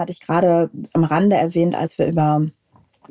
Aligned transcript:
hatte 0.00 0.12
ich 0.12 0.20
gerade 0.20 0.70
am 0.92 1.04
Rande 1.04 1.36
erwähnt, 1.36 1.76
als 1.76 1.98
wir 1.98 2.06
über 2.06 2.44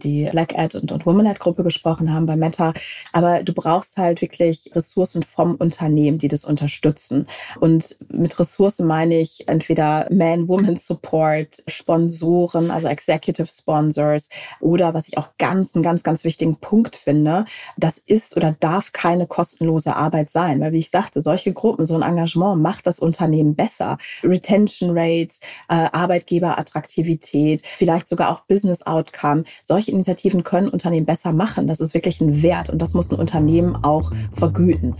die 0.04 0.26
Black 0.32 0.58
Ad 0.58 0.78
und, 0.78 0.92
und 0.92 1.06
Woman 1.06 1.28
Ad 1.28 1.40
Gruppe 1.40 1.64
gesprochen 1.64 2.14
haben 2.14 2.26
bei 2.26 2.36
Meta. 2.36 2.74
Aber 3.14 3.44
du 3.44 3.54
brauchst 3.54 3.98
halt 3.98 4.22
wirklich 4.22 4.72
Ressourcen 4.76 5.24
vom 5.24 5.56
Unternehmen, 5.56 6.18
die 6.18 6.28
das 6.28 6.46
unterstützen. 6.46 7.28
Und 7.60 7.98
mit 8.10 8.40
Ressourcen 8.40 8.88
meine 8.88 9.20
ich 9.20 9.48
entweder 9.48 10.08
Man-Woman 10.12 10.78
Support, 10.78 11.64
Sponsoren, 11.68 12.72
also 12.72 12.88
Executive 12.88 13.48
Sponsors 13.48 14.30
oder 14.60 14.94
was 14.94 15.08
ich 15.08 15.18
auch 15.18 15.30
ganz, 15.38 15.76
einen 15.76 15.84
ganz, 15.84 16.04
ganz 16.04 16.24
wichtigen 16.24 16.58
Punkt 16.58 16.96
finde, 16.96 17.46
das 17.78 17.98
ist 17.98 18.36
oder 18.36 18.56
darf 18.60 18.92
keine 18.94 19.28
kostenlose 19.28 19.96
Arbeit 19.96 20.30
sein. 20.30 20.60
Weil 20.60 20.74
wie 20.74 20.80
ich 20.80 20.90
sagte, 20.90 21.22
solche 21.22 21.54
Gruppen, 21.54 21.86
so 21.86 21.96
ein 21.96 22.02
Engagement 22.02 22.62
macht 22.62 22.88
das 22.88 23.00
Unternehmen 23.00 23.56
besser. 23.56 23.98
Retention 24.24 24.92
Rates, 24.94 25.40
äh, 25.68 25.88
Arbeitgeberattraktivität, 25.92 27.64
vielleicht 27.78 28.08
sogar 28.08 28.32
auch 28.32 28.42
Business 28.42 28.86
Outcome. 28.86 29.44
Solche 29.64 29.89
solche 29.90 29.96
Initiativen 29.96 30.44
können 30.44 30.70
Unternehmen 30.70 31.06
besser 31.06 31.34
machen. 31.34 31.68
Das 31.68 31.80
ist 31.80 31.94
wirklich 31.94 32.22
ein 32.22 32.42
Wert 32.42 32.70
und 32.70 32.82
das 32.82 32.94
muss 32.94 33.12
ein 33.12 33.20
Unternehmen 33.20 33.76
auch 33.76 34.12
vergüten. 34.32 34.96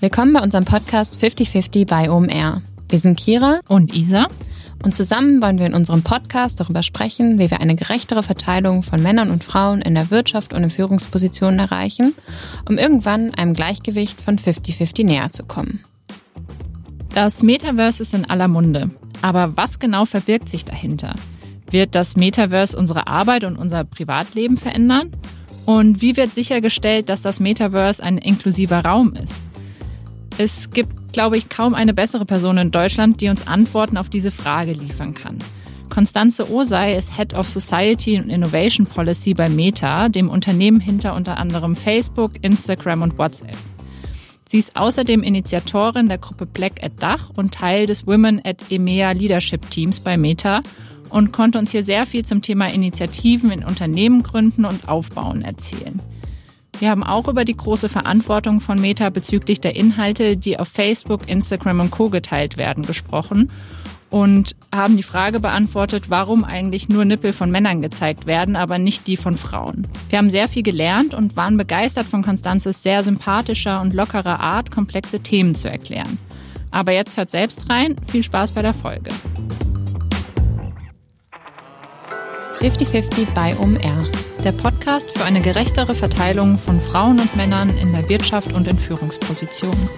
Willkommen 0.00 0.32
bei 0.32 0.40
unserem 0.40 0.64
Podcast 0.64 1.18
5050 1.18 1.86
bei 1.86 2.10
OMR. 2.10 2.62
Wir 2.88 2.98
sind 2.98 3.18
Kira 3.18 3.60
und 3.68 3.94
Isa 3.94 4.28
und 4.84 4.94
zusammen 4.94 5.42
wollen 5.42 5.58
wir 5.58 5.66
in 5.66 5.74
unserem 5.74 6.02
Podcast 6.02 6.60
darüber 6.60 6.82
sprechen, 6.82 7.38
wie 7.38 7.50
wir 7.50 7.60
eine 7.60 7.74
gerechtere 7.74 8.22
Verteilung 8.22 8.82
von 8.82 9.02
Männern 9.02 9.30
und 9.30 9.42
Frauen 9.42 9.82
in 9.82 9.94
der 9.94 10.10
Wirtschaft 10.10 10.52
und 10.52 10.62
in 10.62 10.70
Führungspositionen 10.70 11.58
erreichen, 11.58 12.14
um 12.68 12.78
irgendwann 12.78 13.34
einem 13.34 13.54
Gleichgewicht 13.54 14.20
von 14.20 14.38
50-50 14.38 15.04
näher 15.04 15.32
zu 15.32 15.44
kommen. 15.44 15.80
Das 17.12 17.42
Metaverse 17.42 18.02
ist 18.02 18.14
in 18.14 18.30
aller 18.30 18.46
Munde. 18.46 18.90
Aber 19.22 19.56
was 19.56 19.78
genau 19.78 20.04
verbirgt 20.04 20.48
sich 20.48 20.64
dahinter? 20.64 21.14
Wird 21.70 21.94
das 21.94 22.16
Metaverse 22.16 22.76
unsere 22.76 23.06
Arbeit 23.06 23.44
und 23.44 23.56
unser 23.56 23.84
Privatleben 23.84 24.56
verändern? 24.56 25.12
Und 25.66 26.00
wie 26.00 26.16
wird 26.16 26.34
sichergestellt, 26.34 27.10
dass 27.10 27.22
das 27.22 27.40
Metaverse 27.40 28.02
ein 28.02 28.16
inklusiver 28.16 28.84
Raum 28.84 29.14
ist? 29.14 29.44
Es 30.38 30.70
gibt, 30.70 31.12
glaube 31.12 31.36
ich, 31.36 31.48
kaum 31.48 31.74
eine 31.74 31.92
bessere 31.92 32.24
Person 32.24 32.58
in 32.58 32.70
Deutschland, 32.70 33.20
die 33.20 33.28
uns 33.28 33.46
Antworten 33.46 33.96
auf 33.96 34.08
diese 34.08 34.30
Frage 34.30 34.72
liefern 34.72 35.12
kann. 35.14 35.38
Konstanze 35.88 36.50
Osei 36.50 36.94
ist 36.94 37.16
Head 37.16 37.34
of 37.34 37.48
Society 37.48 38.16
and 38.16 38.30
Innovation 38.30 38.86
Policy 38.86 39.34
bei 39.34 39.48
Meta, 39.48 40.08
dem 40.08 40.30
Unternehmen 40.30 40.80
hinter 40.80 41.14
unter 41.14 41.38
anderem 41.38 41.76
Facebook, 41.76 42.32
Instagram 42.42 43.02
und 43.02 43.18
WhatsApp. 43.18 43.56
Sie 44.50 44.58
ist 44.58 44.76
außerdem 44.76 45.22
Initiatorin 45.22 46.08
der 46.08 46.16
Gruppe 46.16 46.46
Black 46.46 46.82
at 46.82 47.02
Dach 47.02 47.28
und 47.36 47.52
Teil 47.52 47.84
des 47.84 48.06
Women 48.06 48.40
at 48.44 48.70
EMEA 48.70 49.12
Leadership 49.12 49.70
Teams 49.70 50.00
bei 50.00 50.16
Meta 50.16 50.62
und 51.10 51.34
konnte 51.34 51.58
uns 51.58 51.70
hier 51.70 51.82
sehr 51.84 52.06
viel 52.06 52.24
zum 52.24 52.40
Thema 52.40 52.72
Initiativen 52.72 53.50
in 53.50 53.62
Unternehmen 53.62 54.22
gründen 54.22 54.64
und 54.64 54.88
aufbauen 54.88 55.42
erzählen. 55.42 56.00
Wir 56.78 56.88
haben 56.88 57.02
auch 57.02 57.28
über 57.28 57.44
die 57.44 57.58
große 57.58 57.90
Verantwortung 57.90 58.62
von 58.62 58.80
Meta 58.80 59.10
bezüglich 59.10 59.60
der 59.60 59.76
Inhalte, 59.76 60.38
die 60.38 60.58
auf 60.58 60.68
Facebook, 60.68 61.28
Instagram 61.28 61.80
und 61.80 61.90
Co 61.90 62.08
geteilt 62.08 62.56
werden, 62.56 62.84
gesprochen 62.84 63.52
und 64.10 64.56
haben 64.74 64.96
die 64.96 65.02
Frage 65.02 65.40
beantwortet, 65.40 66.10
warum 66.10 66.44
eigentlich 66.44 66.88
nur 66.88 67.04
Nippel 67.04 67.32
von 67.32 67.50
Männern 67.50 67.82
gezeigt 67.82 68.26
werden, 68.26 68.56
aber 68.56 68.78
nicht 68.78 69.06
die 69.06 69.16
von 69.16 69.36
Frauen. 69.36 69.86
Wir 70.08 70.18
haben 70.18 70.30
sehr 70.30 70.48
viel 70.48 70.62
gelernt 70.62 71.14
und 71.14 71.36
waren 71.36 71.56
begeistert 71.56 72.06
von 72.06 72.22
Konstanzes 72.22 72.82
sehr 72.82 73.02
sympathischer 73.02 73.80
und 73.80 73.94
lockerer 73.94 74.40
Art, 74.40 74.70
komplexe 74.70 75.20
Themen 75.20 75.54
zu 75.54 75.70
erklären. 75.70 76.18
Aber 76.70 76.92
jetzt 76.92 77.16
hört 77.16 77.30
selbst 77.30 77.68
rein. 77.70 77.96
Viel 78.06 78.22
Spaß 78.22 78.52
bei 78.52 78.62
der 78.62 78.74
Folge. 78.74 79.10
50-50 82.60 83.32
bei 83.34 83.56
OMR. 83.56 84.10
Der 84.44 84.52
Podcast 84.52 85.10
für 85.10 85.24
eine 85.24 85.40
gerechtere 85.40 85.94
Verteilung 85.94 86.58
von 86.58 86.80
Frauen 86.80 87.20
und 87.20 87.36
Männern 87.36 87.76
in 87.78 87.92
der 87.92 88.08
Wirtschaft 88.08 88.52
und 88.52 88.66
in 88.68 88.78
Führungspositionen. 88.78 89.88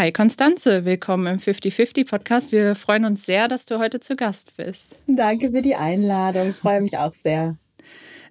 Hi 0.00 0.12
Konstanze, 0.12 0.86
willkommen 0.86 1.26
im 1.26 1.38
50-50 1.38 2.08
Podcast. 2.08 2.52
Wir 2.52 2.74
freuen 2.74 3.04
uns 3.04 3.26
sehr, 3.26 3.48
dass 3.48 3.66
du 3.66 3.78
heute 3.78 4.00
zu 4.00 4.16
Gast 4.16 4.56
bist. 4.56 4.96
Danke 5.06 5.50
für 5.50 5.60
die 5.60 5.74
Einladung, 5.74 6.54
freue 6.54 6.80
mich 6.80 6.96
auch 6.96 7.12
sehr. 7.12 7.58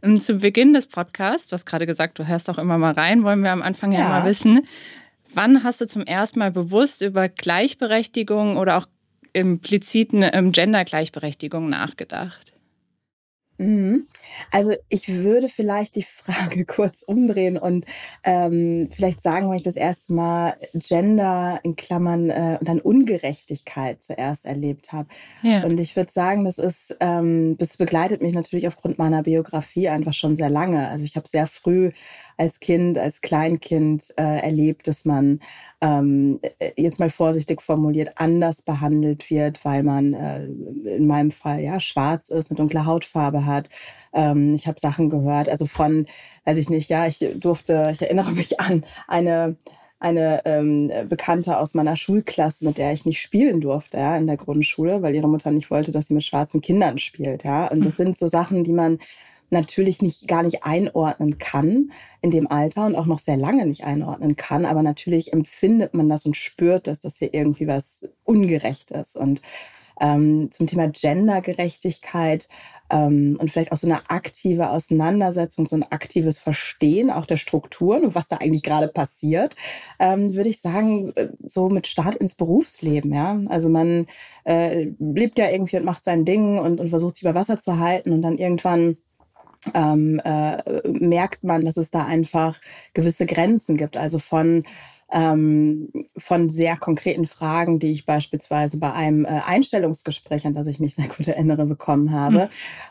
Ähm, 0.02 0.20
zu 0.20 0.38
Beginn 0.38 0.74
des 0.74 0.88
Podcasts, 0.88 1.48
du 1.48 1.54
hast 1.54 1.68
gerade 1.68 1.86
gesagt, 1.86 2.18
du 2.18 2.26
hörst 2.26 2.50
auch 2.50 2.58
immer 2.58 2.80
mal 2.80 2.94
rein, 2.94 3.24
wollen 3.24 3.44
wir 3.44 3.52
am 3.52 3.62
Anfang 3.62 3.92
ja, 3.92 4.00
ja 4.00 4.10
mal 4.10 4.26
wissen, 4.26 4.66
wann 5.36 5.64
hast 5.64 5.80
du 5.80 5.86
zum 5.86 6.02
ersten 6.02 6.40
Mal 6.40 6.50
bewusst 6.50 7.04
über 7.04 7.30
Gleichberechtigung 7.30 8.58
oder 8.58 8.80
auch 8.80 8.88
impliziten 9.34 10.24
ähm, 10.24 10.52
Gender-Gleichberechtigung 10.52 11.70
nachgedacht? 11.70 12.49
Mhm. 13.60 14.08
Also 14.52 14.74
ich 14.88 15.10
würde 15.10 15.50
vielleicht 15.50 15.98
die 15.98 16.04
Frage 16.04 16.64
kurz 16.66 17.04
umdrehen 17.04 17.58
und 17.58 17.86
ähm, 18.24 18.90
vielleicht 18.96 19.22
sagen, 19.22 19.50
wenn 19.50 19.58
ich 19.58 19.64
das 19.64 19.76
erste 19.76 20.14
Mal 20.14 20.56
Gender 20.74 21.60
in 21.64 21.76
Klammern 21.76 22.30
äh, 22.30 22.58
und 22.58 22.70
dann 22.70 22.80
Ungerechtigkeit 22.80 24.02
zuerst 24.02 24.46
erlebt 24.46 24.94
habe. 24.94 25.10
Ja. 25.44 25.64
Und 25.66 25.78
ich 25.78 25.98
würde 25.98 26.12
sagen, 26.12 26.46
das 26.46 26.58
ist, 26.58 26.96
ähm, 27.02 27.58
das 27.58 27.76
begleitet 27.76 28.22
mich 28.22 28.34
natürlich 28.34 28.68
aufgrund 28.68 28.98
meiner 28.98 29.24
Biografie 29.24 29.90
einfach 29.90 30.14
schon 30.14 30.38
sehr 30.38 30.50
lange. 30.50 30.88
Also 30.88 31.04
ich 31.04 31.18
habe 31.18 31.28
sehr 31.28 31.46
früh 31.46 31.92
als 32.38 32.62
Kind, 32.62 32.98
als 32.98 33.20
Kleinkind 33.20 34.14
äh, 34.16 34.40
erlebt, 34.40 34.88
dass 34.88 35.04
man 35.04 35.42
ähm, 35.82 36.40
äh, 36.60 36.72
jetzt 36.76 37.00
mal 37.00 37.10
vorsichtig 37.10 37.62
formuliert, 37.62 38.14
anders 38.16 38.62
behandelt 38.62 39.30
wird, 39.30 39.64
weil 39.64 39.84
man 39.84 40.14
äh, 40.14 40.46
in 40.96 41.08
meinem 41.08 41.32
Fall 41.32 41.62
ja 41.62 41.80
schwarz 41.80 42.30
ist, 42.30 42.52
eine 42.52 42.58
dunkle 42.58 42.86
Hautfarbe 42.86 43.46
hat. 43.46 43.70
Ähm, 44.14 44.56
ich 44.56 44.68
habe 44.68 44.80
Sachen 44.80 45.10
gehört, 45.10 45.50
also 45.50 45.66
von, 45.66 46.06
weiß 46.46 46.58
ich 46.58 46.70
nicht, 46.70 46.90
ja, 46.90 47.08
ich 47.08 47.26
durfte, 47.36 47.90
ich 47.94 48.02
erinnere 48.02 48.32
mich 48.32 48.60
an 48.60 48.84
eine 49.08 49.58
eine 50.02 50.42
ähm, 50.46 50.90
Bekannte 51.10 51.58
aus 51.58 51.74
meiner 51.74 51.98
Schulklasse, 51.98 52.66
mit 52.66 52.78
der 52.78 52.94
ich 52.94 53.06
nicht 53.06 53.22
spielen 53.22 53.60
durfte, 53.60 53.98
ja, 53.98 54.16
in 54.16 54.28
der 54.28 54.38
Grundschule, 54.38 55.02
weil 55.02 55.14
ihre 55.14 55.28
Mutter 55.28 55.52
nicht 55.52 55.70
wollte, 55.70 55.92
dass 55.92 56.08
sie 56.08 56.14
mit 56.14 56.24
schwarzen 56.24 56.62
Kindern 56.62 56.98
spielt, 57.00 57.44
ja. 57.44 57.68
Und 57.68 57.86
das 57.86 57.98
hm. 57.98 58.06
sind 58.06 58.18
so 58.18 58.30
Sachen, 58.30 58.64
die 58.64 58.72
man 58.72 59.00
natürlich 59.50 60.02
nicht 60.02 60.28
gar 60.28 60.44
nicht 60.44 60.64
einordnen 60.64 61.38
kann 61.38 61.92
in 62.22 62.32
dem 62.32 62.50
Alter 62.52 62.86
und 62.86 62.96
auch 62.96 63.06
noch 63.06 63.20
sehr 63.20 63.38
lange 63.38 63.66
nicht 63.66 63.84
einordnen 63.84 64.36
kann. 64.36 64.66
Aber 64.66 64.84
natürlich 64.84 65.34
empfindet 65.34 65.94
man 65.94 66.10
das 66.10 66.26
und 66.26 66.36
spürt 66.36 66.88
das, 66.88 67.00
dass 67.00 67.18
hier 67.18 67.34
irgendwie 67.34 67.68
was 67.68 68.10
ungerecht 68.24 68.92
ist. 68.92 69.16
Und 69.16 69.42
ähm, 70.00 70.52
zum 70.52 70.68
Thema 70.68 70.88
Gendergerechtigkeit 70.88 72.48
ähm, 72.90 73.38
und 73.40 73.52
vielleicht 73.52 73.72
auch 73.72 73.78
so 73.78 73.88
eine 73.88 74.10
aktive 74.10 74.70
Auseinandersetzung, 74.70 75.68
so 75.68 75.76
ein 75.76 75.92
aktives 75.92 76.40
Verstehen 76.40 77.12
auch 77.12 77.26
der 77.26 77.38
Strukturen 77.38 78.04
und 78.04 78.16
was 78.16 78.28
da 78.28 78.38
eigentlich 78.38 78.64
gerade 78.64 78.88
passiert, 78.88 79.56
ähm, 80.00 80.34
würde 80.36 80.50
ich 80.50 80.62
sagen, 80.62 81.14
äh, 81.16 81.30
so 81.48 81.70
mit 81.70 81.88
Start 81.88 82.16
ins 82.16 82.36
Berufsleben. 82.36 83.14
Ja, 83.14 83.40
also 83.48 83.70
man 83.70 84.08
äh, 84.46 84.92
lebt 85.00 85.38
ja 85.38 85.50
irgendwie 85.50 85.78
und 85.78 85.86
macht 85.86 86.06
sein 86.06 86.26
Ding 86.26 86.58
und, 86.60 86.80
und 86.80 86.90
versucht 86.90 87.16
sich 87.16 87.24
über 87.24 87.36
Wasser 87.36 87.62
zu 87.62 87.80
halten 87.80 88.12
und 88.12 88.22
dann 88.22 88.38
irgendwann 88.38 88.98
ähm, 89.74 90.20
äh, 90.24 90.58
merkt 90.88 91.44
man, 91.44 91.66
dass 91.66 91.78
es 91.78 91.92
da 91.92 92.06
einfach 92.06 92.60
gewisse 92.94 93.26
Grenzen 93.26 93.78
gibt. 93.78 93.98
Also 93.98 94.20
von 94.20 94.64
ähm, 95.12 95.90
von 96.18 96.50
sehr 96.50 96.78
konkreten 96.78 97.26
Fragen, 97.26 97.80
die 97.80 97.92
ich 97.92 98.06
beispielsweise 98.06 98.80
bei 98.80 98.94
einem 98.94 99.26
äh, 99.26 99.42
Einstellungsgespräch, 99.46 100.46
an 100.46 100.54
das 100.54 100.68
ich 100.68 100.80
mich 100.80 100.96
sehr 100.96 101.08
gut 101.08 101.28
erinnere, 101.28 101.66
bekommen 101.66 102.12
habe, 102.12 102.46
mhm. 102.46 102.50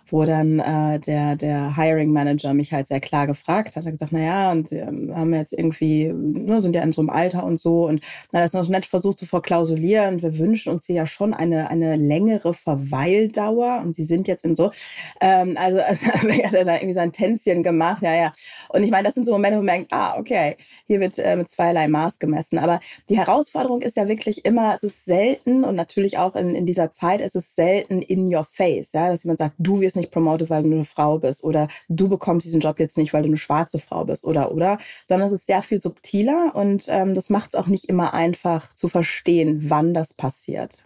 wo 0.09 0.25
dann 0.25 0.59
äh, 0.59 0.99
der, 1.01 1.37
der 1.37 1.77
Hiring 1.77 2.11
Manager 2.11 2.55
mich 2.55 2.73
halt 2.73 2.89
sehr 2.89 3.01
klar 3.01 3.27
gefragt 3.27 3.77
hat. 3.77 3.85
Er 3.85 3.87
hat 3.87 3.93
gesagt, 3.93 4.13
na 4.13 4.21
ja, 4.21 4.53
und 4.53 4.69
sie 4.69 4.79
ähm, 4.79 5.13
haben 5.15 5.33
jetzt 5.33 5.53
irgendwie, 5.53 6.13
nur 6.13 6.61
sind 6.61 6.75
ja 6.75 6.83
in 6.83 6.93
so 6.93 7.01
einem 7.01 7.11
Alter 7.11 7.45
und 7.45 7.61
so 7.61 7.87
und 7.87 8.01
na, 8.33 8.41
das 8.41 8.53
ist 8.53 8.61
noch 8.61 8.69
nett 8.69 8.87
versucht 8.87 9.19
zu 9.19 9.27
verklausulieren. 9.27 10.21
Wir 10.21 10.39
wünschen 10.39 10.73
uns 10.73 10.87
hier 10.87 10.97
ja 10.97 11.07
schon 11.07 11.35
eine, 11.35 11.71
eine 11.71 11.97
längere 11.97 12.53
Verweildauer 12.55 13.81
und 13.85 13.95
sie 13.95 14.05
sind 14.05 14.27
jetzt 14.27 14.45
in 14.45 14.57
so, 14.57 14.73
ähm, 15.21 15.57
also, 15.57 15.79
also 15.83 16.29
er 16.29 16.47
hat 16.47 16.55
da 16.55 16.75
irgendwie 16.75 16.95
sein 16.95 17.13
Tänzchen 17.13 17.63
gemacht, 17.63 18.03
ja, 18.03 18.15
ja. 18.15 18.33
Und 18.71 18.83
ich 18.83 18.91
meine, 18.91 19.05
das 19.05 19.15
sind 19.15 19.27
so 19.27 19.33
Momente, 19.33 19.59
wo 19.59 19.63
man 19.63 19.77
denkt, 19.77 19.93
ah, 19.93 20.17
okay, 20.19 20.57
hier 20.87 21.01
wird 21.01 21.19
äh, 21.19 21.37
mit 21.37 21.51
zweierlei 21.51 21.87
Maß 21.89 22.08
Maß 22.09 22.19
gemessen. 22.19 22.59
Aber 22.59 22.81
die 23.09 23.19
Herausforderung 23.19 23.83
ist 23.83 23.97
ja 23.97 24.09
wirklich 24.09 24.45
immer, 24.45 24.75
es 24.75 24.83
ist 24.83 25.05
selten 25.05 25.65
und 25.65 25.75
natürlich 25.75 26.19
auch 26.19 26.35
in, 26.35 26.55
in 26.55 26.67
dieser 26.67 26.93
Zeit, 26.93 27.21
es 27.21 27.35
ist 27.35 27.55
selten 27.55 28.03
in 28.03 28.35
your 28.35 28.45
face, 28.45 28.89
ja, 28.93 29.09
dass 29.09 29.25
jemand 29.25 29.39
sagt, 29.39 29.55
du 29.59 29.81
wirst 29.81 29.97
nicht 29.97 30.11
promoted, 30.11 30.51
weil 30.51 30.63
du 30.63 30.73
eine 30.73 30.85
Frau 30.85 31.19
bist 31.19 31.45
oder 31.45 31.69
du 31.89 32.09
bekommst 32.09 32.47
diesen 32.47 32.61
Job 32.61 32.79
jetzt 32.79 32.97
nicht, 32.97 33.13
weil 33.13 33.23
du 33.23 33.29
eine 33.29 33.37
schwarze 33.37 33.79
Frau 33.79 34.05
bist 34.05 34.25
oder 34.25 34.53
oder, 34.53 34.79
sondern 35.07 35.27
es 35.27 35.33
ist 35.33 35.47
sehr 35.47 35.63
viel 35.63 35.81
subtiler 35.81 36.53
und 36.55 36.87
ähm, 36.89 37.15
das 37.15 37.31
macht 37.31 37.55
es 37.55 37.61
auch 37.61 37.67
nicht 37.67 37.87
immer 37.87 38.15
einfach 38.15 38.75
zu 38.75 38.89
verstehen, 38.89 39.67
wann 39.69 39.95
das 39.95 40.15
passiert. 40.15 40.85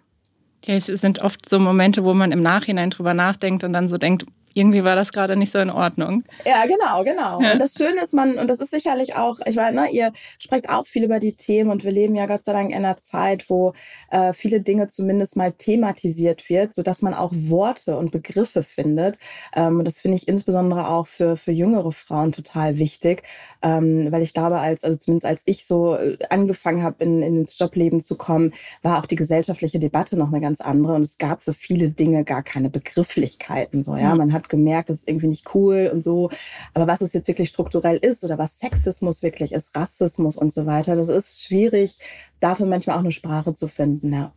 Ja, 0.65 0.75
es 0.75 0.87
sind 0.87 1.21
oft 1.21 1.49
so 1.49 1.59
Momente, 1.59 2.05
wo 2.05 2.15
man 2.15 2.31
im 2.31 2.43
Nachhinein 2.43 2.91
drüber 2.91 3.15
nachdenkt 3.15 3.65
und 3.65 3.73
dann 3.73 3.89
so 3.89 3.99
denkt, 3.99 4.27
irgendwie 4.55 4.83
war 4.85 4.97
das 4.97 5.13
gerade 5.13 5.37
nicht 5.37 5.53
so 5.53 5.59
in 5.59 5.71
Ordnung. 5.71 6.25
Ja, 6.47 6.65
genau, 6.67 7.05
genau. 7.05 7.41
Ja. 7.41 7.53
Und 7.53 7.59
das 7.59 7.75
Schöne 7.75 8.03
ist, 8.03 8.15
man, 8.15 8.39
und 8.39 8.49
das 8.49 8.61
ist 8.61 8.71
sicherlich 8.71 9.15
auch, 9.17 9.39
ich 9.47 9.57
meine, 9.57 9.83
ne, 9.83 9.91
ihr 9.91 10.13
sprecht 10.39 10.69
auch 10.69 10.87
viel 10.87 11.05
über 11.05 11.19
die 11.19 11.35
Themen 11.35 11.71
und 11.71 11.85
wir 11.85 11.93
leben 11.93 12.15
ja 12.15 12.27
Gott 12.27 12.45
sei 12.45 12.53
Dank 12.53 12.71
in 12.71 12.77
einer 12.77 12.97
Zeit, 12.97 13.51
wo 13.51 13.75
äh, 14.11 14.33
viele 14.33 14.61
Dinge 14.61 14.89
zumindest 14.89 15.37
mal 15.37 15.53
thematisiert 15.53 16.49
wird, 16.49 16.75
sodass 16.75 17.03
man 17.03 17.15
auch 17.15 17.33
Worte 17.35 17.97
und 17.97 18.11
Begriffe 18.11 18.63
findet. 18.63 19.19
Ähm, 19.55 19.79
und 19.79 19.85
das 19.85 19.99
finde 19.99 20.17
ich 20.17 20.27
insbesondere 20.27 20.89
auch 20.89 21.07
für, 21.07 21.37
für 21.37 21.53
jüngere 21.53 21.93
Frauen 21.93 22.33
total 22.33 22.79
wichtig, 22.79 23.25
ähm, 23.63 24.11
weil 24.11 24.23
ich 24.23 24.33
glaube, 24.33 24.59
als, 24.59 24.85
also 24.85 24.97
zumindest 24.97 25.27
als 25.27 25.43
ich 25.45 25.67
so 25.67 25.97
äh, 25.97 26.17
angefangen 26.31 26.83
habe, 26.83 27.05
in, 27.05 27.23
in 27.23 27.43
ins 27.43 27.59
Jobleben 27.59 28.01
zu 28.03 28.17
kommen, 28.17 28.53
war 28.83 28.99
auch 28.99 29.07
die 29.07 29.17
gesellschaftliche 29.17 29.79
Debatte 29.79 30.17
noch 30.17 30.29
eine 30.29 30.41
ganz 30.41 30.61
andere 30.61 30.95
und 30.95 31.03
es 31.03 31.19
gab 31.19 31.43
für 31.43 31.53
viele 31.53 31.91
Dinge 31.91 32.25
gar 32.25 32.43
keine 32.43 32.71
Begrifflichkeiten. 32.71 33.85
So, 33.85 33.97
ja, 33.97 34.15
man 34.15 34.33
hat 34.33 34.42
gemerkt, 34.49 34.91
das 34.91 34.99
ist 34.99 35.09
irgendwie 35.09 35.29
nicht 35.29 35.55
cool 35.55 35.91
und 35.93 36.05
so. 36.05 36.31
Aber 36.75 36.87
was 36.87 37.01
es 37.01 37.13
jetzt 37.13 37.29
wirklich 37.29 37.49
strukturell 37.49 37.97
ist 37.97 38.25
oder 38.25 38.39
was 38.39 38.59
Sexismus 38.59 39.23
wirklich 39.23 39.53
ist, 39.53 39.77
Rassismus 39.77 40.37
und 40.37 40.53
so 40.53 40.67
weiter, 40.67 40.97
das 40.97 41.09
ist 41.09 41.43
schwierig, 41.43 41.99
dafür 42.41 42.67
manchmal 42.67 42.97
auch 42.97 43.01
eine 43.01 43.13
Sprache 43.13 43.55
zu 43.55 43.69
finden. 43.69 44.13
Ja, 44.13 44.33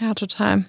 ja 0.00 0.14
total. 0.14 0.66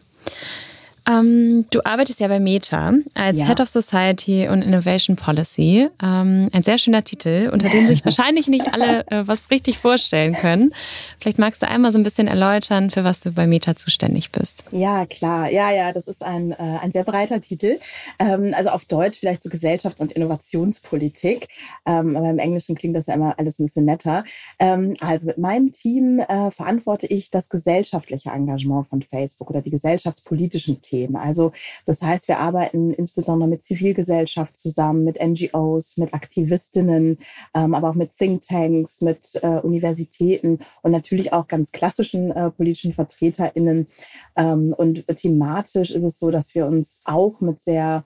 Ähm, 1.07 1.65
du 1.69 1.79
arbeitest 1.85 2.19
ja 2.19 2.27
bei 2.27 2.39
Meta 2.39 2.93
als 3.13 3.37
ja. 3.37 3.45
Head 3.45 3.61
of 3.61 3.69
Society 3.69 4.47
und 4.49 4.61
Innovation 4.61 5.15
Policy. 5.15 5.89
Ähm, 6.03 6.49
ein 6.51 6.63
sehr 6.63 6.77
schöner 6.77 7.03
Titel, 7.03 7.49
unter 7.51 7.69
dem 7.69 7.87
sich 7.87 8.03
wahrscheinlich 8.05 8.47
nicht 8.47 8.73
alle 8.73 9.07
äh, 9.07 9.25
was 9.25 9.49
richtig 9.49 9.79
vorstellen 9.79 10.33
können. 10.33 10.73
Vielleicht 11.19 11.39
magst 11.39 11.61
du 11.61 11.67
einmal 11.67 11.91
so 11.91 11.97
ein 11.97 12.03
bisschen 12.03 12.27
erläutern, 12.27 12.91
für 12.91 13.03
was 13.03 13.21
du 13.21 13.31
bei 13.31 13.47
Meta 13.47 13.75
zuständig 13.75 14.31
bist. 14.31 14.65
Ja, 14.71 15.05
klar. 15.05 15.49
Ja, 15.49 15.71
ja, 15.71 15.93
das 15.93 16.07
ist 16.07 16.23
ein, 16.23 16.51
äh, 16.51 16.55
ein 16.81 16.91
sehr 16.91 17.05
breiter 17.05 17.39
Titel. 17.39 17.79
Ähm, 18.19 18.53
also 18.55 18.69
auf 18.69 18.83
Deutsch 18.83 19.19
vielleicht 19.19 19.43
so 19.43 19.49
Gesellschafts- 19.49 20.01
und 20.01 20.11
Innovationspolitik. 20.11 21.47
Ähm, 21.85 22.17
aber 22.17 22.29
im 22.29 22.39
Englischen 22.39 22.75
klingt 22.75 22.97
das 22.97 23.07
ja 23.07 23.13
immer 23.13 23.39
alles 23.39 23.59
ein 23.59 23.65
bisschen 23.65 23.85
netter. 23.85 24.25
Ähm, 24.59 24.95
also 24.99 25.27
mit 25.27 25.37
meinem 25.37 25.71
Team 25.71 26.19
äh, 26.19 26.51
verantworte 26.51 27.07
ich 27.07 27.31
das 27.31 27.47
gesellschaftliche 27.47 28.31
Engagement 28.31 28.87
von 28.87 29.01
Facebook 29.01 29.49
oder 29.49 29.61
die 29.61 29.71
gesellschaftspolitischen 29.71 30.81
Themen. 30.81 30.96
Themen. 30.97 31.15
Also 31.15 31.51
das 31.85 32.01
heißt, 32.01 32.27
wir 32.27 32.39
arbeiten 32.39 32.91
insbesondere 32.91 33.49
mit 33.49 33.63
Zivilgesellschaft 33.63 34.57
zusammen, 34.57 35.03
mit 35.03 35.19
NGOs, 35.23 35.97
mit 35.97 36.13
Aktivistinnen, 36.13 37.19
ähm, 37.53 37.75
aber 37.75 37.89
auch 37.89 37.95
mit 37.95 38.17
Thinktanks, 38.17 39.01
mit 39.01 39.39
äh, 39.41 39.59
Universitäten 39.59 40.59
und 40.81 40.91
natürlich 40.91 41.33
auch 41.33 41.47
ganz 41.47 41.71
klassischen 41.71 42.31
äh, 42.31 42.49
politischen 42.51 42.93
VertreterInnen. 42.93 43.87
Ähm, 44.35 44.73
und 44.75 45.05
thematisch 45.15 45.91
ist 45.91 46.03
es 46.03 46.19
so, 46.19 46.31
dass 46.31 46.55
wir 46.55 46.65
uns 46.65 47.01
auch 47.05 47.41
mit 47.41 47.61
sehr 47.61 48.03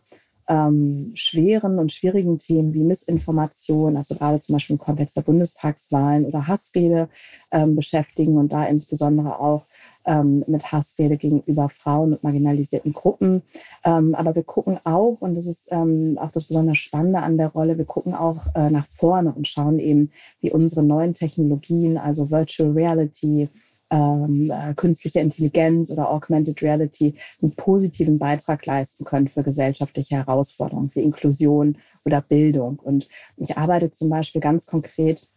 ähm, 0.50 1.12
schweren 1.14 1.80
und 1.80 1.94
schwierigen 1.94 2.38
Themen 2.38 2.74
wie 2.74 2.84
Missinformation, 2.84 3.96
also 3.96 4.16
gerade 4.16 4.40
zum 4.42 4.54
Beispiel 4.54 4.74
im 4.74 4.80
Kontext 4.80 5.16
der 5.16 5.22
Bundestagswahlen 5.22 6.26
oder 6.26 6.48
Hassrede 6.48 7.10
ähm, 7.52 7.76
beschäftigen 7.76 8.38
und 8.38 8.52
da 8.52 8.66
insbesondere 8.66 9.40
auch 9.40 9.66
ähm, 10.06 10.44
mit 10.48 10.72
Hassrede 10.72 11.18
gegenüber 11.18 11.70
Frauen 11.70 12.14
und 12.14 12.24
marginalisierten 12.24 12.94
Gruppen. 12.94 13.44
Ähm, 13.84 14.16
aber 14.16 14.36
wir 14.36 14.44
gucken 14.44 14.80
auch, 14.84 15.18
und 15.22 15.36
das 15.36 15.46
ist 15.46 15.68
ähm, 15.72 16.18
auch 16.20 16.32
das 16.32 16.46
besonders 16.46 16.78
Spannende 16.78 17.20
an 17.20 17.38
der 17.38 17.50
Rolle, 17.50 17.78
wir 17.78 17.86
gucken 17.86 18.14
auch 18.14 18.48
äh, 18.56 18.70
nach 18.70 18.88
vorne 18.88 19.34
und 19.34 19.48
schauen 19.48 19.80
eben, 19.80 20.12
wie 20.40 20.52
unsere 20.52 20.84
neuen 20.84 21.14
Technologien, 21.14 21.98
also 21.98 22.32
Virtual 22.32 22.72
Reality, 22.72 23.50
ähm, 23.92 24.52
äh, 24.52 24.74
künstliche 24.74 25.20
Intelligenz 25.20 25.92
oder 25.92 26.10
Augmented 26.10 26.62
Reality 26.62 27.16
einen 27.42 27.52
positiven 27.56 28.18
Beitrag 28.18 28.66
leisten 28.66 29.04
können 29.04 29.28
für 29.28 29.44
gesellschaftliche 29.44 30.16
Herausforderungen, 30.16 30.90
für 30.90 31.02
Inklusion 31.02 31.78
oder 32.06 32.22
Bildung. 32.22 32.80
Und 32.80 33.08
ich 33.36 33.58
arbeite 33.58 33.92
zum 33.92 34.10
Beispiel 34.10 34.42
ganz 34.42 34.66
konkret 34.66 35.28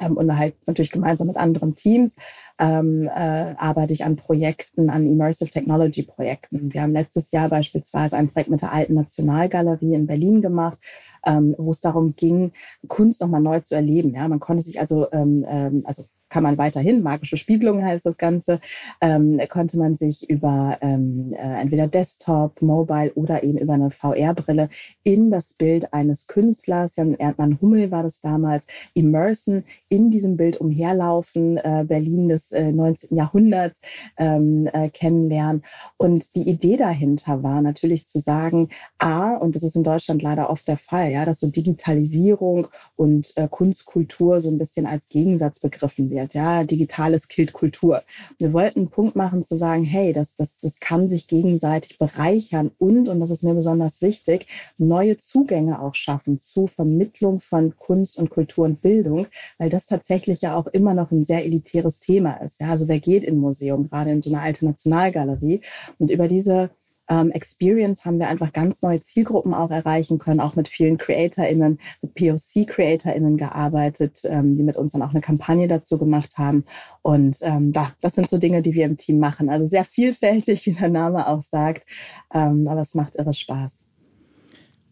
ähm, 0.00 0.16
und 0.16 0.36
halt 0.36 0.54
natürlich 0.66 0.90
gemeinsam 0.90 1.26
mit 1.26 1.36
anderen 1.36 1.74
Teams 1.74 2.16
ähm, 2.58 3.08
äh, 3.14 3.54
arbeite 3.56 3.92
ich 3.92 4.04
an 4.04 4.16
Projekten, 4.16 4.90
an 4.90 5.08
Immersive 5.08 5.50
Technology 5.50 6.02
Projekten. 6.02 6.72
Wir 6.72 6.82
haben 6.82 6.92
letztes 6.92 7.30
Jahr 7.30 7.48
beispielsweise 7.48 8.16
ein 8.16 8.28
Projekt 8.30 8.50
mit 8.50 8.62
der 8.62 8.72
Alten 8.72 8.94
Nationalgalerie 8.94 9.94
in 9.94 10.06
Berlin 10.06 10.42
gemacht, 10.42 10.78
ähm, 11.24 11.54
wo 11.58 11.70
es 11.70 11.80
darum 11.80 12.16
ging, 12.16 12.52
Kunst 12.88 13.20
nochmal 13.20 13.40
neu 13.40 13.60
zu 13.60 13.74
erleben. 13.74 14.14
Ja, 14.14 14.26
man 14.28 14.40
konnte 14.40 14.62
sich 14.62 14.80
also, 14.80 15.10
ähm, 15.12 15.44
ähm, 15.48 15.82
also 15.84 16.04
kann 16.28 16.42
man 16.42 16.58
weiterhin, 16.58 17.02
magische 17.02 17.36
Spiegelung 17.36 17.84
heißt 17.84 18.04
das 18.04 18.18
Ganze, 18.18 18.60
ähm, 19.00 19.40
konnte 19.48 19.78
man 19.78 19.96
sich 19.96 20.28
über 20.28 20.78
ähm, 20.80 21.32
äh, 21.32 21.60
entweder 21.60 21.86
Desktop, 21.86 22.60
Mobile 22.60 23.12
oder 23.14 23.42
eben 23.42 23.58
über 23.58 23.74
eine 23.74 23.90
VR-Brille 23.90 24.68
in 25.04 25.30
das 25.30 25.54
Bild 25.54 25.92
eines 25.92 26.26
Künstlers, 26.26 26.96
Jan 26.96 27.14
Erdmann 27.14 27.58
Hummel 27.60 27.90
war 27.90 28.02
das 28.02 28.20
damals, 28.20 28.66
immersen, 28.94 29.64
in 29.88 30.10
diesem 30.10 30.36
Bild 30.36 30.58
umherlaufen, 30.58 31.56
äh, 31.56 31.84
Berlin 31.86 32.28
des 32.28 32.52
äh, 32.52 32.72
19. 32.72 33.16
Jahrhunderts 33.16 33.80
ähm, 34.16 34.68
äh, 34.72 34.90
kennenlernen. 34.90 35.62
Und 35.96 36.34
die 36.36 36.48
Idee 36.48 36.76
dahinter 36.76 37.42
war 37.42 37.62
natürlich 37.62 38.06
zu 38.06 38.18
sagen, 38.18 38.68
A, 38.98 39.36
und 39.36 39.54
das 39.54 39.62
ist 39.62 39.76
in 39.76 39.82
Deutschland 39.82 40.22
leider 40.22 40.50
oft 40.50 40.68
der 40.68 40.76
Fall, 40.76 41.10
ja, 41.10 41.24
dass 41.24 41.40
so 41.40 41.48
Digitalisierung 41.48 42.68
und 42.96 43.32
äh, 43.36 43.48
Kunstkultur 43.48 44.40
so 44.40 44.50
ein 44.50 44.58
bisschen 44.58 44.86
als 44.86 45.08
Gegensatz 45.08 45.60
begriffen 45.60 46.10
wird 46.10 46.17
wird. 46.18 46.34
Ja, 46.34 46.64
digitales 46.64 47.28
killt 47.28 47.52
Kultur. 47.52 48.02
Wir 48.38 48.52
wollten 48.52 48.80
einen 48.80 48.90
Punkt 48.90 49.16
machen 49.16 49.44
zu 49.44 49.56
sagen, 49.56 49.84
hey, 49.84 50.12
das, 50.12 50.34
das, 50.34 50.58
das 50.58 50.80
kann 50.80 51.08
sich 51.08 51.26
gegenseitig 51.26 51.98
bereichern 51.98 52.70
und, 52.78 53.08
und 53.08 53.20
das 53.20 53.30
ist 53.30 53.42
mir 53.42 53.54
besonders 53.54 54.02
wichtig, 54.02 54.46
neue 54.76 55.16
Zugänge 55.16 55.80
auch 55.80 55.94
schaffen 55.94 56.38
zu 56.38 56.66
Vermittlung 56.66 57.40
von 57.40 57.76
Kunst 57.76 58.18
und 58.18 58.30
Kultur 58.30 58.64
und 58.64 58.80
Bildung, 58.80 59.26
weil 59.58 59.68
das 59.68 59.86
tatsächlich 59.86 60.40
ja 60.40 60.56
auch 60.56 60.66
immer 60.68 60.94
noch 60.94 61.10
ein 61.10 61.24
sehr 61.24 61.44
elitäres 61.44 62.00
Thema 62.00 62.34
ist. 62.36 62.60
Ja, 62.60 62.70
also 62.70 62.88
wer 62.88 63.00
geht 63.00 63.24
in 63.24 63.36
ein 63.36 63.40
Museum, 63.40 63.88
gerade 63.88 64.10
in 64.10 64.22
so 64.22 64.30
einer 64.30 64.42
alten 64.42 64.66
Nationalgalerie 64.66 65.60
und 65.98 66.10
über 66.10 66.28
diese 66.28 66.70
ähm, 67.08 67.30
Experience 67.30 68.04
haben 68.04 68.18
wir 68.18 68.28
einfach 68.28 68.52
ganz 68.52 68.82
neue 68.82 69.00
Zielgruppen 69.02 69.54
auch 69.54 69.70
erreichen 69.70 70.18
können, 70.18 70.40
auch 70.40 70.56
mit 70.56 70.68
vielen 70.68 70.98
CreatorInnen, 70.98 71.78
mit 72.02 72.14
POC-CreatorInnen 72.14 73.36
gearbeitet, 73.36 74.20
ähm, 74.24 74.54
die 74.54 74.62
mit 74.62 74.76
uns 74.76 74.92
dann 74.92 75.02
auch 75.02 75.10
eine 75.10 75.20
Kampagne 75.20 75.68
dazu 75.68 75.98
gemacht 75.98 76.38
haben. 76.38 76.64
Und 77.02 77.38
ähm, 77.42 77.72
da, 77.72 77.92
das 78.00 78.14
sind 78.14 78.28
so 78.28 78.38
Dinge, 78.38 78.62
die 78.62 78.74
wir 78.74 78.84
im 78.84 78.96
Team 78.96 79.18
machen. 79.18 79.48
Also 79.48 79.66
sehr 79.66 79.84
vielfältig, 79.84 80.66
wie 80.66 80.72
der 80.72 80.90
Name 80.90 81.26
auch 81.26 81.42
sagt, 81.42 81.88
ähm, 82.32 82.66
aber 82.68 82.82
es 82.82 82.94
macht 82.94 83.16
irre 83.16 83.34
Spaß. 83.34 83.84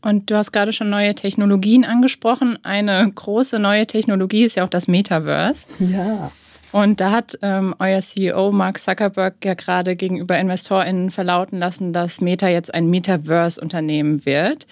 Und 0.03 0.31
du 0.31 0.37
hast 0.37 0.53
gerade 0.53 0.73
schon 0.73 0.89
neue 0.89 1.15
Technologien 1.15 1.85
angesprochen. 1.85 2.59
Eine 2.63 3.11
große 3.13 3.59
neue 3.59 3.87
Technologie 3.87 4.45
ist 4.45 4.57
ja 4.57 4.65
auch 4.65 4.69
das 4.69 4.87
Metaverse. 4.87 5.67
Ja. 5.81 6.31
Und 6.73 7.01
da 7.01 7.11
hat 7.11 7.39
ähm, 7.43 7.75
euer 7.79 8.01
CEO 8.01 8.53
Mark 8.53 8.79
Zuckerberg 8.79 9.45
ja 9.45 9.55
gerade 9.55 9.97
gegenüber 9.97 10.39
InvestorInnen 10.39 11.11
verlauten 11.11 11.59
lassen, 11.59 11.93
dass 11.93 12.21
Meta 12.21 12.49
jetzt 12.49 12.75
ein 12.75 12.91
Metaverse-Unternehmen 12.91 14.27
wird. 14.27 14.67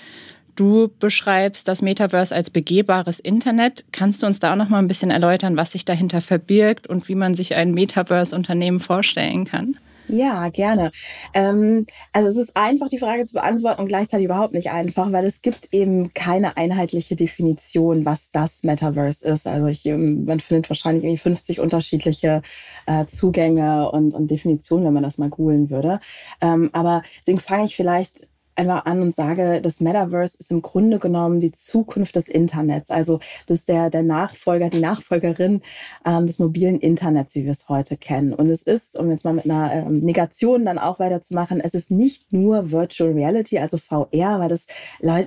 Du 0.56 0.90
beschreibst 1.00 1.66
das 1.66 1.82
Metaverse 1.82 2.34
als 2.34 2.50
begehbares 2.50 3.18
Internet. 3.18 3.84
Kannst 3.90 4.22
du 4.22 4.26
uns 4.26 4.38
da 4.38 4.52
auch 4.52 4.56
noch 4.56 4.68
mal 4.68 4.78
ein 4.78 4.88
bisschen 4.88 5.10
erläutern, 5.10 5.56
was 5.56 5.72
sich 5.72 5.84
dahinter 5.84 6.20
verbirgt 6.20 6.86
und 6.86 7.08
wie 7.08 7.16
man 7.16 7.34
sich 7.34 7.54
ein 7.56 7.72
Metaverse-Unternehmen 7.72 8.80
vorstellen 8.80 9.46
kann? 9.46 9.76
Ja, 10.06 10.48
gerne. 10.50 10.90
Ähm, 11.32 11.86
also 12.12 12.28
es 12.28 12.36
ist 12.36 12.56
einfach 12.56 12.88
die 12.88 12.98
Frage 12.98 13.24
zu 13.24 13.32
beantworten 13.34 13.80
und 13.80 13.88
gleichzeitig 13.88 14.26
überhaupt 14.26 14.52
nicht 14.52 14.70
einfach, 14.70 15.10
weil 15.12 15.24
es 15.24 15.40
gibt 15.40 15.72
eben 15.72 16.12
keine 16.12 16.58
einheitliche 16.58 17.16
Definition, 17.16 18.04
was 18.04 18.30
das 18.30 18.64
Metaverse 18.64 19.26
ist. 19.26 19.46
Also 19.46 19.66
ich, 19.66 19.86
ähm, 19.86 20.26
man 20.26 20.40
findet 20.40 20.68
wahrscheinlich 20.68 21.04
irgendwie 21.04 21.22
50 21.22 21.60
unterschiedliche 21.60 22.42
äh, 22.86 23.06
Zugänge 23.06 23.90
und, 23.90 24.14
und 24.14 24.30
Definitionen, 24.30 24.84
wenn 24.84 24.92
man 24.92 25.02
das 25.02 25.16
mal 25.16 25.30
googeln 25.30 25.70
würde. 25.70 26.00
Ähm, 26.42 26.68
aber 26.74 27.02
deswegen 27.20 27.38
fange 27.38 27.64
ich 27.64 27.76
vielleicht 27.76 28.28
einfach 28.56 28.84
an 28.86 29.02
und 29.02 29.14
sage, 29.14 29.60
das 29.62 29.80
Metaverse 29.80 30.36
ist 30.38 30.50
im 30.50 30.62
Grunde 30.62 30.98
genommen 30.98 31.40
die 31.40 31.52
Zukunft 31.52 32.16
des 32.16 32.28
Internets. 32.28 32.90
Also 32.90 33.20
das 33.46 33.60
ist 33.60 33.68
der, 33.68 33.90
der 33.90 34.02
Nachfolger, 34.02 34.70
die 34.70 34.80
Nachfolgerin 34.80 35.60
ähm, 36.04 36.26
des 36.26 36.38
mobilen 36.38 36.78
Internets, 36.78 37.34
wie 37.34 37.44
wir 37.44 37.52
es 37.52 37.68
heute 37.68 37.96
kennen. 37.96 38.32
Und 38.32 38.50
es 38.50 38.62
ist, 38.62 38.98
um 38.98 39.10
jetzt 39.10 39.24
mal 39.24 39.34
mit 39.34 39.44
einer 39.44 39.72
ähm, 39.72 40.00
Negation 40.00 40.64
dann 40.64 40.78
auch 40.78 40.98
weiterzumachen, 40.98 41.60
es 41.60 41.74
ist 41.74 41.90
nicht 41.90 42.32
nur 42.32 42.70
Virtual 42.70 43.12
Reality, 43.12 43.58
also 43.58 43.78
VR, 43.78 44.40
weil 44.40 44.48
das, 44.48 44.66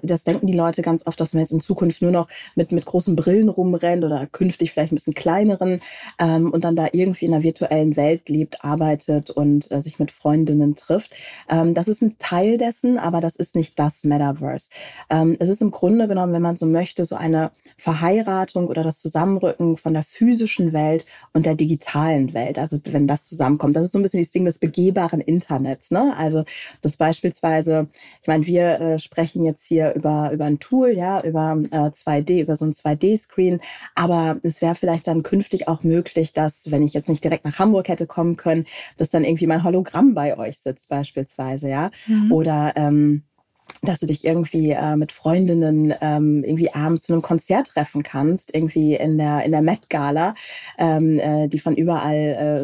das 0.04 0.24
denken 0.24 0.48
die 0.48 0.54
Leute 0.54 0.82
ganz 0.82 1.06
oft, 1.06 1.20
dass 1.20 1.34
man 1.34 1.42
jetzt 1.42 1.52
in 1.52 1.62
Zukunft 1.62 2.02
nur 2.02 2.12
noch 2.12 2.28
mit, 2.56 2.72
mit 2.72 2.86
großen 2.86 3.16
Brillen 3.16 3.50
rumrennt 3.50 4.04
oder 4.04 4.26
künftig 4.28 4.72
vielleicht 4.72 4.92
ein 4.92 4.96
bisschen 4.96 5.14
kleineren 5.14 5.82
ähm, 6.20 6.52
und 6.52 6.64
dann 6.64 6.76
da 6.76 6.88
irgendwie 6.92 7.26
in 7.26 7.34
einer 7.34 7.44
virtuellen 7.44 7.96
Welt 7.96 8.30
lebt, 8.30 8.64
arbeitet 8.64 9.30
und 9.30 9.72
äh, 9.72 9.82
sich 9.82 10.00
mit 10.00 10.12
Freundinnen 10.12 10.76
trifft. 10.76 11.16
Ähm, 11.50 11.74
das 11.74 11.88
ist 11.88 12.02
ein 12.02 12.16
Teil 12.20 12.58
dessen, 12.58 12.98
aber 12.98 13.17
aber 13.18 13.22
das 13.22 13.36
ist 13.36 13.56
nicht 13.56 13.80
das 13.80 14.04
Metaverse. 14.04 14.70
Ähm, 15.10 15.38
es 15.40 15.50
ist 15.50 15.64
im 15.64 15.72
Grunde 15.72 16.08
genommen, 16.08 16.34
wenn 16.34 16.42
man 16.44 16.56
so 16.56 16.68
möchte, 16.68 17.04
so 17.04 17.16
eine 17.16 17.50
Verheiratung 17.76 18.68
oder 18.68 18.84
das 18.84 19.00
Zusammenrücken 19.00 19.76
von 19.76 19.94
der 19.94 20.04
physischen 20.04 20.72
Welt 20.72 21.04
und 21.34 21.48
der 21.48 21.56
digitalen 21.56 22.36
Welt. 22.36 22.60
Also 22.60 22.78
wenn 22.92 23.08
das 23.08 23.24
zusammenkommt, 23.24 23.76
das 23.76 23.86
ist 23.86 23.94
so 23.94 23.98
ein 23.98 24.04
bisschen 24.04 24.22
das 24.22 24.30
Ding 24.30 24.46
des 24.46 24.60
begehbaren 24.60 25.20
Internets. 25.20 25.90
Ne? 25.90 26.14
Also 26.16 26.44
das 26.82 26.98
beispielsweise, 26.98 27.88
ich 28.22 28.28
meine, 28.28 28.46
wir 28.46 28.80
äh, 28.80 29.00
sprechen 29.00 29.44
jetzt 29.44 29.66
hier 29.66 29.96
über, 29.96 30.32
über 30.32 30.46
ein 30.46 30.60
Tool, 30.60 30.92
ja, 30.92 31.20
über 31.24 31.58
äh, 31.72 31.90
2D, 31.90 32.44
über 32.44 32.56
so 32.56 32.66
ein 32.66 32.74
2D-Screen, 32.74 33.62
aber 33.96 34.38
es 34.44 34.62
wäre 34.62 34.76
vielleicht 34.76 35.08
dann 35.08 35.24
künftig 35.24 35.68
auch 35.68 35.82
möglich, 35.82 36.34
dass, 36.34 36.70
wenn 36.70 36.84
ich 36.84 36.94
jetzt 36.94 37.10
nicht 37.10 37.24
direkt 37.24 37.46
nach 37.46 37.58
Hamburg 37.58 37.90
hätte 37.90 38.06
kommen 38.06 38.38
können, 38.38 38.66
dass 38.98 39.10
dann 39.10 39.24
irgendwie 39.24 39.48
mein 39.48 39.64
Hologramm 39.64 40.14
bei 40.14 40.38
euch 40.38 40.60
sitzt 40.60 40.90
beispielsweise, 40.90 41.68
ja. 41.68 41.90
Mhm. 42.06 42.32
Oder 42.32 42.74
ähm, 42.76 43.07
dass 43.82 44.00
du 44.00 44.06
dich 44.08 44.26
irgendwie 44.26 44.72
äh, 44.72 44.96
mit 44.96 45.12
Freundinnen 45.12 45.94
ähm, 46.02 46.44
irgendwie 46.44 46.74
abends 46.74 47.04
zu 47.04 47.14
einem 47.14 47.22
Konzert 47.22 47.68
treffen 47.68 48.04
kannst, 48.04 48.54
irgendwie 48.56 48.96
in 48.96 49.18
der 49.18 49.44
in 49.44 49.52
der 49.52 49.62
Met 49.62 49.90
Gala, 49.90 50.34
ähm, 50.78 51.20
äh, 51.20 51.48
die 51.48 51.60
von 51.60 51.76
überall 51.76 52.16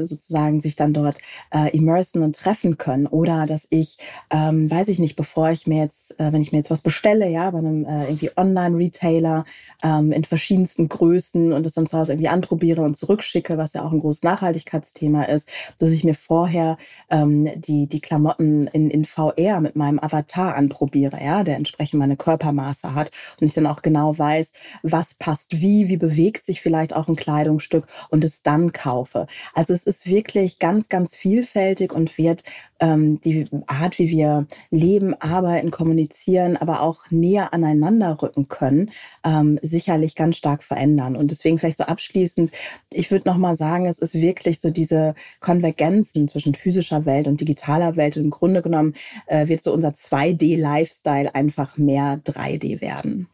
äh, 0.04 0.06
sozusagen 0.08 0.62
sich 0.62 0.76
dann 0.76 0.94
dort 0.94 1.18
äh, 1.54 1.76
immersen 1.76 2.24
und 2.24 2.36
treffen 2.36 2.78
können. 2.78 3.08
Oder 3.08 3.46
dass 3.46 3.68
ich, 3.70 3.98
ähm, 4.30 4.70
weiß 4.70 4.88
ich 4.88 5.00
nicht, 5.00 5.16
bevor 5.16 5.52
ich 5.52 5.68
mir 5.68 5.84
jetzt, 5.84 6.20
äh, 6.20 6.34
wenn 6.34 6.42
ich 6.42 6.52
mir 6.52 6.60
jetzt 6.60 6.72
was 6.72 6.82
bestelle, 6.82 7.30
ja, 7.30 7.50
bei 7.52 7.60
einem 7.60 7.86
äh, 7.86 8.06
irgendwie 8.06 8.32
Online-Retailer 8.36 9.46
ähm, 9.84 10.12
in 10.12 10.24
verschiedensten 10.24 10.90
Größen 10.90 11.54
und 11.54 11.66
das 11.66 11.74
dann 11.74 11.88
zu 11.88 11.98
Hause 11.98 12.14
irgendwie 12.14 12.30
anprobiere 12.30 12.82
und 12.82 12.98
zurückschicke, 12.98 13.58
was 13.58 13.74
ja 13.74 13.84
auch 13.84 13.92
ein 13.92 14.00
großes 14.00 14.24
Nachhaltigkeitsthema 14.24 15.24
ist, 15.24 15.48
dass 15.78 15.92
ich 15.92 16.04
mir 16.04 16.16
vorher 16.16 16.78
ähm, 17.10 17.50
die 17.56 17.88
die 17.88 18.02
Klamotten 18.02 18.68
in 18.68 18.90
in 18.90 19.06
VR 19.06 19.62
mit 19.62 19.76
meinem 19.76 20.00
Avatar 20.00 20.56
anprobiere 20.56 21.03
ausprobiere, 21.04 21.24
ja, 21.24 21.44
der 21.44 21.56
entsprechend 21.58 22.00
meine 22.00 22.18
Körpermaße 22.18 22.96
hat 22.96 23.12
und 23.40 23.48
ich 23.48 23.54
dann 23.54 23.68
auch 23.68 23.82
genau 23.82 24.18
weiß, 24.18 24.52
was 24.82 25.14
passt 25.16 25.62
wie, 25.62 25.88
wie 25.88 25.98
bewegt 25.98 26.46
sich 26.46 26.62
vielleicht 26.62 26.96
auch 26.96 27.08
ein 27.08 27.16
Kleidungsstück 27.16 27.88
und 28.10 28.24
es 28.24 28.44
dann 28.44 28.72
kaufe. 28.72 29.28
Also 29.54 29.74
es 29.74 29.86
ist 29.86 30.08
wirklich 30.08 30.60
ganz, 30.60 30.90
ganz 30.90 31.16
vielfältig 31.16 31.94
und 31.94 32.18
wird 32.18 32.44
ähm, 32.84 33.22
die 33.22 33.46
Art, 33.68 33.98
wie 33.98 34.10
wir 34.10 34.46
leben, 34.70 35.14
arbeiten, 35.22 35.72
kommunizieren, 35.72 36.58
aber 36.58 36.82
auch 36.82 37.10
näher 37.12 37.54
aneinander 37.54 38.22
rücken 38.22 38.50
können, 38.50 38.92
ähm, 39.24 39.58
sicherlich 39.62 40.16
ganz 40.16 40.36
stark 40.36 40.64
verändern. 40.64 41.16
Und 41.16 41.32
deswegen 41.32 41.58
vielleicht 41.58 41.78
so 41.78 41.86
abschließend, 41.86 42.52
ich 42.92 43.10
würde 43.10 43.30
nochmal 43.30 43.56
sagen, 43.56 43.86
es 43.86 44.00
ist 44.00 44.14
wirklich 44.16 44.60
so 44.60 44.70
diese 44.70 45.16
Konvergenzen 45.40 46.28
zwischen 46.28 46.56
physischer 46.56 47.06
Welt 47.06 47.28
und 47.28 47.40
digitaler 47.40 47.96
Welt. 47.96 48.18
Und 48.18 48.26
im 48.26 48.30
Grunde 48.32 48.62
genommen 48.62 48.96
äh, 49.28 49.48
wird 49.48 49.64
so 49.64 49.74
unser 49.74 49.92
2D-Lifestyle 49.92 51.34
einfach 51.34 51.78
mehr 51.78 52.20
3D 52.26 52.82
werden. 52.82 53.28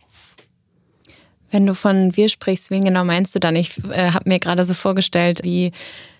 Wenn 1.49 1.65
du 1.65 1.73
von 1.73 2.15
wir 2.15 2.29
sprichst, 2.29 2.69
wen 2.69 2.85
genau 2.85 3.03
meinst 3.03 3.33
du 3.33 3.39
dann? 3.39 3.55
Ich 3.55 3.83
äh, 3.91 4.11
habe 4.11 4.29
mir 4.29 4.37
gerade 4.37 4.63
so 4.65 4.75
vorgestellt, 4.75 5.39
wie 5.43 5.71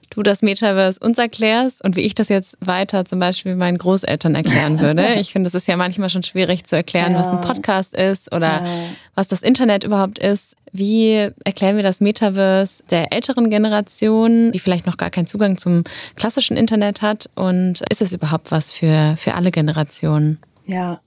du 0.10 0.24
das 0.24 0.42
Metaverse 0.42 1.00
uns 1.00 1.18
erklärst 1.18 1.84
und 1.84 1.96
wie 1.96 2.02
ich 2.02 2.16
das 2.16 2.30
jetzt 2.30 2.58
weiter 2.62 3.06
zum 3.06 3.20
Beispiel 3.20 3.56
meinen 3.56 3.78
Großeltern 3.78 4.36
erklären 4.36 4.80
würde. 4.80 5.08
Ich 5.20 5.32
finde, 5.34 5.48
es 5.48 5.56
ist 5.56 5.68
ja 5.68 5.76
manchmal 5.76 6.10
schon 6.10 6.24
schwierig 6.24 6.66
zu 6.66 6.76
erklären, 6.76 7.14
ja. 7.14 7.20
was 7.20 7.30
ein 7.30 7.42
Podcast 7.42 7.94
ist 7.94 8.34
oder 8.34 8.48
ja. 8.48 8.66
was 9.16 9.28
das 9.28 9.42
Internet 9.42 9.84
überhaupt 9.84 10.18
ist. 10.20 10.56
Wie 10.72 11.30
erklären 11.44 11.76
wir 11.76 11.84
das 11.84 12.00
Metaverse 12.00 12.84
der 12.90 13.12
älteren 13.12 13.50
Generation, 13.50 14.52
die 14.52 14.60
vielleicht 14.60 14.86
noch 14.86 14.98
gar 14.98 15.10
keinen 15.10 15.28
Zugang 15.28 15.58
zum 15.58 15.84
klassischen 16.16 16.58
Internet 16.58 17.02
hat? 17.02 17.30
Und 17.36 17.82
ist 17.90 18.02
es 18.02 18.14
überhaupt 18.14 18.52
was 18.52 18.72
für, 18.72 19.16
für 19.18 19.34
alle 19.34 19.52
Generationen? 19.52 20.40
Ja, 20.66 21.02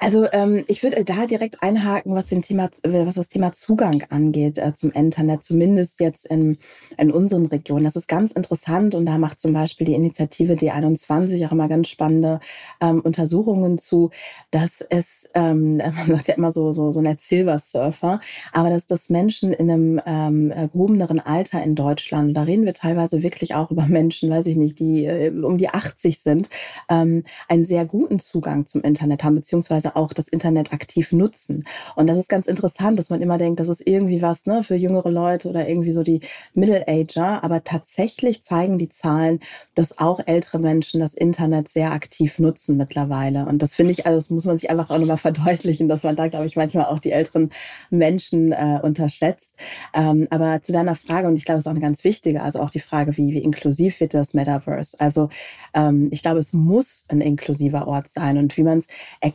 also 0.00 0.26
ähm, 0.32 0.64
ich 0.68 0.82
würde 0.82 1.04
da 1.04 1.26
direkt 1.26 1.62
einhaken, 1.62 2.14
was 2.14 2.26
den 2.26 2.42
Thema, 2.42 2.70
was 2.82 3.14
das 3.14 3.28
Thema 3.28 3.52
Zugang 3.52 4.04
angeht 4.10 4.58
äh, 4.58 4.74
zum 4.74 4.92
Internet, 4.92 5.44
zumindest 5.44 6.00
jetzt 6.00 6.26
in, 6.26 6.58
in 6.96 7.10
unseren 7.10 7.46
Regionen. 7.46 7.84
Das 7.84 7.96
ist 7.96 8.08
ganz 8.08 8.32
interessant 8.32 8.94
und 8.94 9.06
da 9.06 9.18
macht 9.18 9.40
zum 9.40 9.52
Beispiel 9.52 9.86
die 9.86 9.94
Initiative 9.94 10.54
D21 10.54 11.46
auch 11.46 11.52
immer 11.52 11.68
ganz 11.68 11.88
spannende 11.88 12.40
ähm, 12.80 13.00
Untersuchungen 13.00 13.78
zu, 13.78 14.10
dass 14.50 14.80
es, 14.80 15.28
ähm, 15.34 15.76
man 15.78 16.06
sagt 16.08 16.28
ja 16.28 16.34
immer 16.34 16.52
so, 16.52 16.72
so, 16.72 16.92
so 16.92 17.00
ein 17.00 17.16
Silver 17.20 17.58
Surfer, 17.58 18.20
aber 18.52 18.70
dass 18.70 18.86
das 18.86 19.10
Menschen 19.10 19.52
in 19.52 19.70
einem 19.70 20.00
ähm, 20.06 20.52
gehobeneren 20.72 21.20
Alter 21.20 21.62
in 21.62 21.74
Deutschland, 21.74 22.36
da 22.36 22.42
reden 22.42 22.64
wir 22.64 22.74
teilweise 22.74 23.22
wirklich 23.22 23.54
auch 23.54 23.70
über 23.70 23.86
Menschen, 23.86 24.30
weiß 24.30 24.46
ich 24.46 24.56
nicht, 24.56 24.78
die 24.78 25.04
äh, 25.04 25.30
um 25.30 25.58
die 25.58 25.68
80 25.68 26.20
sind, 26.20 26.48
ähm, 26.88 27.24
einen 27.48 27.64
sehr 27.64 27.84
guten 27.84 28.18
Zugang 28.18 28.66
zum 28.66 28.82
Internet 28.82 29.24
haben, 29.24 29.36
beziehungsweise 29.46 29.94
auch 29.94 30.12
das 30.12 30.26
Internet 30.26 30.72
aktiv 30.72 31.12
nutzen. 31.12 31.64
Und 31.94 32.08
das 32.08 32.18
ist 32.18 32.28
ganz 32.28 32.48
interessant, 32.48 32.98
dass 32.98 33.10
man 33.10 33.22
immer 33.22 33.38
denkt, 33.38 33.60
das 33.60 33.68
ist 33.68 33.86
irgendwie 33.86 34.20
was 34.20 34.44
ne, 34.44 34.64
für 34.64 34.74
jüngere 34.74 35.08
Leute 35.08 35.48
oder 35.48 35.68
irgendwie 35.68 35.92
so 35.92 36.02
die 36.02 36.20
Middle-Ager. 36.54 37.44
Aber 37.44 37.62
tatsächlich 37.62 38.42
zeigen 38.42 38.76
die 38.76 38.88
Zahlen, 38.88 39.38
dass 39.76 39.98
auch 39.98 40.18
ältere 40.26 40.58
Menschen 40.58 41.00
das 41.00 41.14
Internet 41.14 41.68
sehr 41.68 41.92
aktiv 41.92 42.40
nutzen 42.40 42.76
mittlerweile. 42.76 43.46
Und 43.46 43.62
das 43.62 43.74
finde 43.74 43.92
ich, 43.92 44.04
also 44.04 44.18
das 44.18 44.30
muss 44.30 44.46
man 44.46 44.58
sich 44.58 44.68
einfach 44.68 44.90
auch 44.90 44.98
nochmal 44.98 45.16
verdeutlichen, 45.16 45.88
dass 45.88 46.02
man 46.02 46.16
da, 46.16 46.26
glaube 46.26 46.46
ich, 46.46 46.56
manchmal 46.56 46.86
auch 46.86 46.98
die 46.98 47.12
älteren 47.12 47.50
Menschen 47.90 48.50
äh, 48.50 48.80
unterschätzt. 48.82 49.54
Ähm, 49.94 50.26
aber 50.30 50.60
zu 50.60 50.72
deiner 50.72 50.96
Frage, 50.96 51.28
und 51.28 51.36
ich 51.36 51.44
glaube, 51.44 51.58
es 51.58 51.66
ist 51.66 51.68
auch 51.68 51.70
eine 51.70 51.80
ganz 51.80 52.02
wichtige, 52.02 52.42
also 52.42 52.58
auch 52.58 52.70
die 52.70 52.80
Frage, 52.80 53.16
wie, 53.16 53.32
wie 53.32 53.42
inklusiv 53.42 54.00
wird 54.00 54.12
das 54.12 54.34
Metaverse? 54.34 54.98
Also 54.98 55.28
ähm, 55.72 56.08
ich 56.10 56.22
glaube, 56.22 56.40
es 56.40 56.52
muss 56.52 57.04
ein 57.06 57.20
inklusiver 57.20 57.86
Ort 57.86 58.08
sein. 58.10 58.38
Und 58.38 58.56
wie 58.56 58.64
man 58.64 58.78
es 58.78 58.88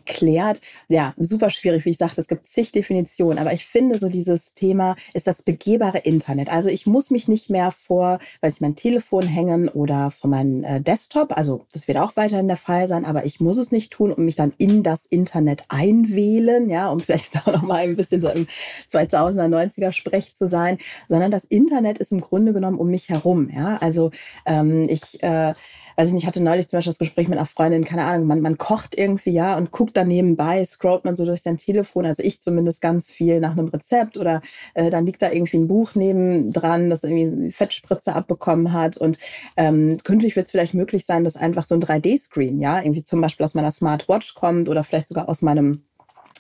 erklärt. 0.06 0.62
Ja, 0.88 1.14
super 1.18 1.50
schwierig, 1.50 1.86
wie 1.86 1.92
ich 1.92 1.98
sagte, 1.98 2.22
es 2.22 2.28
gibt 2.28 2.48
zig 2.48 2.72
Definitionen, 2.72 3.40
aber 3.40 3.54
ich 3.54 3.66
finde 3.66 4.00
so 4.00 4.10
dieses 4.10 4.54
Thema 4.54 4.96
ist 5.14 5.28
das 5.28 5.44
begehbare 5.44 6.00
Internet. 6.00 6.52
Also 6.52 6.70
ich 6.70 6.86
muss 6.86 7.12
mich 7.12 7.28
nicht 7.28 7.50
mehr 7.50 7.72
vor, 7.72 8.20
weiß 8.42 8.56
ich, 8.56 8.62
mein 8.62 8.76
Telefon 8.76 9.24
hängen 9.24 9.70
oder 9.70 10.12
vor 10.12 10.30
meinem 10.30 10.64
äh, 10.64 10.82
Desktop. 10.82 11.38
Also 11.38 11.66
das 11.72 11.88
wird 11.88 11.98
auch 12.00 12.16
weiterhin 12.16 12.48
der 12.48 12.58
Fall 12.58 12.88
sein, 12.88 13.06
aber 13.06 13.26
ich 13.26 13.40
muss 13.40 13.58
es 13.58 13.72
nicht 13.72 13.92
tun 13.92 14.12
und 14.12 14.26
mich 14.26 14.36
dann 14.36 14.54
in 14.58 14.84
das 14.84 15.06
Internet 15.06 15.66
einwählen, 15.68 16.70
ja, 16.70 16.90
um 16.90 17.00
vielleicht 17.12 17.38
auch 17.38 17.54
noch 17.54 17.64
mal 17.64 17.84
ein 17.84 17.96
bisschen 17.96 18.22
so 18.22 18.30
im 18.30 18.48
2000er, 18.92 19.48
90er 19.48 19.92
Sprech 19.92 20.36
zu 20.36 20.48
sein, 20.48 20.78
sondern 21.10 21.32
das 21.32 21.46
Internet 21.46 22.00
ist 22.00 22.12
im 22.12 22.22
Grunde 22.22 22.54
genommen 22.54 22.80
um 22.80 22.90
mich 22.90 23.10
herum, 23.10 23.50
ja. 23.54 23.78
Also 23.78 24.12
ähm, 24.46 24.88
ich 24.90 25.22
äh, 25.22 25.54
weiß 26.02 26.08
ich 26.08 26.16
nicht, 26.16 26.26
hatte 26.26 26.42
neulich 26.42 26.68
zum 26.68 26.78
Beispiel 26.78 26.92
das 26.94 26.98
Gespräch 26.98 27.28
mit 27.28 27.38
einer 27.38 27.46
Freundin, 27.46 27.86
keine 27.86 28.06
Ahnung, 28.06 28.26
man, 28.26 28.42
man 28.42 28.58
kocht 28.58 28.98
irgendwie, 28.98 29.30
ja, 29.30 29.56
und 29.56 29.70
guckt 29.70 29.96
dann 29.96 30.08
nebenbei, 30.08 30.66
scrollt 30.66 31.06
man 31.06 31.16
so 31.16 31.26
durch 31.26 31.44
sein 31.44 31.58
Telefon, 31.58 32.08
also 32.08 32.24
ich 32.24 32.42
zumindest 32.42 32.82
ganz 32.82 33.12
viel 33.12 33.40
nach 33.40 33.52
einem 33.52 33.68
Rezept 33.68 34.18
oder 34.18 34.42
äh, 34.74 34.90
dann 34.90 35.06
liegt 35.06 35.22
da 35.22 35.32
irgendwie 35.32 35.58
ein 35.58 35.68
Buch 35.68 35.92
neben 35.94 36.52
dran, 36.54 36.90
das 36.90 37.04
irgendwie 37.04 37.52
Fettspritze 37.52 38.16
abbekommen 38.16 38.74
hat 38.74 38.98
und 38.98 39.20
ähm, 39.58 40.00
künftig 40.04 40.36
wird 40.36 40.48
es 40.48 40.52
vielleicht 40.52 40.74
möglich 40.74 41.06
sein, 41.06 41.24
dass 41.24 41.38
einfach 41.38 41.66
so 41.66 41.76
ein 41.76 41.82
3D-Screen, 41.82 42.60
ja, 42.60 42.82
irgendwie 42.82 43.04
zum 43.04 43.22
Beispiel 43.22 43.44
aus 43.44 43.54
meiner 43.54 43.72
Smartwatch 43.72 44.34
kommt 44.34 44.70
oder 44.70 44.84
vielleicht 44.84 45.08
sogar 45.08 45.30
aus 45.30 45.44
meinem 45.44 45.84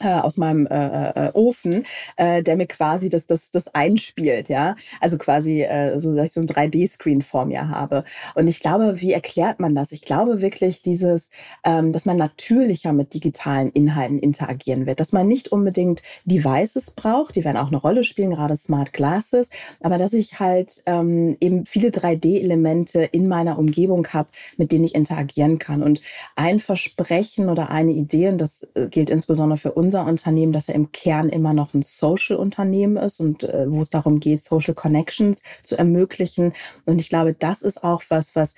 aus 0.03 0.37
meinem 0.37 0.67
äh, 0.67 1.27
äh, 1.27 1.31
Ofen, 1.33 1.85
äh, 2.17 2.43
der 2.43 2.57
mir 2.57 2.67
quasi 2.67 3.09
das, 3.09 3.25
das, 3.25 3.51
das 3.51 3.73
einspielt, 3.73 4.49
ja. 4.49 4.75
Also 4.99 5.17
quasi 5.17 5.61
äh, 5.61 5.99
so, 5.99 6.15
dass 6.15 6.27
ich 6.27 6.33
so 6.33 6.41
ein 6.41 6.47
3D-Screen 6.47 7.21
vor 7.21 7.45
mir 7.45 7.69
habe. 7.69 8.03
Und 8.35 8.47
ich 8.47 8.59
glaube, 8.59 9.01
wie 9.01 9.13
erklärt 9.13 9.59
man 9.59 9.75
das? 9.75 9.91
Ich 9.91 10.01
glaube 10.01 10.41
wirklich 10.41 10.81
dieses, 10.81 11.31
ähm, 11.63 11.91
dass 11.91 12.05
man 12.05 12.17
natürlicher 12.17 12.93
mit 12.93 13.13
digitalen 13.13 13.69
Inhalten 13.69 14.19
interagieren 14.19 14.85
wird, 14.85 14.99
dass 14.99 15.11
man 15.11 15.27
nicht 15.27 15.51
unbedingt 15.51 16.01
Devices 16.25 16.91
braucht, 16.91 17.35
die 17.35 17.43
werden 17.43 17.57
auch 17.57 17.67
eine 17.67 17.77
Rolle 17.77 18.03
spielen, 18.03 18.31
gerade 18.31 18.57
Smart 18.57 18.93
Glasses, 18.93 19.49
aber 19.81 19.97
dass 19.97 20.13
ich 20.13 20.39
halt 20.39 20.83
ähm, 20.85 21.37
eben 21.39 21.65
viele 21.65 21.89
3D-Elemente 21.89 23.03
in 23.03 23.27
meiner 23.27 23.57
Umgebung 23.57 24.07
habe, 24.09 24.29
mit 24.57 24.71
denen 24.71 24.85
ich 24.85 24.95
interagieren 24.95 25.59
kann. 25.59 25.83
Und 25.83 26.01
ein 26.35 26.59
Versprechen 26.59 27.49
oder 27.49 27.69
eine 27.69 27.91
Idee, 27.91 28.29
und 28.29 28.39
das 28.39 28.67
äh, 28.75 28.87
gilt 28.87 29.09
insbesondere 29.09 29.57
für 29.57 29.71
uns, 29.71 29.90
unser 29.91 30.05
Unternehmen, 30.05 30.53
dass 30.53 30.69
er 30.69 30.75
im 30.75 30.93
Kern 30.93 31.27
immer 31.27 31.53
noch 31.53 31.73
ein 31.73 31.81
Social-Unternehmen 31.81 32.95
ist 32.95 33.19
und 33.19 33.43
äh, 33.43 33.69
wo 33.69 33.81
es 33.81 33.89
darum 33.89 34.21
geht, 34.21 34.41
Social 34.41 34.73
Connections 34.73 35.43
zu 35.63 35.77
ermöglichen. 35.77 36.53
Und 36.85 36.99
ich 36.99 37.09
glaube, 37.09 37.33
das 37.33 37.61
ist 37.61 37.83
auch 37.83 38.01
was, 38.07 38.33
was 38.33 38.55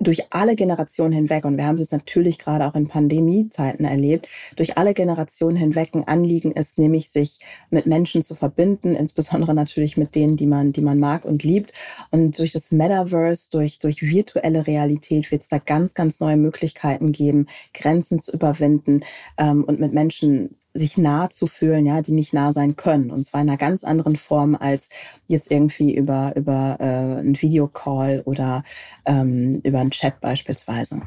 durch 0.00 0.32
alle 0.32 0.56
Generationen 0.56 1.12
hinweg, 1.12 1.44
und 1.44 1.56
wir 1.56 1.66
haben 1.66 1.74
es 1.74 1.80
jetzt 1.80 1.92
natürlich 1.92 2.38
gerade 2.38 2.66
auch 2.66 2.74
in 2.74 2.88
Pandemiezeiten 2.88 3.84
erlebt, 3.84 4.28
durch 4.56 4.76
alle 4.76 4.94
Generationen 4.94 5.56
hinweg 5.56 5.90
ein 5.94 6.06
Anliegen 6.06 6.52
ist, 6.52 6.78
nämlich 6.78 7.10
sich 7.10 7.38
mit 7.70 7.86
Menschen 7.86 8.24
zu 8.24 8.34
verbinden, 8.34 8.94
insbesondere 8.94 9.54
natürlich 9.54 9.96
mit 9.96 10.14
denen, 10.14 10.36
die 10.36 10.46
man, 10.46 10.72
die 10.72 10.82
man 10.82 10.98
mag 10.98 11.24
und 11.24 11.42
liebt. 11.42 11.72
Und 12.10 12.38
durch 12.38 12.52
das 12.52 12.72
Metaverse, 12.72 13.50
durch, 13.50 13.78
durch 13.78 14.02
virtuelle 14.02 14.66
Realität 14.66 15.30
wird 15.30 15.42
es 15.42 15.48
da 15.48 15.58
ganz, 15.58 15.94
ganz 15.94 16.20
neue 16.20 16.36
Möglichkeiten 16.36 17.12
geben, 17.12 17.46
Grenzen 17.72 18.20
zu 18.20 18.32
überwinden 18.32 19.04
ähm, 19.38 19.64
und 19.64 19.80
mit 19.80 19.94
Menschen 19.94 20.56
sich 20.74 20.98
nah 20.98 21.30
zu 21.30 21.46
fühlen, 21.46 21.86
ja, 21.86 22.02
die 22.02 22.12
nicht 22.12 22.34
nah 22.34 22.52
sein 22.52 22.74
können. 22.74 23.10
Und 23.10 23.24
zwar 23.24 23.40
in 23.40 23.48
einer 23.48 23.56
ganz 23.56 23.84
anderen 23.84 24.16
Form 24.16 24.56
als 24.56 24.88
jetzt 25.28 25.50
irgendwie 25.50 25.94
über, 25.94 26.32
über 26.34 26.76
äh, 26.80 26.84
einen 27.20 27.40
Videocall 27.40 28.22
oder 28.24 28.64
ähm, 29.06 29.60
über 29.62 29.78
einen 29.78 29.92
Chat 29.92 30.20
beispielsweise. 30.20 31.00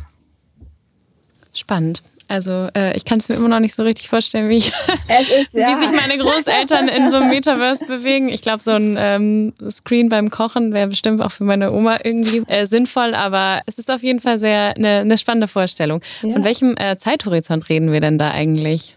Spannend. 1.54 2.02
Also 2.30 2.68
äh, 2.76 2.96
ich 2.96 3.06
kann 3.06 3.20
es 3.20 3.30
mir 3.30 3.36
immer 3.36 3.48
noch 3.48 3.60
nicht 3.60 3.74
so 3.74 3.84
richtig 3.84 4.10
vorstellen, 4.10 4.50
wie, 4.50 4.58
ich, 4.58 4.68
ist, 4.68 4.74
ja. 5.54 5.70
wie 5.70 5.86
sich 5.86 5.96
meine 5.96 6.18
Großeltern 6.18 6.90
in 6.90 7.10
so 7.10 7.18
einem 7.18 7.30
Metaverse 7.30 7.86
bewegen. 7.86 8.30
Ich 8.30 8.42
glaube, 8.42 8.62
so 8.62 8.72
ein 8.72 8.98
ähm, 9.00 9.54
Screen 9.72 10.10
beim 10.10 10.30
Kochen 10.30 10.74
wäre 10.74 10.88
bestimmt 10.88 11.22
auch 11.22 11.32
für 11.32 11.46
meine 11.46 11.72
Oma 11.72 12.00
irgendwie 12.04 12.44
äh, 12.48 12.66
sinnvoll, 12.66 13.16
aber 13.16 13.62
es 13.66 13.78
ist 13.80 13.90
auf 13.90 14.04
jeden 14.04 14.20
Fall 14.20 14.40
sehr 14.40 14.76
eine, 14.76 15.00
eine 15.00 15.18
spannende 15.18 15.48
Vorstellung. 15.48 16.02
Ja. 16.22 16.34
Von 16.34 16.44
welchem 16.44 16.76
äh, 16.78 16.98
Zeithorizont 16.98 17.70
reden 17.70 17.92
wir 17.92 18.02
denn 18.02 18.18
da 18.18 18.32
eigentlich? 18.32 18.97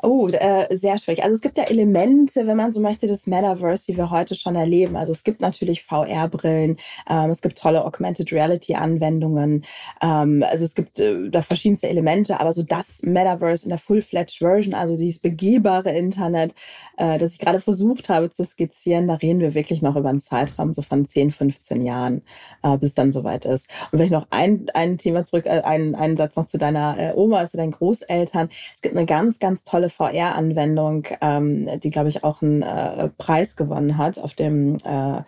Oh, 0.00 0.28
äh, 0.28 0.76
sehr 0.76 0.96
schwierig. 0.98 1.24
Also 1.24 1.34
es 1.34 1.40
gibt 1.40 1.56
ja 1.56 1.64
Elemente, 1.64 2.46
wenn 2.46 2.56
man 2.56 2.72
so 2.72 2.80
möchte, 2.80 3.08
des 3.08 3.26
Metaverse, 3.26 3.86
die 3.86 3.96
wir 3.96 4.10
heute 4.10 4.36
schon 4.36 4.54
erleben. 4.54 4.94
Also 4.96 5.12
es 5.12 5.24
gibt 5.24 5.40
natürlich 5.40 5.82
VR-Brillen, 5.82 6.76
ähm, 7.10 7.30
es 7.30 7.40
gibt 7.42 7.58
tolle 7.58 7.84
Augmented 7.84 8.30
Reality-Anwendungen. 8.30 9.64
Ähm, 10.00 10.44
also 10.48 10.64
es 10.64 10.76
gibt 10.76 11.00
äh, 11.00 11.28
da 11.30 11.42
verschiedenste 11.42 11.88
Elemente, 11.88 12.38
aber 12.38 12.52
so 12.52 12.62
das 12.62 13.02
Metaverse 13.02 13.64
in 13.64 13.70
der 13.70 13.78
Full-Fledged 13.78 14.38
Version, 14.38 14.72
also 14.72 14.96
dieses 14.96 15.18
begehbare 15.18 15.90
Internet, 15.90 16.54
äh, 16.96 17.18
das 17.18 17.32
ich 17.32 17.40
gerade 17.40 17.60
versucht 17.60 18.08
habe 18.08 18.30
zu 18.30 18.44
skizzieren, 18.44 19.08
da 19.08 19.14
reden 19.14 19.40
wir 19.40 19.54
wirklich 19.54 19.82
noch 19.82 19.96
über 19.96 20.10
einen 20.10 20.20
Zeitraum 20.20 20.74
so 20.74 20.82
von 20.82 21.08
10, 21.08 21.32
15 21.32 21.84
Jahren, 21.84 22.22
äh, 22.62 22.78
bis 22.78 22.94
dann 22.94 23.10
soweit 23.10 23.44
ist. 23.46 23.68
Und 23.90 23.98
vielleicht 23.98 24.12
noch 24.12 24.28
ein, 24.30 24.66
ein 24.74 24.96
Thema 24.96 25.24
zurück, 25.24 25.46
äh, 25.46 25.62
einen, 25.62 25.96
einen 25.96 26.16
Satz 26.16 26.36
noch 26.36 26.46
zu 26.46 26.56
deiner 26.56 26.96
äh, 26.98 27.12
Oma, 27.16 27.38
also 27.38 27.58
deinen 27.58 27.72
Großeltern. 27.72 28.48
Es 28.76 28.80
gibt 28.80 28.96
eine 28.96 29.04
ganz, 29.04 29.40
ganz 29.40 29.64
tolle 29.64 29.87
VR-Anwendung, 29.88 31.06
ähm, 31.20 31.80
die, 31.80 31.90
glaube 31.90 32.08
ich, 32.08 32.24
auch 32.24 32.42
einen 32.42 32.62
äh, 32.62 33.08
Preis 33.18 33.56
gewonnen 33.56 33.98
hat 33.98 34.18
auf 34.18 34.34
dem 34.34 34.76
äh, 34.84 35.22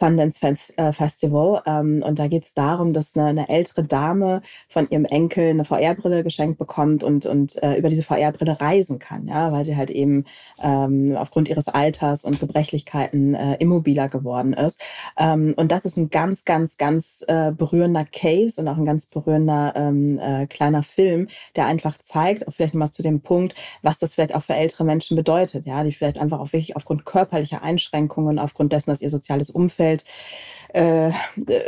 Sundance 0.00 0.40
äh, 0.76 0.92
Festival. 0.92 1.62
Ähm, 1.66 2.02
und 2.04 2.18
da 2.18 2.26
geht 2.26 2.46
es 2.46 2.54
darum, 2.54 2.92
dass 2.92 3.14
eine, 3.14 3.26
eine, 3.26 3.48
ältere 3.48 3.84
Dame 3.84 4.40
von 4.68 4.88
ihrem 4.88 5.04
Enkel 5.04 5.50
eine 5.50 5.64
VR-Brille 5.64 6.24
geschenkt 6.24 6.58
bekommt 6.58 7.04
und, 7.04 7.26
und 7.26 7.62
äh, 7.62 7.76
über 7.76 7.90
diese 7.90 8.02
VR-Brille 8.02 8.60
reisen 8.60 8.98
kann, 8.98 9.28
ja, 9.28 9.52
weil 9.52 9.64
sie 9.64 9.76
halt 9.76 9.90
eben 9.90 10.24
ähm, 10.62 11.16
aufgrund 11.16 11.48
ihres 11.48 11.68
Alters 11.68 12.24
und 12.24 12.40
Gebrechlichkeiten 12.40 13.34
äh, 13.34 13.56
immobiler 13.56 14.08
geworden 14.08 14.54
ist. 14.54 14.80
Ähm, 15.18 15.54
und 15.56 15.70
das 15.70 15.84
ist 15.84 15.98
ein 15.98 16.08
ganz, 16.08 16.44
ganz, 16.44 16.78
ganz 16.78 17.22
äh, 17.28 17.52
berührender 17.52 18.06
Case 18.06 18.60
und 18.60 18.68
auch 18.68 18.78
ein 18.78 18.86
ganz 18.86 19.06
berührender 19.06 19.74
ähm, 19.76 20.18
äh, 20.18 20.46
kleiner 20.46 20.82
Film, 20.82 21.28
der 21.56 21.66
einfach 21.66 21.98
zeigt, 21.98 22.48
auch 22.48 22.52
vielleicht 22.52 22.74
mal 22.74 22.90
zu 22.90 23.02
dem 23.02 23.20
Punkt, 23.20 23.54
was 23.82 23.98
das 23.98 24.14
vielleicht 24.14 24.34
auch 24.34 24.42
für 24.42 24.54
ältere 24.54 24.84
Menschen 24.84 25.16
bedeutet, 25.16 25.66
ja, 25.66 25.84
die 25.84 25.92
vielleicht 25.92 26.18
einfach 26.18 26.40
auch 26.40 26.52
wirklich 26.52 26.76
aufgrund 26.76 27.04
körperlicher 27.04 27.62
Einschränkungen, 27.62 28.38
aufgrund 28.38 28.72
dessen, 28.72 28.90
dass 28.90 29.02
ihr 29.02 29.10
soziales 29.10 29.50
Umfeld 29.50 29.89
äh, 30.74 31.10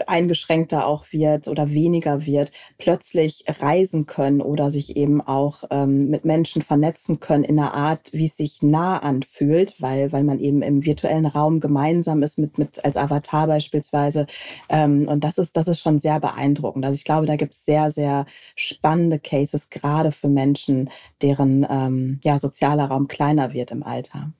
eingeschränkter 0.06 0.86
auch 0.86 1.06
wird 1.10 1.48
oder 1.48 1.70
weniger 1.70 2.26
wird, 2.26 2.52
plötzlich 2.78 3.44
reisen 3.48 4.06
können 4.06 4.40
oder 4.40 4.70
sich 4.70 4.96
eben 4.96 5.20
auch 5.20 5.64
ähm, 5.70 6.08
mit 6.08 6.24
Menschen 6.24 6.62
vernetzen 6.62 7.20
können 7.20 7.44
in 7.44 7.58
einer 7.58 7.74
Art, 7.74 8.12
wie 8.12 8.26
es 8.26 8.36
sich 8.36 8.62
nah 8.62 8.98
anfühlt, 8.98 9.80
weil, 9.80 10.12
weil 10.12 10.24
man 10.24 10.38
eben 10.38 10.62
im 10.62 10.84
virtuellen 10.84 11.26
Raum 11.26 11.60
gemeinsam 11.60 12.22
ist 12.22 12.38
mit, 12.38 12.58
mit 12.58 12.84
als 12.84 12.96
Avatar 12.96 13.46
beispielsweise. 13.46 14.26
Ähm, 14.68 15.08
und 15.08 15.24
das 15.24 15.38
ist, 15.38 15.56
das 15.56 15.68
ist 15.68 15.80
schon 15.80 16.00
sehr 16.00 16.20
beeindruckend. 16.20 16.84
Also 16.84 16.96
ich 16.96 17.04
glaube, 17.04 17.26
da 17.26 17.36
gibt 17.36 17.54
es 17.54 17.64
sehr, 17.64 17.90
sehr 17.90 18.26
spannende 18.56 19.18
Cases, 19.18 19.70
gerade 19.70 20.12
für 20.12 20.28
Menschen, 20.28 20.90
deren 21.22 21.66
ähm, 21.68 22.20
ja, 22.22 22.38
sozialer 22.38 22.86
Raum 22.86 23.08
kleiner 23.08 23.52
wird 23.52 23.70
im 23.70 23.82
Alter. 23.82 24.32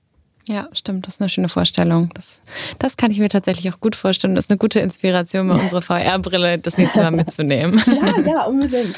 Ja, 0.45 0.67
stimmt. 0.73 1.07
Das 1.07 1.15
ist 1.15 1.21
eine 1.21 1.29
schöne 1.29 1.49
Vorstellung. 1.49 2.09
Das, 2.15 2.41
das 2.79 2.97
kann 2.97 3.11
ich 3.11 3.19
mir 3.19 3.29
tatsächlich 3.29 3.73
auch 3.73 3.79
gut 3.79 3.95
vorstellen. 3.95 4.35
Das 4.35 4.45
ist 4.45 4.51
eine 4.51 4.57
gute 4.57 4.81
Inspiration, 4.81 5.47
mir 5.47 5.55
unsere 5.55 5.81
VR-Brille 5.81 6.59
das 6.59 6.77
nächste 6.77 6.99
Mal 6.99 7.11
mitzunehmen. 7.11 7.81
Ja, 7.93 8.19
ja, 8.19 8.43
unbedingt. 8.43 8.95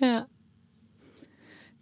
Ja. 0.00 0.26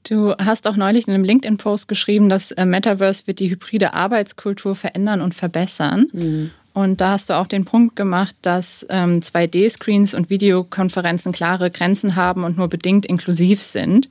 Du 0.05 0.35
hast 0.37 0.67
auch 0.67 0.77
neulich 0.77 1.09
in 1.09 1.15
einem 1.15 1.25
LinkedIn-Post 1.25 1.89
geschrieben, 1.89 2.29
dass 2.29 2.53
äh, 2.53 2.65
Metaverse 2.65 3.27
wird 3.27 3.41
die 3.41 3.51
hybride 3.51 3.93
Arbeitskultur 3.93 4.77
verändern 4.77 5.21
und 5.21 5.35
verbessern. 5.35 6.09
Mhm. 6.13 6.51
Und 6.75 7.01
da 7.01 7.13
hast 7.13 7.31
du 7.31 7.35
auch 7.35 7.47
den 7.47 7.65
Punkt 7.65 7.97
gemacht, 7.97 8.35
dass 8.43 8.87
ähm, 8.91 9.21
2D-Screens 9.21 10.15
und 10.15 10.29
Videokonferenzen 10.29 11.33
klare 11.33 11.71
Grenzen 11.71 12.17
haben 12.17 12.45
und 12.45 12.57
nur 12.57 12.69
bedingt 12.69 13.07
inklusiv 13.07 13.63
sind. 13.63 14.09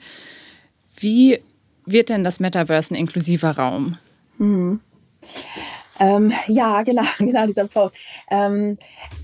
Wie 0.95 1.39
wird 1.85 2.09
denn 2.09 2.23
das 2.23 2.39
Metaverse 2.39 2.93
ein 2.93 2.97
inklusiver 2.97 3.51
Raum? 3.51 3.97
Mhm. 4.37 4.79
Ähm, 5.99 6.33
ja, 6.47 6.81
genau, 6.83 7.03
genau 7.19 7.45
dieser 7.47 7.67
Post. 7.67 7.95
Ähm, 8.29 8.77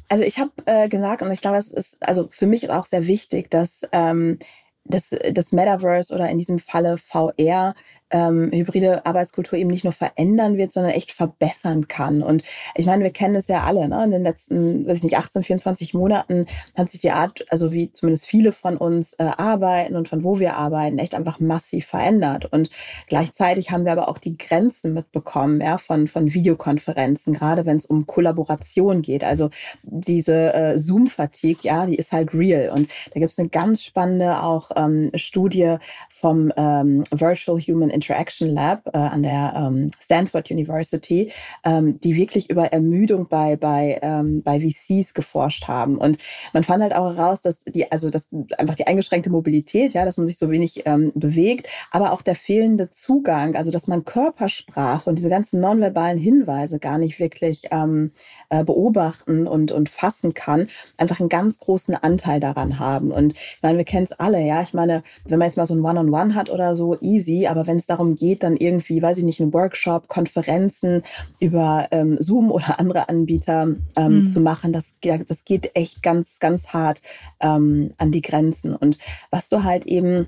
also 0.08 0.24
ich 0.24 0.40
habe 0.40 0.52
äh, 0.66 0.88
gesagt, 0.88 1.22
und 1.22 1.32
ich 1.32 1.42
glaube, 1.42 1.58
es 1.58 1.72
ist, 1.72 1.98
also 2.02 2.28
für 2.32 2.48
mich 2.48 2.64
ist 2.64 2.70
auch 2.70 2.86
sehr 2.86 3.08
wichtig, 3.08 3.50
dass 3.50 3.82
ähm, 3.92 4.40
das, 4.86 5.10
das 5.34 5.52
Metaverse 5.52 6.14
oder 6.14 6.30
in 6.30 6.38
diesem 6.38 6.60
Falle 6.60 6.98
VR 6.98 7.76
ähm, 8.12 8.50
hybride 8.52 9.06
Arbeitskultur 9.06 9.58
eben 9.58 9.70
nicht 9.70 9.84
nur 9.84 9.94
verändern 9.94 10.58
wird, 10.58 10.74
sondern 10.74 10.94
echt 10.94 11.12
verbessern 11.12 11.88
kann. 11.88 12.22
Und 12.22 12.44
ich 12.76 12.86
meine, 12.86 13.04
wir 13.04 13.12
kennen 13.12 13.36
es 13.36 13.48
ja 13.48 13.64
alle, 13.64 13.88
ne? 13.88 14.04
in 14.04 14.12
den 14.12 14.24
letzten, 14.24 14.88
weiß 14.88 14.98
ich 14.98 15.04
nicht, 15.04 15.18
18, 15.18 15.44
24 15.44 15.94
Monaten 15.94 16.46
hat 16.76 16.92
sich 16.92 17.02
die 17.02 17.12
Art, 17.12 17.46
also 17.50 17.72
wie 17.72 17.92
zumindest 17.92 18.26
viele 18.26 18.52
von 18.52 18.78
uns 18.78 19.14
äh, 19.14 19.24
arbeiten 19.24 19.96
und 19.96 20.08
von 20.10 20.24
wo 20.24 20.40
wir 20.40 20.56
arbeiten, 20.56 21.00
echt 21.00 21.16
einfach 21.16 21.40
massiv 21.40 21.86
verändert. 21.88 22.46
Und 22.52 22.70
gleichzeitig 23.08 23.72
haben 23.72 23.86
wir 23.86 23.92
aber 23.92 24.10
auch 24.10 24.18
die 24.18 24.38
Grenzen 24.38 24.94
mitbekommen, 24.94 25.62
ja, 25.62 25.78
von, 25.78 26.08
von 26.08 26.34
Videokonferenzen, 26.34 27.34
gerade 27.34 27.66
wenn 27.66 27.78
es 27.78 27.86
um 27.86 28.06
Kollaboration 28.06 29.02
geht. 29.02 29.24
Also 29.24 29.50
diese 29.84 30.54
äh, 30.54 30.80
Zoom-Fatigue, 30.80 31.64
ja, 31.64 31.86
die 31.86 31.96
ist 31.96 32.12
halt 32.12 32.34
real. 32.34 32.70
Und 32.70 32.90
da 33.14 33.20
gibt 33.20 33.32
es 33.32 33.40
eine 33.40 33.50
ganz 33.50 33.84
spannende 33.84 34.42
auch 34.42 34.72
ähm, 34.76 35.12
Studie 35.16 35.78
vom 36.10 36.52
ähm, 36.58 37.04
Virtual 37.12 37.60
Human 37.60 37.90
Interaction 38.00 38.50
Lab 38.50 38.88
äh, 38.94 38.98
an 38.98 39.24
der 39.24 39.54
ähm, 39.58 39.92
Stanford 40.00 40.50
University, 40.50 41.32
ähm, 41.66 42.00
die 42.00 42.16
wirklich 42.16 42.50
über 42.50 42.72
Ermüdung 42.72 43.28
bei, 43.28 43.58
bei, 43.58 44.00
ähm, 44.02 44.42
bei 44.42 44.62
VCs 44.62 45.14
geforscht 45.14 45.68
haben. 45.68 45.98
Und 45.98 46.18
man 46.54 46.64
fand 46.64 46.82
halt 46.82 46.96
auch 46.96 47.14
heraus, 47.14 47.42
dass 47.42 47.64
die, 47.66 47.92
also 47.92 48.10
dass 48.10 48.30
einfach 48.58 48.76
die 48.76 48.88
eingeschränkte 48.88 49.30
Mobilität, 49.30 49.94
ja, 49.94 50.06
dass 50.06 50.16
man 50.16 50.28
sich 50.28 50.38
so 50.38 50.50
wenig 50.50 50.84
ähm, 50.86 51.12
bewegt, 51.14 51.68
aber 51.92 52.14
auch 52.14 52.22
der 52.22 52.36
fehlende 52.36 52.90
Zugang, 52.90 53.56
also 53.56 53.70
dass 53.70 53.88
man 53.88 54.06
Körpersprache 54.06 55.10
und 55.10 55.18
diese 55.18 55.30
ganzen 55.30 55.60
nonverbalen 55.60 56.18
Hinweise 56.18 56.80
gar 56.80 56.98
nicht 56.98 57.20
wirklich 57.20 57.64
ähm, 57.72 58.12
äh, 58.50 58.64
beobachten 58.64 59.46
und, 59.46 59.74
und 59.74 59.90
fassen 59.90 60.34
kann, 60.34 60.68
einfach 60.98 61.20
einen 61.20 61.30
ganz 61.30 61.60
großen 61.60 61.96
Anteil 61.96 62.40
daran 62.40 62.80
haben. 62.80 63.12
Und 63.12 63.34
ich 63.34 63.60
meine, 63.62 63.78
wir 63.78 63.86
kennen 63.86 64.06
es 64.10 64.18
alle, 64.18 64.42
ja. 64.42 64.62
Ich 64.62 64.74
meine, 64.74 65.04
wenn 65.26 65.40
man 65.40 65.48
jetzt 65.48 65.58
mal 65.58 65.66
so 65.66 65.76
ein 65.76 65.84
One-on-One 65.84 66.10
-on 66.10 66.30
-One 66.32 66.36
hat 66.36 66.50
oder 66.50 66.76
so, 66.76 66.98
easy, 67.02 67.48
aber 67.48 67.68
wenn 67.68 67.78
es 67.78 67.86
darum 67.90 68.16
geht, 68.16 68.44
dann 68.44 68.56
irgendwie, 68.56 69.02
weiß 69.02 69.18
ich 69.18 69.24
nicht, 69.24 69.42
einen 69.42 69.54
Workshop, 69.54 70.08
Konferenzen 70.08 71.04
über 71.40 71.88
ähm, 71.92 72.18
Zoom 72.20 72.52
oder 72.52 72.80
andere 72.80 73.10
Anbieter 73.10 73.76
ähm, 73.96 74.24
mhm. 74.24 74.30
zu 74.30 74.42
machen, 74.42 74.74
das, 74.74 74.94
das 75.28 75.46
geht 75.46 75.72
echt 75.76 76.04
ganz, 76.04 76.40
ganz 76.40 76.70
hart 76.70 77.02
ähm, 77.40 77.94
an 77.98 78.12
die 78.12 78.22
Grenzen. 78.22 78.76
Und 78.76 78.98
was 79.32 79.50
du 79.50 79.64
halt 79.64 79.86
eben 79.86 80.28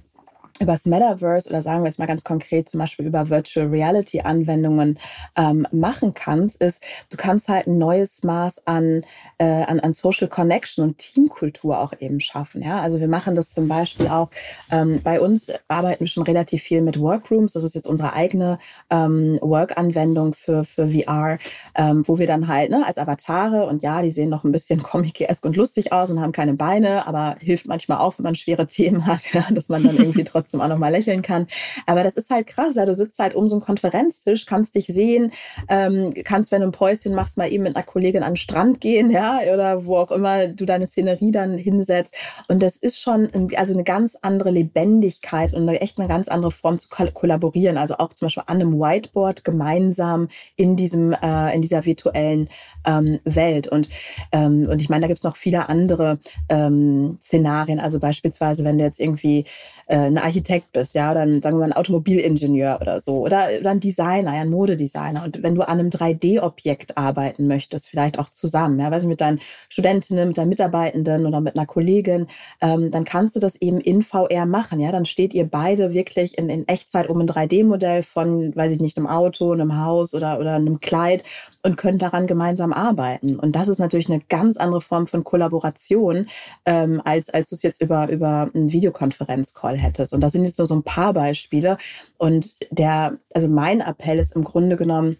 über 0.62 0.74
das 0.74 0.86
Metaverse 0.86 1.50
oder 1.50 1.62
sagen 1.62 1.82
wir 1.84 1.88
jetzt 1.88 2.00
mal 2.00 2.06
ganz 2.06 2.24
konkret 2.24 2.70
zum 2.70 2.80
Beispiel 2.80 3.06
über 3.06 3.30
Virtual 3.30 3.68
Reality 3.68 4.22
Anwendungen 4.22 5.00
ähm, 5.36 5.68
machen 5.72 6.14
kannst, 6.14 6.62
ist, 6.62 6.84
du 7.10 7.18
kannst 7.18 7.48
halt 7.48 7.68
ein 7.68 7.78
neues 7.78 8.24
Maß 8.24 8.68
an, 8.68 9.04
äh, 9.38 9.46
an, 9.46 9.80
an 9.80 9.94
Social 9.94 10.28
Connection 10.28 10.84
und 10.84 10.98
Teamkultur 11.00 11.80
auch 11.80 11.94
eben 12.00 12.20
schaffen. 12.20 12.62
Ja, 12.62 12.82
also 12.82 13.00
wir 13.00 13.08
machen 13.08 13.36
das 13.36 13.50
zum 13.50 13.68
Beispiel 13.68 14.08
auch 14.08 14.30
ähm, 14.70 15.02
bei 15.04 15.20
uns 15.20 15.48
arbeiten 15.68 16.02
wir 16.02 16.08
schon 16.08 16.24
relativ 16.24 16.64
viel 16.64 16.82
mit 16.82 17.00
Workrooms. 17.00 17.54
Das 17.54 17.64
ist 17.64 17.76
jetzt 17.76 17.88
unsere 17.88 18.14
eigene 18.14 18.58
ähm, 18.90 19.40
Work-Anwendung 19.42 20.34
für, 20.34 20.64
für 20.64 20.90
VR, 20.90 21.38
ähm, 21.76 22.04
wo 22.06 22.20
wir 22.20 22.28
dann 22.28 22.48
halt 22.48 22.70
ne, 22.70 22.86
als 22.86 22.98
Avatare 22.98 23.66
und 23.66 23.82
ja, 23.82 24.02
die 24.02 24.12
sehen 24.12 24.30
noch 24.30 24.44
ein 24.44 24.52
bisschen 24.52 24.84
comic-esque 24.84 25.46
und 25.46 25.56
lustig 25.56 25.92
aus 25.94 26.10
und 26.10 26.22
haben 26.22 26.32
keine 26.32 26.54
Beine, 26.54 27.08
aber 27.08 27.36
hilft 27.40 27.68
manchmal 27.68 28.00
auch, 28.00 28.18
wenn 28.18 28.24
man 28.24 28.36
schwere 28.36 28.68
Themen 28.68 29.06
hat, 29.06 29.22
ja, 29.34 29.46
dass 29.52 29.70
man 29.70 29.84
dann 29.84 29.98
irgendwie 29.98 30.24
trotzdem 30.24 30.51
trotzdem 30.52 30.62
auch 30.62 30.68
noch 30.68 30.78
mal 30.78 30.92
lächeln 30.92 31.22
kann. 31.22 31.48
Aber 31.86 32.04
das 32.04 32.16
ist 32.16 32.30
halt 32.30 32.48
krass. 32.48 32.76
Ja, 32.76 32.86
du 32.86 32.94
sitzt 32.94 33.20
halt 33.20 33.36
um 33.36 33.48
so 33.48 33.56
einen 33.56 33.64
Konferenztisch, 33.64 34.46
kannst 34.46 34.76
dich 34.76 34.88
sehen, 34.88 35.32
ähm, 35.70 36.14
kannst, 36.24 36.52
wenn 36.52 36.62
du 36.62 36.68
ein 36.68 36.72
Päuschen 36.72 37.16
machst, 37.16 37.38
mal 37.38 37.52
eben 37.52 37.64
mit 37.64 37.76
einer 37.76 37.86
Kollegin 37.86 38.24
an 38.24 38.34
den 38.34 38.38
Strand 38.38 38.82
gehen, 38.82 39.10
ja, 39.10 39.40
oder 39.54 39.86
wo 39.86 39.98
auch 39.98 40.12
immer 40.12 40.48
du 40.48 40.66
deine 40.66 40.88
Szenerie 40.88 41.32
dann 41.32 41.58
hinsetzt. 41.58 42.16
Und 42.48 42.62
das 42.62 42.76
ist 42.76 43.00
schon 43.00 43.30
ein, 43.34 43.50
also 43.56 43.74
eine 43.74 43.84
ganz 43.84 44.18
andere 44.22 44.52
Lebendigkeit 44.52 45.54
und 45.54 45.68
echt 45.70 46.00
eine 46.00 46.08
ganz 46.08 46.28
andere 46.28 46.52
Form 46.52 46.78
zu 46.80 46.90
kollaborieren. 46.90 47.78
Also 47.78 47.96
auch 47.98 48.10
zum 48.14 48.28
Beispiel 48.28 48.44
an 48.48 48.62
einem 48.62 48.80
Whiteboard 48.80 49.44
gemeinsam 49.44 50.28
in 50.56 50.76
diesem, 50.76 51.14
äh, 51.14 51.56
in 51.56 51.62
dieser 51.62 51.86
virtuellen 51.86 52.50
ähm, 52.86 53.20
Welt. 53.24 53.68
Und, 53.68 53.90
ähm, 54.32 54.68
und 54.70 54.82
ich 54.82 54.90
meine, 54.90 55.02
da 55.02 55.08
gibt 55.08 55.20
es 55.20 55.24
noch 55.24 55.36
viele 55.36 55.70
andere 55.70 56.20
ähm, 56.50 57.20
Szenarien. 57.24 57.80
Also 57.80 58.00
beispielsweise, 58.00 58.64
wenn 58.64 58.78
du 58.78 58.84
jetzt 58.84 59.00
irgendwie 59.00 59.46
äh, 59.88 59.98
ein 59.98 60.18
Architekt 60.18 60.72
bist, 60.72 60.96
ja, 60.96 61.12
oder 61.12 61.26
sagen 61.26 61.58
wir 61.58 61.60
mal 61.60 61.66
ein 61.66 61.74
Automobilingenieur 61.74 62.80
oder 62.82 63.00
so, 63.02 63.18
oder, 63.18 63.50
oder 63.60 63.72
ein 63.72 63.80
Designer, 63.80 64.36
ja, 64.36 64.42
ein 64.42 64.50
Modedesigner. 64.50 65.24
Und 65.24 65.44
wenn 65.44 65.56
du 65.56 65.62
an 65.68 65.80
einem 65.80 65.90
3D-Objekt 65.90 66.98
arbeiten 66.98 67.48
möchtest, 67.48 67.90
vielleicht 67.90 68.18
auch 68.18 68.30
zusammen, 68.30 68.80
ja, 68.80 68.90
weiß 68.90 69.04
ich, 69.04 69.10
mit 69.10 69.22
deinen 69.22 69.40
Studentinnen, 69.70 70.30
mit 70.30 70.38
deinen 70.38 70.50
Mitarbeitenden 70.50 71.26
oder 71.26 71.42
mit 71.42 71.56
einer 71.56 71.66
Kollegin, 71.66 72.28
ähm, 72.62 72.92
dann 72.92 73.04
kannst 73.04 73.36
du 73.36 73.40
das 73.40 73.58
eben 73.58 73.82
in 73.82 74.02
VR 74.02 74.46
machen, 74.46 74.80
ja. 74.80 74.92
Dann 74.92 75.06
steht 75.06 75.34
ihr 75.34 75.46
beide 75.46 75.94
wirklich 75.94 76.38
in, 76.38 76.50
in 76.50 76.68
Echtzeit 76.68 77.10
um 77.10 77.20
ein 77.20 77.28
3D-Modell 77.28 78.04
von, 78.04 78.56
weiß 78.56 78.72
ich 78.72 78.80
nicht, 78.80 78.98
einem 78.98 79.08
Auto, 79.08 79.52
einem 79.52 79.78
Haus 79.78 80.14
oder, 80.14 80.40
oder 80.40 80.56
einem 80.56 80.80
Kleid 80.80 81.24
und 81.64 81.78
könnt 81.78 82.02
daran 82.02 82.28
gemeinsam 82.28 82.71
arbeiten. 82.74 83.38
Und 83.38 83.56
das 83.56 83.68
ist 83.68 83.80
natürlich 83.80 84.10
eine 84.10 84.22
ganz 84.30 84.58
andere 84.58 84.82
Form 84.82 85.08
von 85.08 85.24
Kollaboration, 85.24 86.28
ähm, 86.66 87.02
als, 87.06 87.30
als 87.30 87.50
du 87.50 87.56
es 87.56 87.64
jetzt 87.64 87.82
über, 87.82 88.10
über 88.10 88.50
einen 88.54 88.72
Videokonferenzcall 88.72 89.78
hättest. 89.78 90.14
Und 90.14 90.22
das 90.22 90.34
sind 90.34 90.46
jetzt 90.46 90.58
nur 90.58 90.68
so 90.68 90.76
ein 90.76 90.84
paar 90.84 91.14
Beispiele. 91.14 91.78
Und 92.18 92.56
der, 92.72 93.18
also 93.34 93.48
mein 93.48 93.82
Appell 93.82 94.20
ist 94.20 94.36
im 94.36 94.44
Grunde 94.44 94.78
genommen, 94.78 95.18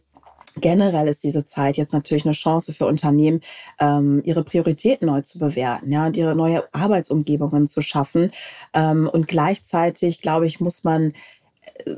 Generell 0.58 1.08
ist 1.08 1.24
diese 1.24 1.46
Zeit 1.46 1.78
jetzt 1.78 1.94
natürlich 1.94 2.26
eine 2.26 2.34
Chance 2.34 2.74
für 2.74 2.86
Unternehmen, 2.86 3.42
ähm, 3.80 4.22
ihre 4.26 4.44
Prioritäten 4.44 5.08
neu 5.08 5.22
zu 5.22 5.40
bewerten, 5.40 5.92
ja, 5.92 6.08
und 6.08 6.18
ihre 6.18 6.36
neue 6.36 6.64
Arbeitsumgebungen 6.74 7.68
zu 7.68 7.82
schaffen. 7.82 8.32
Ähm, 8.74 9.10
und 9.12 9.28
gleichzeitig, 9.28 10.20
glaube 10.22 10.48
ich, 10.48 10.60
muss 10.60 10.84
man 10.84 11.14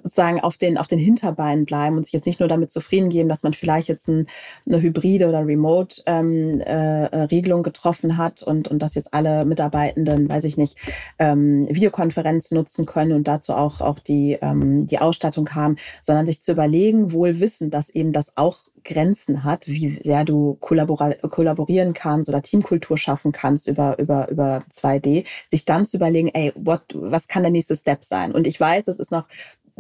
sagen, 0.04 0.42
auf 0.42 0.58
den, 0.58 0.78
auf 0.78 0.88
den 0.88 1.00
Hinterbeinen 1.00 1.66
bleiben 1.66 1.98
und 1.98 2.06
sich 2.06 2.14
jetzt 2.14 2.26
nicht 2.26 2.40
nur 2.40 2.50
damit 2.50 2.72
zufrieden 2.72 3.10
geben, 3.10 3.30
dass 3.30 3.44
man 3.44 3.54
vielleicht 3.54 3.88
jetzt 3.88 4.08
ein, 4.08 4.28
eine 4.66 4.82
hybride 4.82 5.28
oder 5.28 5.46
Remote-Regelung 5.46 7.60
ähm, 7.60 7.62
äh, 7.62 7.64
getroffen 7.64 8.18
hat 8.18 8.44
und, 8.44 8.68
und 8.68 8.80
dass 8.80 8.96
jetzt 8.96 9.14
alle 9.14 9.46
Mitarbeitenden, 9.46 10.30
weiß 10.30 10.44
ich 10.46 10.58
nicht, 10.58 10.78
ähm, 11.20 11.68
Videokonferenz 11.70 12.52
nutzen 12.52 12.86
können 12.86 13.14
und 13.14 13.28
dazu 13.28 13.54
auch, 13.54 13.82
auch 13.82 14.00
die, 14.00 14.38
ähm, 14.42 14.88
die 14.88 15.00
Ausstattung 15.00 15.54
haben, 15.54 15.78
sondern 16.02 16.26
sich 16.26 16.42
zu 16.42 16.52
überlegen, 16.52 17.12
wohl 17.12 17.40
wissen, 17.40 17.70
dass 17.70 17.90
eben 17.90 18.14
das 18.14 18.38
auch 18.38 18.58
Grenzen 18.84 19.44
hat, 19.44 19.68
wie 19.68 19.90
sehr 19.90 20.26
du 20.26 20.56
kollaborieren 20.60 21.94
kannst 21.94 22.30
oder 22.30 22.42
Teamkultur 22.42 22.98
schaffen 22.98 23.32
kannst 23.32 23.68
über, 23.68 23.98
über, 24.00 24.30
über 24.30 24.64
2D, 24.72 25.26
sich 25.50 25.66
dann 25.66 25.86
zu 25.86 25.98
überlegen, 25.98 26.30
ey, 26.34 26.52
what, 26.56 26.82
was 26.94 27.28
kann 27.28 27.44
der 27.44 27.52
nächste 27.52 27.76
Step 27.76 28.04
sein? 28.04 28.32
Und 28.32 28.48
ich 28.48 28.60
weiß, 28.60 28.86
das 28.86 29.00
ist 29.00 29.12
noch 29.12 29.26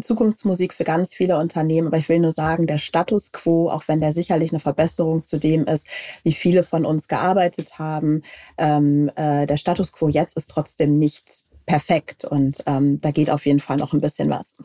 Zukunftsmusik 0.02 0.74
für 0.74 0.84
ganz 0.84 1.14
viele 1.14 1.38
Unternehmen, 1.38 1.88
aber 1.88 1.98
ich 1.98 2.10
will 2.10 2.20
nur 2.20 2.32
sagen, 2.32 2.66
der 2.66 2.80
Status 2.80 3.32
quo, 3.32 3.70
auch 3.70 3.88
wenn 3.88 4.00
der 4.00 4.12
sicherlich 4.12 4.52
eine 4.52 4.60
Verbesserung 4.60 5.26
zu 5.26 5.38
dem 5.40 5.66
ist, 5.66 5.88
wie 6.24 6.34
viele 6.34 6.64
von 6.64 6.86
uns 6.86 7.08
gearbeitet 7.08 7.78
haben, 7.78 8.24
ähm, 8.58 9.12
äh, 9.16 9.46
der 9.46 9.58
Status 9.58 9.94
quo 9.94 10.10
jetzt 10.10 10.36
ist 10.36 10.50
trotzdem 10.50 10.98
nicht 10.98 11.44
perfekt 11.66 12.26
und 12.26 12.64
ähm, 12.66 13.00
da 13.02 13.12
geht 13.12 13.30
auf 13.30 13.46
jeden 13.46 13.60
Fall 13.60 13.78
noch 13.78 13.94
ein 13.94 14.02
bisschen 14.02 14.30
was. 14.30 14.56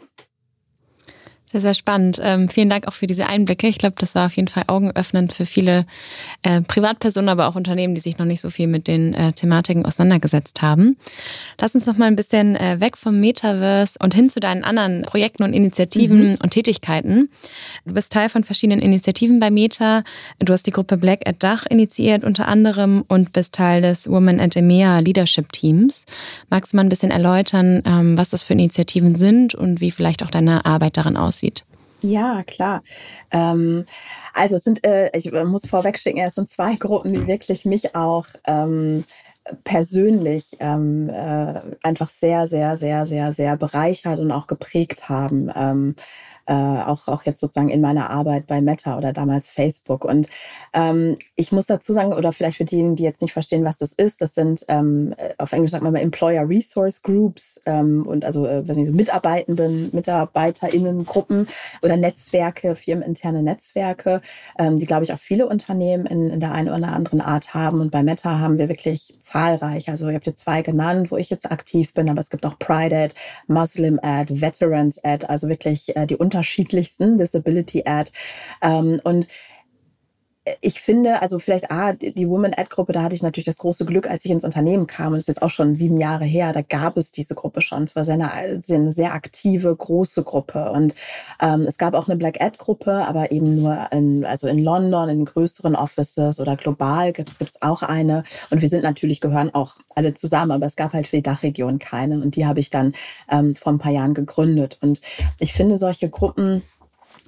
Sehr, 1.50 1.62
sehr 1.62 1.72
spannend. 1.72 2.20
Ähm, 2.22 2.50
vielen 2.50 2.68
Dank 2.68 2.86
auch 2.86 2.92
für 2.92 3.06
diese 3.06 3.26
Einblicke. 3.26 3.68
Ich 3.68 3.78
glaube, 3.78 3.94
das 3.98 4.14
war 4.14 4.26
auf 4.26 4.36
jeden 4.36 4.48
Fall 4.48 4.64
augenöffnend 4.66 5.32
für 5.32 5.46
viele 5.46 5.86
äh, 6.42 6.60
Privatpersonen, 6.60 7.30
aber 7.30 7.48
auch 7.48 7.54
Unternehmen, 7.54 7.94
die 7.94 8.02
sich 8.02 8.18
noch 8.18 8.26
nicht 8.26 8.42
so 8.42 8.50
viel 8.50 8.66
mit 8.66 8.86
den 8.86 9.14
äh, 9.14 9.32
Thematiken 9.32 9.86
auseinandergesetzt 9.86 10.60
haben. 10.60 10.98
Lass 11.58 11.74
uns 11.74 11.86
noch 11.86 11.96
mal 11.96 12.04
ein 12.04 12.16
bisschen 12.16 12.54
äh, 12.54 12.80
weg 12.80 12.98
vom 12.98 13.18
Metaverse 13.18 13.98
und 13.98 14.14
hin 14.14 14.28
zu 14.28 14.40
deinen 14.40 14.62
anderen 14.62 15.02
Projekten 15.02 15.42
und 15.42 15.54
Initiativen 15.54 16.32
mhm. 16.32 16.38
und 16.42 16.50
Tätigkeiten. 16.50 17.30
Du 17.86 17.94
bist 17.94 18.12
Teil 18.12 18.28
von 18.28 18.44
verschiedenen 18.44 18.82
Initiativen 18.82 19.40
bei 19.40 19.50
Meta. 19.50 20.02
Du 20.40 20.52
hast 20.52 20.66
die 20.66 20.70
Gruppe 20.70 20.98
Black 20.98 21.26
at 21.26 21.42
Dach 21.42 21.64
initiiert 21.64 22.24
unter 22.24 22.46
anderem 22.46 23.06
und 23.08 23.32
bist 23.32 23.54
Teil 23.54 23.80
des 23.80 24.06
Women 24.10 24.38
at 24.38 24.54
EMEA 24.54 24.98
Leadership 24.98 25.50
Teams. 25.52 26.04
Magst 26.50 26.74
du 26.74 26.76
mal 26.76 26.82
ein 26.84 26.90
bisschen 26.90 27.10
erläutern, 27.10 27.82
ähm, 27.86 28.18
was 28.18 28.28
das 28.28 28.42
für 28.42 28.52
Initiativen 28.52 29.14
sind 29.14 29.54
und 29.54 29.80
wie 29.80 29.90
vielleicht 29.90 30.22
auch 30.22 30.30
deine 30.30 30.66
Arbeit 30.66 30.98
darin 30.98 31.16
aussieht? 31.16 31.37
Aussieht. 31.38 31.64
Ja, 32.00 32.42
klar. 32.44 32.82
Ähm, 33.32 33.84
also 34.32 34.56
es 34.56 34.64
sind, 34.64 34.86
äh, 34.86 35.10
ich 35.16 35.32
muss 35.32 35.66
vorweg 35.66 35.98
schicken, 35.98 36.20
es 36.20 36.36
sind 36.36 36.48
zwei 36.48 36.74
Gruppen, 36.78 37.12
die 37.12 37.26
wirklich 37.26 37.64
mich 37.64 37.94
auch 37.96 38.26
ähm, 38.46 39.04
persönlich 39.64 40.56
ähm, 40.60 41.08
äh, 41.08 41.60
einfach 41.82 42.10
sehr, 42.10 42.46
sehr, 42.46 42.76
sehr, 42.76 43.06
sehr, 43.06 43.32
sehr 43.32 43.56
bereichert 43.56 44.18
und 44.18 44.30
auch 44.30 44.46
geprägt 44.46 45.08
haben. 45.08 45.50
Ähm, 45.56 45.96
äh, 46.48 46.52
auch, 46.52 47.08
auch 47.08 47.24
jetzt 47.24 47.40
sozusagen 47.40 47.68
in 47.68 47.80
meiner 47.80 48.10
Arbeit 48.10 48.46
bei 48.46 48.60
Meta 48.60 48.96
oder 48.96 49.12
damals 49.12 49.50
Facebook. 49.50 50.04
Und 50.04 50.28
ähm, 50.72 51.16
ich 51.36 51.52
muss 51.52 51.66
dazu 51.66 51.92
sagen, 51.92 52.12
oder 52.12 52.32
vielleicht 52.32 52.56
für 52.56 52.64
diejenigen, 52.64 52.96
die 52.96 53.02
jetzt 53.02 53.22
nicht 53.22 53.32
verstehen, 53.32 53.64
was 53.64 53.78
das 53.78 53.92
ist, 53.92 54.22
das 54.22 54.34
sind 54.34 54.64
ähm, 54.68 55.14
äh, 55.18 55.34
auf 55.38 55.52
Englisch 55.52 55.70
sagt 55.72 55.84
man 55.84 55.92
mal 55.92 56.00
Employer 56.00 56.48
Resource 56.48 57.02
Groups 57.02 57.60
ähm, 57.66 58.06
und 58.06 58.24
also 58.24 58.46
äh, 58.46 58.62
nicht, 58.62 58.92
Mitarbeitenden, 58.92 59.90
MitarbeiterInnengruppen 59.92 61.48
oder 61.82 61.96
Netzwerke, 61.96 62.74
firmeninterne 62.74 63.42
Netzwerke, 63.42 64.20
ähm, 64.58 64.78
die, 64.78 64.86
glaube 64.86 65.04
ich, 65.04 65.12
auch 65.12 65.18
viele 65.18 65.46
Unternehmen 65.46 66.06
in, 66.06 66.30
in 66.30 66.40
der 66.40 66.52
einen 66.52 66.68
oder 66.68 66.88
anderen 66.88 67.20
Art 67.20 67.54
haben. 67.54 67.80
Und 67.80 67.90
bei 67.90 68.02
Meta 68.02 68.38
haben 68.38 68.58
wir 68.58 68.68
wirklich 68.68 69.14
zahlreich. 69.22 69.88
Also 69.88 70.08
ich 70.08 70.14
habe 70.14 70.24
jetzt 70.24 70.40
zwei 70.40 70.62
genannt, 70.62 71.10
wo 71.10 71.16
ich 71.16 71.30
jetzt 71.30 71.50
aktiv 71.50 71.92
bin, 71.94 72.08
aber 72.08 72.20
es 72.20 72.30
gibt 72.30 72.46
auch 72.46 72.58
Pride 72.58 72.96
Ad, 72.96 73.14
Muslim 73.46 74.00
Ad, 74.02 74.40
Veterans 74.40 75.02
Ad, 75.04 75.26
also 75.26 75.48
wirklich 75.48 75.94
äh, 75.96 76.06
die 76.06 76.16
Unter 76.16 76.37
unterschiedlichsten 76.38 77.18
Disability 77.18 77.82
Ad. 77.84 78.10
Ähm, 78.62 79.00
und 79.04 79.26
ich 80.60 80.80
finde, 80.80 81.22
also 81.22 81.38
vielleicht 81.38 81.70
ah, 81.70 81.92
die 81.92 82.28
Women 82.28 82.54
Ad 82.56 82.68
Gruppe, 82.70 82.92
da 82.92 83.02
hatte 83.02 83.14
ich 83.14 83.22
natürlich 83.22 83.46
das 83.46 83.58
große 83.58 83.84
Glück, 83.84 84.08
als 84.08 84.24
ich 84.24 84.30
ins 84.30 84.44
Unternehmen 84.44 84.86
kam, 84.86 85.12
das 85.12 85.22
ist 85.22 85.28
jetzt 85.28 85.42
auch 85.42 85.50
schon 85.50 85.76
sieben 85.76 85.96
Jahre 85.96 86.24
her, 86.24 86.52
da 86.52 86.62
gab 86.62 86.96
es 86.96 87.10
diese 87.10 87.34
Gruppe 87.34 87.62
schon. 87.62 87.84
Es 87.84 87.96
war 87.96 88.04
sehr 88.04 88.14
eine, 88.14 88.32
eine 88.32 88.92
sehr 88.92 89.12
aktive, 89.12 89.74
große 89.74 90.22
Gruppe. 90.22 90.70
Und 90.70 90.94
ähm, 91.40 91.62
es 91.62 91.78
gab 91.78 91.94
auch 91.94 92.08
eine 92.08 92.16
Black 92.16 92.40
Ad 92.40 92.58
Gruppe, 92.58 93.06
aber 93.06 93.32
eben 93.32 93.62
nur 93.62 93.86
in, 93.92 94.24
also 94.24 94.48
in 94.48 94.58
London, 94.58 95.08
in 95.08 95.24
größeren 95.24 95.76
Offices 95.76 96.40
oder 96.40 96.56
global 96.56 97.12
gibt 97.12 97.30
es 97.40 97.62
auch 97.62 97.82
eine. 97.82 98.24
Und 98.50 98.62
wir 98.62 98.68
sind 98.68 98.82
natürlich, 98.82 99.20
gehören 99.20 99.54
auch 99.54 99.76
alle 99.94 100.14
zusammen, 100.14 100.52
aber 100.52 100.66
es 100.66 100.76
gab 100.76 100.92
halt 100.92 101.08
für 101.08 101.16
die 101.16 101.22
Dachregion 101.22 101.78
keine. 101.78 102.20
Und 102.20 102.36
die 102.36 102.46
habe 102.46 102.60
ich 102.60 102.70
dann 102.70 102.94
ähm, 103.30 103.54
vor 103.54 103.72
ein 103.72 103.78
paar 103.78 103.92
Jahren 103.92 104.14
gegründet. 104.14 104.78
Und 104.80 105.00
ich 105.40 105.52
finde 105.52 105.78
solche 105.78 106.08
Gruppen, 106.08 106.62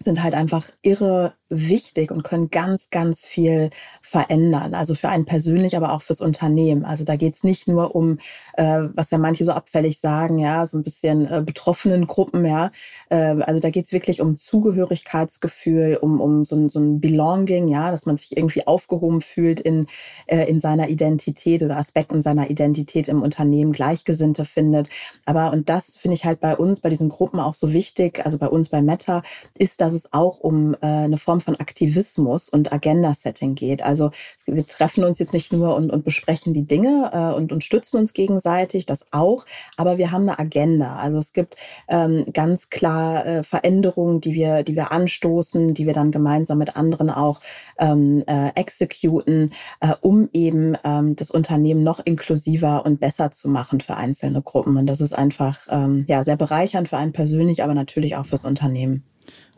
sind 0.03 0.23
halt 0.23 0.35
einfach 0.35 0.67
irre 0.83 1.35
wichtig 1.51 2.11
und 2.13 2.23
können 2.23 2.49
ganz, 2.51 2.91
ganz 2.91 3.27
viel 3.27 3.71
verändern. 4.01 4.73
Also 4.73 4.95
für 4.95 5.09
einen 5.09 5.27
persönlich, 5.27 5.77
aber 5.77 5.93
auch 5.93 6.01
fürs 6.01 6.21
Unternehmen. 6.21 6.85
Also 6.85 7.05
da 7.05 7.17
geht's 7.17 7.43
nicht 7.45 7.67
nur 7.69 7.95
um, 7.95 8.19
äh, 8.55 8.85
was 8.95 9.11
ja 9.11 9.19
manche 9.19 9.45
so 9.45 9.53
abfällig 9.53 9.99
sagen, 9.99 10.39
ja, 10.39 10.67
so 10.67 10.79
ein 10.79 10.85
bisschen 10.85 11.27
äh, 11.27 11.43
betroffenen 11.45 12.07
Gruppen, 12.07 12.47
ja. 12.47 12.71
Äh, 13.11 13.43
also 13.43 13.61
da 13.61 13.71
geht's 13.71 13.93
wirklich 13.93 14.21
um 14.21 14.37
Zugehörigkeitsgefühl, 14.39 15.99
um, 16.01 16.21
um 16.21 16.45
so, 16.45 16.57
ein, 16.57 16.71
so 16.71 16.79
ein 16.79 17.01
Belonging, 17.01 17.69
ja, 17.69 17.91
dass 17.91 18.07
man 18.07 18.17
sich 18.17 18.37
irgendwie 18.37 18.67
aufgehoben 18.67 19.21
fühlt 19.21 19.59
in, 19.61 19.89
äh, 20.27 20.49
in 20.49 20.61
seiner 20.61 20.89
Identität 20.89 21.63
oder 21.63 21.77
Aspekten 21.77 22.23
seiner 22.23 22.49
Identität 22.49 23.09
im 23.09 23.23
Unternehmen, 23.23 23.73
Gleichgesinnte 23.73 24.45
findet. 24.45 24.89
Aber, 25.27 25.53
und 25.53 25.69
das 25.69 25.97
finde 25.97 26.15
ich 26.15 26.25
halt 26.25 26.39
bei 26.41 26.57
uns, 26.57 26.81
bei 26.81 26.91
diesen 26.91 27.09
Gruppen 27.09 27.41
auch 27.41 27.55
so 27.55 27.73
wichtig, 27.73 28.25
also 28.25 28.39
bei 28.39 28.49
uns 28.49 28.69
bei 28.69 28.81
Meta, 28.81 29.23
ist, 29.59 29.81
dass 29.90 30.05
es 30.05 30.12
auch 30.12 30.38
um 30.38 30.74
äh, 30.74 30.87
eine 30.87 31.18
Form 31.18 31.40
von 31.40 31.57
Aktivismus 31.57 32.48
und 32.48 32.72
Agenda-Setting 32.72 33.57
geht. 33.57 33.83
Also 33.83 34.12
wir 34.46 34.64
treffen 34.64 35.03
uns 35.03 35.18
jetzt 35.18 35.33
nicht 35.33 35.53
nur 35.53 35.74
und, 35.74 35.90
und 35.90 36.05
besprechen 36.05 36.55
die 36.55 36.66
Dinge 36.66 37.11
äh, 37.12 37.37
und, 37.37 37.50
und 37.50 37.64
stützen 37.64 37.98
uns 37.98 38.12
gegenseitig, 38.12 38.87
das 38.87 39.12
auch, 39.12 39.46
aber 39.76 39.98
wir 39.98 40.12
haben 40.12 40.29
eine 40.29 40.38
Agenda. 40.38 40.96
Also 40.96 41.18
es 41.18 41.33
gibt 41.33 41.57
ähm, 41.88 42.26
ganz 42.33 42.70
klar 42.70 43.26
äh, 43.26 43.42
Veränderungen, 43.42 44.20
die 44.20 44.33
wir, 44.35 44.62
die 44.62 44.76
wir 44.76 44.92
anstoßen, 44.92 45.74
die 45.74 45.87
wir 45.87 45.92
dann 45.92 46.12
gemeinsam 46.12 46.59
mit 46.59 46.76
anderen 46.76 47.11
auch 47.11 47.40
ähm, 47.79 48.22
äh, 48.29 48.50
exekuten, 48.55 49.53
äh, 49.81 49.94
um 50.00 50.29
eben 50.33 50.76
ähm, 50.85 51.16
das 51.16 51.33
Unternehmen 51.33 51.83
noch 51.83 51.98
inklusiver 51.98 52.87
und 52.87 53.00
besser 53.00 53.33
zu 53.33 53.48
machen 53.48 53.81
für 53.81 53.96
einzelne 53.96 54.40
Gruppen. 54.40 54.76
Und 54.76 54.87
das 54.87 55.00
ist 55.00 55.14
einfach 55.14 55.66
ähm, 55.68 56.05
ja 56.09 56.22
sehr 56.22 56.37
bereichernd 56.37 56.88
für 56.88 56.96
einen 56.96 57.12
persönlich, 57.12 57.64
aber 57.64 57.74
natürlich 57.74 58.16
auch 58.16 58.26
fürs 58.26 58.44
Unternehmen. 58.44 59.10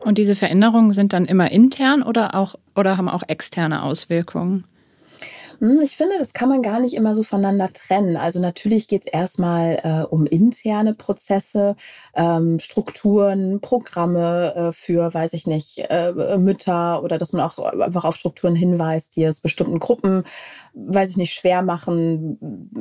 Und 0.03 0.17
diese 0.17 0.35
Veränderungen 0.35 0.91
sind 0.91 1.13
dann 1.13 1.25
immer 1.25 1.51
intern 1.51 2.03
oder 2.03 2.35
auch 2.35 2.55
oder 2.75 2.97
haben 2.97 3.07
auch 3.09 3.23
externe 3.27 3.83
Auswirkungen? 3.83 4.65
Hm, 5.63 5.79
ich 5.81 5.95
finde, 5.95 6.15
das 6.19 6.33
kann 6.33 6.49
man 6.49 6.61
gar 6.61 6.81
nicht 6.81 6.93
immer 6.93 7.15
so 7.15 7.23
voneinander 7.23 7.69
trennen. 7.69 8.17
Also 8.17 8.41
natürlich 8.41 8.89
geht 8.89 9.05
es 9.05 9.13
erstmal 9.13 9.79
äh, 9.83 10.05
um 10.13 10.25
interne 10.25 10.93
Prozesse, 10.93 11.77
ähm, 12.15 12.59
Strukturen, 12.59 13.61
Programme 13.61 14.53
äh, 14.55 14.71
für, 14.73 15.13
weiß 15.13 15.31
ich 15.31 15.47
nicht, 15.47 15.77
äh, 15.89 16.37
Mütter 16.37 17.01
oder 17.01 17.17
dass 17.17 17.31
man 17.31 17.43
auch 17.43 17.59
einfach 17.59 18.03
auf 18.03 18.17
Strukturen 18.17 18.55
hinweist, 18.55 19.15
die 19.15 19.23
es 19.23 19.39
bestimmten 19.39 19.79
Gruppen, 19.79 20.25
weiß 20.73 21.11
ich 21.11 21.17
nicht, 21.17 21.33
schwer 21.33 21.61
machen 21.61 22.37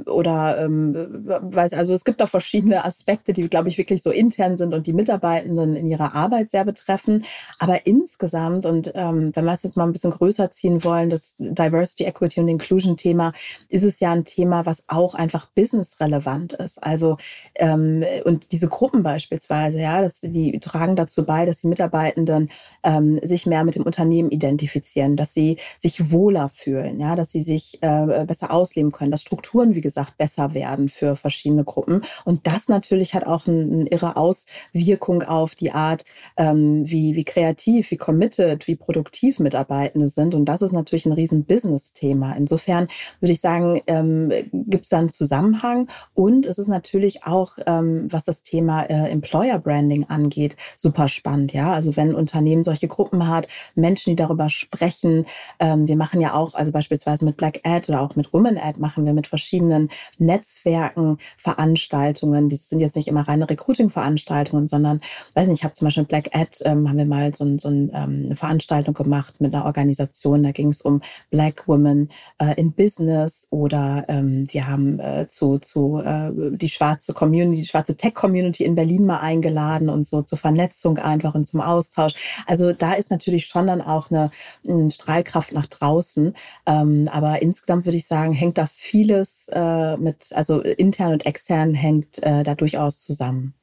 oder 0.07 0.59
ähm, 0.65 0.93
weiß, 1.25 1.75
also 1.75 1.95
es 1.95 2.03
gibt 2.05 2.21
da 2.21 2.27
verschiedene 2.27 2.85
Aspekte, 2.85 3.33
die, 3.33 3.49
glaube 3.49 3.69
ich, 3.69 3.79
wirklich 3.79 4.03
so 4.03 4.11
intern 4.11 4.57
sind 4.57 4.75
und 4.75 4.89
die 4.89 4.93
Mitarbeitenden 4.93 5.77
in 5.77 5.87
ihrer 5.87 6.17
Arbeit 6.17 6.51
sehr 6.51 6.65
betreffen. 6.65 7.25
Aber 7.61 7.87
insgesamt 7.87 8.67
und 8.67 8.91
ähm, 8.97 9.31
wenn 9.37 9.45
wir 9.45 9.53
es 9.53 9.63
jetzt 9.63 9.77
mal 9.77 9.85
ein 9.85 9.93
bisschen 9.93 10.11
größer 10.11 10.51
ziehen 10.51 10.83
wollen, 10.83 11.11
das 11.11 11.37
Diversity, 11.39 12.05
Equity 12.07 12.41
und 12.41 12.49
Inclusion-Thema, 12.73 13.33
ist 13.69 13.85
es 13.85 14.01
ja 14.01 14.13
ein 14.13 14.25
Thema, 14.25 14.65
was 14.67 14.85
auch 14.89 15.15
einfach 15.15 15.47
businessrelevant 15.47 16.55
ist. 16.55 16.83
Also 16.83 17.19
ähm, 17.57 18.05
und 18.25 18.53
diese 18.53 18.69
Gruppen 18.69 19.03
beispielsweise, 19.03 19.79
ja, 19.79 20.01
dass 20.01 20.21
die 20.21 20.59
tragen 20.61 20.97
dazu 20.97 21.27
bei, 21.27 21.45
dass 21.45 21.61
die 21.61 21.69
Mitarbeitenden 21.69 22.51
ähm, 22.83 23.21
sich 23.23 23.47
mehr 23.47 23.65
mit 23.65 23.75
dem 23.75 23.83
Unternehmen 23.83 24.31
identifizieren, 24.31 25.17
dass 25.17 25.35
sie 25.35 25.59
sich 25.79 26.11
wohler 26.11 26.49
fühlen, 26.49 26.99
ja, 26.99 27.15
dass 27.15 27.31
sie 27.31 27.43
sich 27.43 27.79
äh, 27.83 28.25
besser 28.27 28.53
ausleben 28.53 28.93
können, 28.93 29.11
dass 29.11 29.23
Strukturen, 29.23 29.75
wie 29.75 29.81
gesagt, 29.81 30.17
besser 30.17 30.55
werden 30.55 30.89
für 30.89 31.17
verschiedene 31.17 31.65
Gruppen. 31.65 32.03
Und 32.25 32.47
das 32.47 32.69
natürlich 32.69 33.15
hat 33.15 33.27
auch 33.27 33.47
eine, 33.47 33.63
eine 33.63 33.87
irre 33.89 34.17
Auswirkung 34.17 35.23
auf 35.23 35.55
die 35.55 35.73
Art, 35.73 36.05
ähm, 36.37 36.89
wie, 36.89 37.15
wie 37.17 37.25
kreativ, 37.25 37.91
wie 37.91 37.97
committed, 37.97 38.67
wie 38.67 38.77
produktiv 38.77 39.39
Mitarbeitende 39.39 40.09
sind. 40.09 40.35
Und 40.35 40.47
das 40.47 40.63
ist 40.63 40.73
natürlich 40.73 41.07
ein 41.07 41.13
riesen 41.13 41.45
Business-Thema. 41.45 42.33
Insofern 42.53 42.89
würde 43.21 43.33
ich 43.33 43.41
sagen, 43.41 43.81
ähm, 43.87 44.31
gibt 44.53 44.85
es 44.85 44.91
da 44.91 44.99
einen 44.99 45.11
Zusammenhang. 45.11 45.89
Und 46.13 46.45
es 46.45 46.59
ist 46.59 46.69
natürlich 46.69 47.25
auch, 47.25 47.57
ähm, 47.67 48.09
was 48.11 48.25
das 48.25 48.43
Thema 48.43 48.83
äh, 48.83 49.11
Employer 49.11 49.59
Branding 49.59 50.05
angeht, 50.11 50.57
super 50.77 51.09
spannend. 51.09 51.55
Ja, 51.55 51.73
also 51.73 51.97
wenn 51.97 52.11
ein 52.11 52.15
Unternehmen 52.15 52.63
solche 52.63 52.89
Gruppen 52.89 53.27
hat, 53.27 53.49
Menschen, 53.75 54.11
die 54.11 54.17
darüber 54.17 54.51
sprechen. 54.51 55.25
Ähm, 55.59 55.89
wir 55.89 55.97
machen 55.97 56.21
ja 56.21 56.35
auch, 56.35 56.55
also 56.55 56.73
beispielsweise 56.73 57.25
mit 57.25 57.39
Black 57.39 57.61
Ad 57.65 57.91
oder 57.91 58.03
auch 58.03 58.17
mit 58.17 58.35
Women 58.35 58.59
Ad 58.59 58.79
machen 58.79 59.07
wir 59.07 59.15
mit 59.15 59.27
verschiedenen 59.27 59.89
Netzwerken 60.19 61.17
Veranstaltungen. 61.39 62.51
Die 62.51 62.57
sind 62.57 62.81
jetzt 62.81 62.97
nicht 62.97 63.09
immer 63.09 63.27
reine 63.27 63.49
Recruiting-Veranstaltungen, 63.49 64.69
sondern, 64.69 65.01
weiß 65.33 65.49
nicht, 65.49 65.61
ich 65.61 65.65
habe 65.65 65.73
zum 65.73 65.87
Beispiel 65.87 66.03
mit 66.03 66.11
Black 66.11 66.31
Ad, 66.35 66.59
ähm, 66.67 66.87
haben 66.87 66.99
wir 66.99 67.07
mal 67.07 67.35
so, 67.35 67.47
so 67.57 67.69
ein, 67.69 67.91
ähm, 67.95 68.25
eine 68.27 68.37
Veranstaltung 68.37 68.93
gemacht 68.93 69.41
mit 69.41 69.55
einer 69.55 69.65
Organisation. 69.65 70.43
Da 70.43 70.51
ging 70.53 70.69
es 70.69 70.83
um 70.83 71.01
Black 71.31 71.67
Women 71.67 72.11
äh, 72.43 72.55
in 72.61 72.73
Business 72.73 73.47
oder 73.51 74.05
ähm, 74.09 74.47
wir 74.51 74.67
haben 74.67 74.99
äh, 74.99 75.29
zu, 75.29 75.59
zu 75.59 76.03
äh, 76.05 76.31
die 76.57 76.69
schwarze 76.69 77.13
Community, 77.13 77.63
die 77.63 77.69
schwarze 77.69 77.97
Tech-Community 77.97 78.65
in 78.65 78.75
Berlin 78.75 79.07
mal 79.07 79.21
eingeladen 79.21 79.89
und 79.89 80.07
so 80.07 80.23
zur 80.23 80.39
Vernetzung 80.39 80.99
einfach 80.99 81.35
und 81.35 81.47
zum 81.47 81.61
Austausch. 81.61 82.15
Also 82.47 82.73
da 82.73 82.95
ist 82.95 83.11
natürlich 83.11 83.47
schon 83.47 83.69
dann 83.69 83.81
auch 83.81 84.11
eine, 84.11 84.31
eine 84.69 84.91
Strahlkraft 84.91 85.53
nach 85.53 85.67
draußen. 85.67 86.35
Ähm, 86.67 87.09
aber 87.13 87.43
insgesamt 87.43 87.87
würde 87.87 87.99
ich 87.99 88.07
sagen, 88.07 88.33
hängt 88.33 88.59
da 88.59 88.67
vieles 88.67 89.49
äh, 89.53 89.97
mit, 89.97 90.33
also 90.33 90.61
intern 90.61 91.13
und 91.13 91.27
extern 91.27 91.75
hängt 91.75 92.23
äh, 92.23 92.43
da 92.43 92.55
durchaus 92.55 93.01
zusammen. 93.01 93.55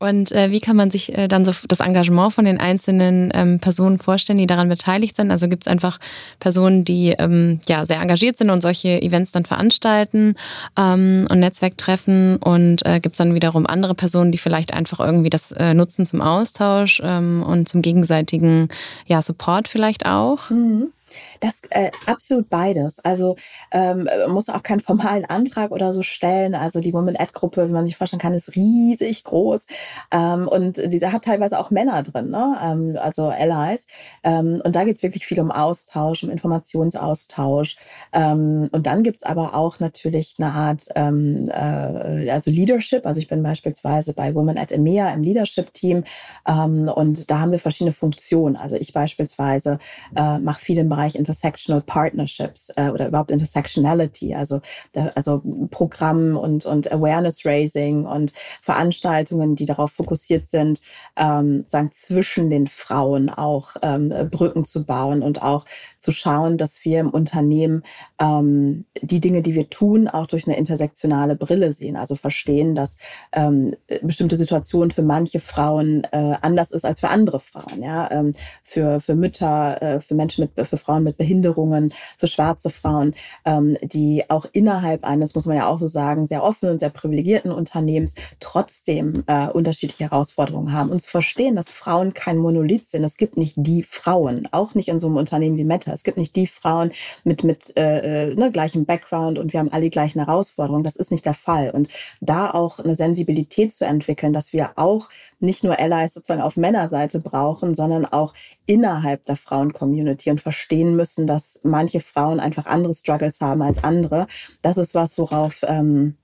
Und 0.00 0.30
äh, 0.30 0.52
wie 0.52 0.60
kann 0.60 0.76
man 0.76 0.92
sich 0.92 1.16
äh, 1.16 1.26
dann 1.26 1.44
so 1.44 1.52
das 1.66 1.80
Engagement 1.80 2.32
von 2.32 2.44
den 2.44 2.60
einzelnen 2.60 3.32
ähm, 3.34 3.58
Personen 3.58 3.98
vorstellen, 3.98 4.38
die 4.38 4.46
daran 4.46 4.68
beteiligt 4.68 5.16
sind? 5.16 5.32
Also 5.32 5.48
gibt 5.48 5.66
es 5.66 5.70
einfach 5.70 5.98
Personen, 6.38 6.84
die 6.84 7.16
ähm, 7.18 7.60
ja 7.68 7.84
sehr 7.84 8.00
engagiert 8.00 8.38
sind 8.38 8.50
und 8.50 8.62
solche 8.62 9.02
Events 9.02 9.32
dann 9.32 9.44
veranstalten 9.44 10.36
ähm, 10.76 11.26
und 11.28 11.40
Netzwerktreffen 11.40 12.36
und 12.36 12.86
äh, 12.86 13.00
gibt 13.00 13.16
es 13.16 13.18
dann 13.18 13.34
wiederum 13.34 13.66
andere 13.66 13.94
Personen, 13.94 14.30
die 14.30 14.38
vielleicht 14.38 14.72
einfach 14.72 15.00
irgendwie 15.00 15.30
das 15.30 15.50
äh, 15.52 15.74
nutzen 15.74 16.06
zum 16.06 16.20
Austausch 16.20 17.00
ähm, 17.02 17.42
und 17.42 17.68
zum 17.68 17.82
gegenseitigen 17.82 18.68
ja 19.06 19.20
Support 19.20 19.66
vielleicht 19.66 20.06
auch? 20.06 20.50
Mhm. 20.50 20.92
Das 21.40 21.62
äh, 21.70 21.90
absolut 22.06 22.48
beides. 22.48 22.98
Also 23.00 23.36
ähm, 23.70 24.08
muss 24.28 24.48
auch 24.48 24.62
keinen 24.62 24.80
formalen 24.80 25.24
Antrag 25.24 25.70
oder 25.70 25.92
so 25.92 26.02
stellen. 26.02 26.54
Also 26.54 26.80
die 26.80 26.92
Women 26.92 27.16
Ad 27.16 27.32
Gruppe, 27.32 27.68
wie 27.68 27.72
man 27.72 27.86
sich 27.86 27.96
vorstellen 27.96 28.20
kann, 28.20 28.34
ist 28.34 28.56
riesig 28.56 29.24
groß 29.24 29.66
ähm, 30.12 30.48
und 30.48 30.78
diese 30.92 31.12
hat 31.12 31.24
teilweise 31.24 31.58
auch 31.58 31.70
Männer 31.70 32.02
drin, 32.02 32.30
ne? 32.30 32.56
Ähm, 32.62 32.98
also 33.00 33.26
Allies. 33.26 33.86
Ähm, 34.24 34.60
und 34.64 34.74
da 34.76 34.84
geht 34.84 34.96
es 34.96 35.02
wirklich 35.02 35.26
viel 35.26 35.40
um 35.40 35.50
Austausch, 35.50 36.24
um 36.24 36.30
Informationsaustausch. 36.30 37.76
Ähm, 38.12 38.68
und 38.72 38.86
dann 38.86 39.02
gibt 39.02 39.18
es 39.18 39.22
aber 39.22 39.54
auch 39.54 39.80
natürlich 39.80 40.36
eine 40.38 40.52
Art 40.52 40.84
ähm, 40.94 41.50
äh, 41.50 42.30
also 42.30 42.50
Leadership. 42.50 43.06
Also 43.06 43.20
ich 43.20 43.28
bin 43.28 43.42
beispielsweise 43.42 44.12
bei 44.12 44.34
Women 44.34 44.58
at 44.58 44.72
EMEA 44.72 45.12
im 45.12 45.22
Leadership 45.22 45.72
Team 45.74 46.04
und 46.44 47.30
da 47.30 47.40
haben 47.40 47.52
wir 47.52 47.58
verschiedene 47.58 47.92
Funktionen. 47.92 48.56
Also 48.56 48.76
ich 48.76 48.92
beispielsweise 48.92 49.78
äh, 50.16 50.38
mache 50.38 50.60
viel 50.60 50.78
im 50.78 50.88
Bereich 50.88 50.97
Intersectional 51.06 51.82
Partnerships 51.82 52.70
äh, 52.76 52.90
oder 52.90 53.08
überhaupt 53.08 53.30
Intersectionality, 53.30 54.34
also, 54.34 54.60
der, 54.94 55.16
also 55.16 55.42
Programm 55.70 56.36
und, 56.36 56.66
und 56.66 56.90
Awareness 56.90 57.44
Raising 57.44 58.06
und 58.06 58.32
Veranstaltungen, 58.62 59.56
die 59.56 59.66
darauf 59.66 59.92
fokussiert 59.92 60.46
sind, 60.46 60.80
ähm, 61.16 61.64
sagen, 61.68 61.90
zwischen 61.92 62.50
den 62.50 62.66
Frauen 62.66 63.30
auch 63.30 63.76
ähm, 63.82 64.12
Brücken 64.30 64.64
zu 64.64 64.84
bauen 64.84 65.22
und 65.22 65.42
auch 65.42 65.64
zu 65.98 66.12
schauen, 66.12 66.58
dass 66.58 66.84
wir 66.84 67.00
im 67.00 67.10
Unternehmen 67.10 67.82
ähm, 68.20 68.84
die 69.00 69.20
Dinge, 69.20 69.42
die 69.42 69.54
wir 69.54 69.70
tun, 69.70 70.08
auch 70.08 70.26
durch 70.26 70.46
eine 70.46 70.56
intersektionale 70.56 71.36
Brille 71.36 71.72
sehen. 71.72 71.96
Also 71.96 72.16
verstehen, 72.16 72.74
dass 72.74 72.98
ähm, 73.32 73.74
bestimmte 74.02 74.36
Situationen 74.36 74.90
für 74.90 75.02
manche 75.02 75.40
Frauen 75.40 76.04
äh, 76.12 76.36
anders 76.40 76.70
ist 76.70 76.84
als 76.84 77.00
für 77.00 77.08
andere 77.08 77.40
Frauen. 77.40 77.82
Ja? 77.82 78.10
Ähm, 78.10 78.32
für, 78.62 79.00
für 79.00 79.14
Mütter, 79.14 79.82
äh, 79.82 80.00
für 80.00 80.14
Menschen 80.14 80.48
mit, 80.56 80.66
für 80.66 80.76
Frauen 80.76 80.87
mit 80.88 81.16
Behinderungen, 81.16 81.92
für 82.16 82.26
schwarze 82.26 82.70
Frauen, 82.70 83.14
ähm, 83.44 83.76
die 83.82 84.24
auch 84.28 84.46
innerhalb 84.52 85.04
eines, 85.04 85.34
muss 85.34 85.46
man 85.46 85.56
ja 85.56 85.68
auch 85.68 85.78
so 85.78 85.86
sagen, 85.86 86.26
sehr 86.26 86.42
offenen 86.42 86.74
und 86.74 86.80
sehr 86.80 86.90
privilegierten 86.90 87.52
Unternehmens 87.52 88.14
trotzdem 88.40 89.24
äh, 89.26 89.48
unterschiedliche 89.48 90.04
Herausforderungen 90.04 90.72
haben. 90.72 90.90
Und 90.90 91.02
zu 91.02 91.08
verstehen, 91.08 91.56
dass 91.56 91.70
Frauen 91.70 92.14
kein 92.14 92.38
Monolith 92.38 92.88
sind. 92.88 93.04
Es 93.04 93.16
gibt 93.16 93.36
nicht 93.36 93.54
die 93.56 93.82
Frauen, 93.82 94.48
auch 94.52 94.74
nicht 94.74 94.88
in 94.88 95.00
so 95.00 95.06
einem 95.06 95.16
Unternehmen 95.16 95.56
wie 95.56 95.64
Meta. 95.64 95.92
Es 95.92 96.02
gibt 96.02 96.16
nicht 96.16 96.34
die 96.36 96.46
Frauen 96.46 96.92
mit, 97.24 97.44
mit 97.44 97.76
äh, 97.76 98.30
äh, 98.30 98.34
ne, 98.34 98.50
gleichem 98.50 98.84
Background 98.84 99.38
und 99.38 99.52
wir 99.52 99.60
haben 99.60 99.72
alle 99.72 99.82
die 99.82 99.90
gleichen 99.90 100.24
Herausforderungen. 100.24 100.84
Das 100.84 100.96
ist 100.96 101.10
nicht 101.10 101.26
der 101.26 101.34
Fall. 101.34 101.70
Und 101.70 101.88
da 102.20 102.50
auch 102.50 102.78
eine 102.78 102.94
Sensibilität 102.94 103.74
zu 103.74 103.84
entwickeln, 103.84 104.32
dass 104.32 104.52
wir 104.52 104.70
auch 104.76 105.08
nicht 105.40 105.64
nur 105.64 105.78
Allies 105.78 106.14
sozusagen 106.14 106.42
auf 106.42 106.56
Männerseite 106.56 107.20
brauchen, 107.20 107.74
sondern 107.74 108.06
auch 108.06 108.34
innerhalb 108.66 109.24
der 109.24 109.36
Frauen-Community 109.36 110.30
und 110.30 110.40
verstehen 110.40 110.77
müssen, 110.84 111.26
dass 111.26 111.60
manche 111.62 112.00
Frauen 112.00 112.40
einfach 112.40 112.66
andere 112.66 112.94
Struggles 112.94 113.40
haben 113.40 113.62
als 113.62 113.82
andere. 113.84 114.26
Das 114.62 114.76
ist 114.76 114.94
was, 114.94 115.18
worauf 115.18 115.60
ähm, 115.66 116.16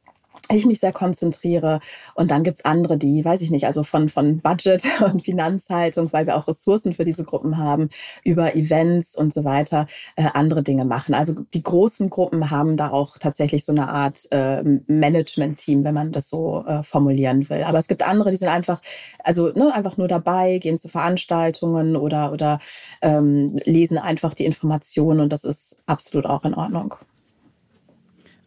ich 0.52 0.66
mich 0.66 0.80
sehr 0.80 0.92
konzentriere. 0.92 1.80
Und 2.14 2.30
dann 2.30 2.42
gibt's 2.42 2.64
andere, 2.64 2.98
die, 2.98 3.24
weiß 3.24 3.40
ich 3.40 3.50
nicht, 3.50 3.66
also 3.66 3.82
von, 3.82 4.08
von 4.08 4.40
Budget 4.40 4.84
und 5.00 5.24
Finanzhaltung, 5.24 6.12
weil 6.12 6.26
wir 6.26 6.36
auch 6.36 6.48
Ressourcen 6.48 6.94
für 6.94 7.04
diese 7.04 7.24
Gruppen 7.24 7.58
haben, 7.58 7.88
über 8.24 8.54
Events 8.54 9.16
und 9.16 9.34
so 9.34 9.44
weiter, 9.44 9.86
äh, 10.16 10.28
andere 10.34 10.62
Dinge 10.62 10.84
machen. 10.84 11.14
Also 11.14 11.34
die 11.54 11.62
großen 11.62 12.10
Gruppen 12.10 12.50
haben 12.50 12.76
da 12.76 12.90
auch 12.90 13.18
tatsächlich 13.18 13.64
so 13.64 13.72
eine 13.72 13.88
Art 13.88 14.26
äh, 14.30 14.62
Management-Team, 14.86 15.84
wenn 15.84 15.94
man 15.94 16.12
das 16.12 16.28
so 16.28 16.64
äh, 16.66 16.82
formulieren 16.82 17.48
will. 17.48 17.62
Aber 17.64 17.78
es 17.78 17.88
gibt 17.88 18.06
andere, 18.06 18.30
die 18.30 18.36
sind 18.36 18.48
einfach, 18.48 18.80
also 19.22 19.48
ne, 19.52 19.72
einfach 19.74 19.96
nur 19.96 20.08
dabei, 20.08 20.58
gehen 20.58 20.78
zu 20.78 20.88
Veranstaltungen 20.88 21.96
oder, 21.96 22.32
oder 22.32 22.58
ähm, 23.02 23.56
lesen 23.64 23.98
einfach 23.98 24.34
die 24.34 24.44
Informationen 24.44 25.20
und 25.20 25.32
das 25.32 25.44
ist 25.44 25.82
absolut 25.86 26.26
auch 26.26 26.44
in 26.44 26.54
Ordnung. 26.54 26.96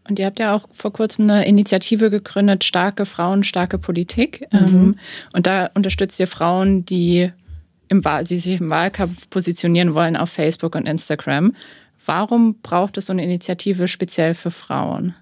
Und 0.08 0.20
ihr 0.20 0.26
habt 0.26 0.40
ja 0.40 0.56
auch 0.56 0.68
vor 0.72 0.94
kurzem 0.94 1.30
eine 1.30 1.46
Initiative 1.46 2.10
gegründet, 2.10 2.64
starke 2.64 3.06
Frauen, 3.06 3.44
starke 3.44 3.78
Politik. 3.78 4.48
Mhm. 4.52 4.60
Ähm, 4.60 5.00
und 5.34 5.48
da 5.48 5.70
unterstützt 5.74 6.20
ihr 6.20 6.28
Frauen, 6.28 6.86
die 6.86 7.32
im 7.90 8.04
sie 8.24 8.40
sich 8.40 8.60
im 8.60 8.70
Wahlkampf 8.70 9.30
positionieren 9.30 9.94
wollen 9.94 10.18
auf 10.18 10.30
Facebook 10.30 10.76
und 10.76 10.88
Instagram. 10.88 11.56
Warum 12.06 12.60
braucht 12.62 12.98
es 12.98 13.08
so 13.08 13.14
eine 13.14 13.24
Initiative 13.24 13.88
speziell 13.88 14.34
für 14.34 14.52
Frauen? 14.52 15.14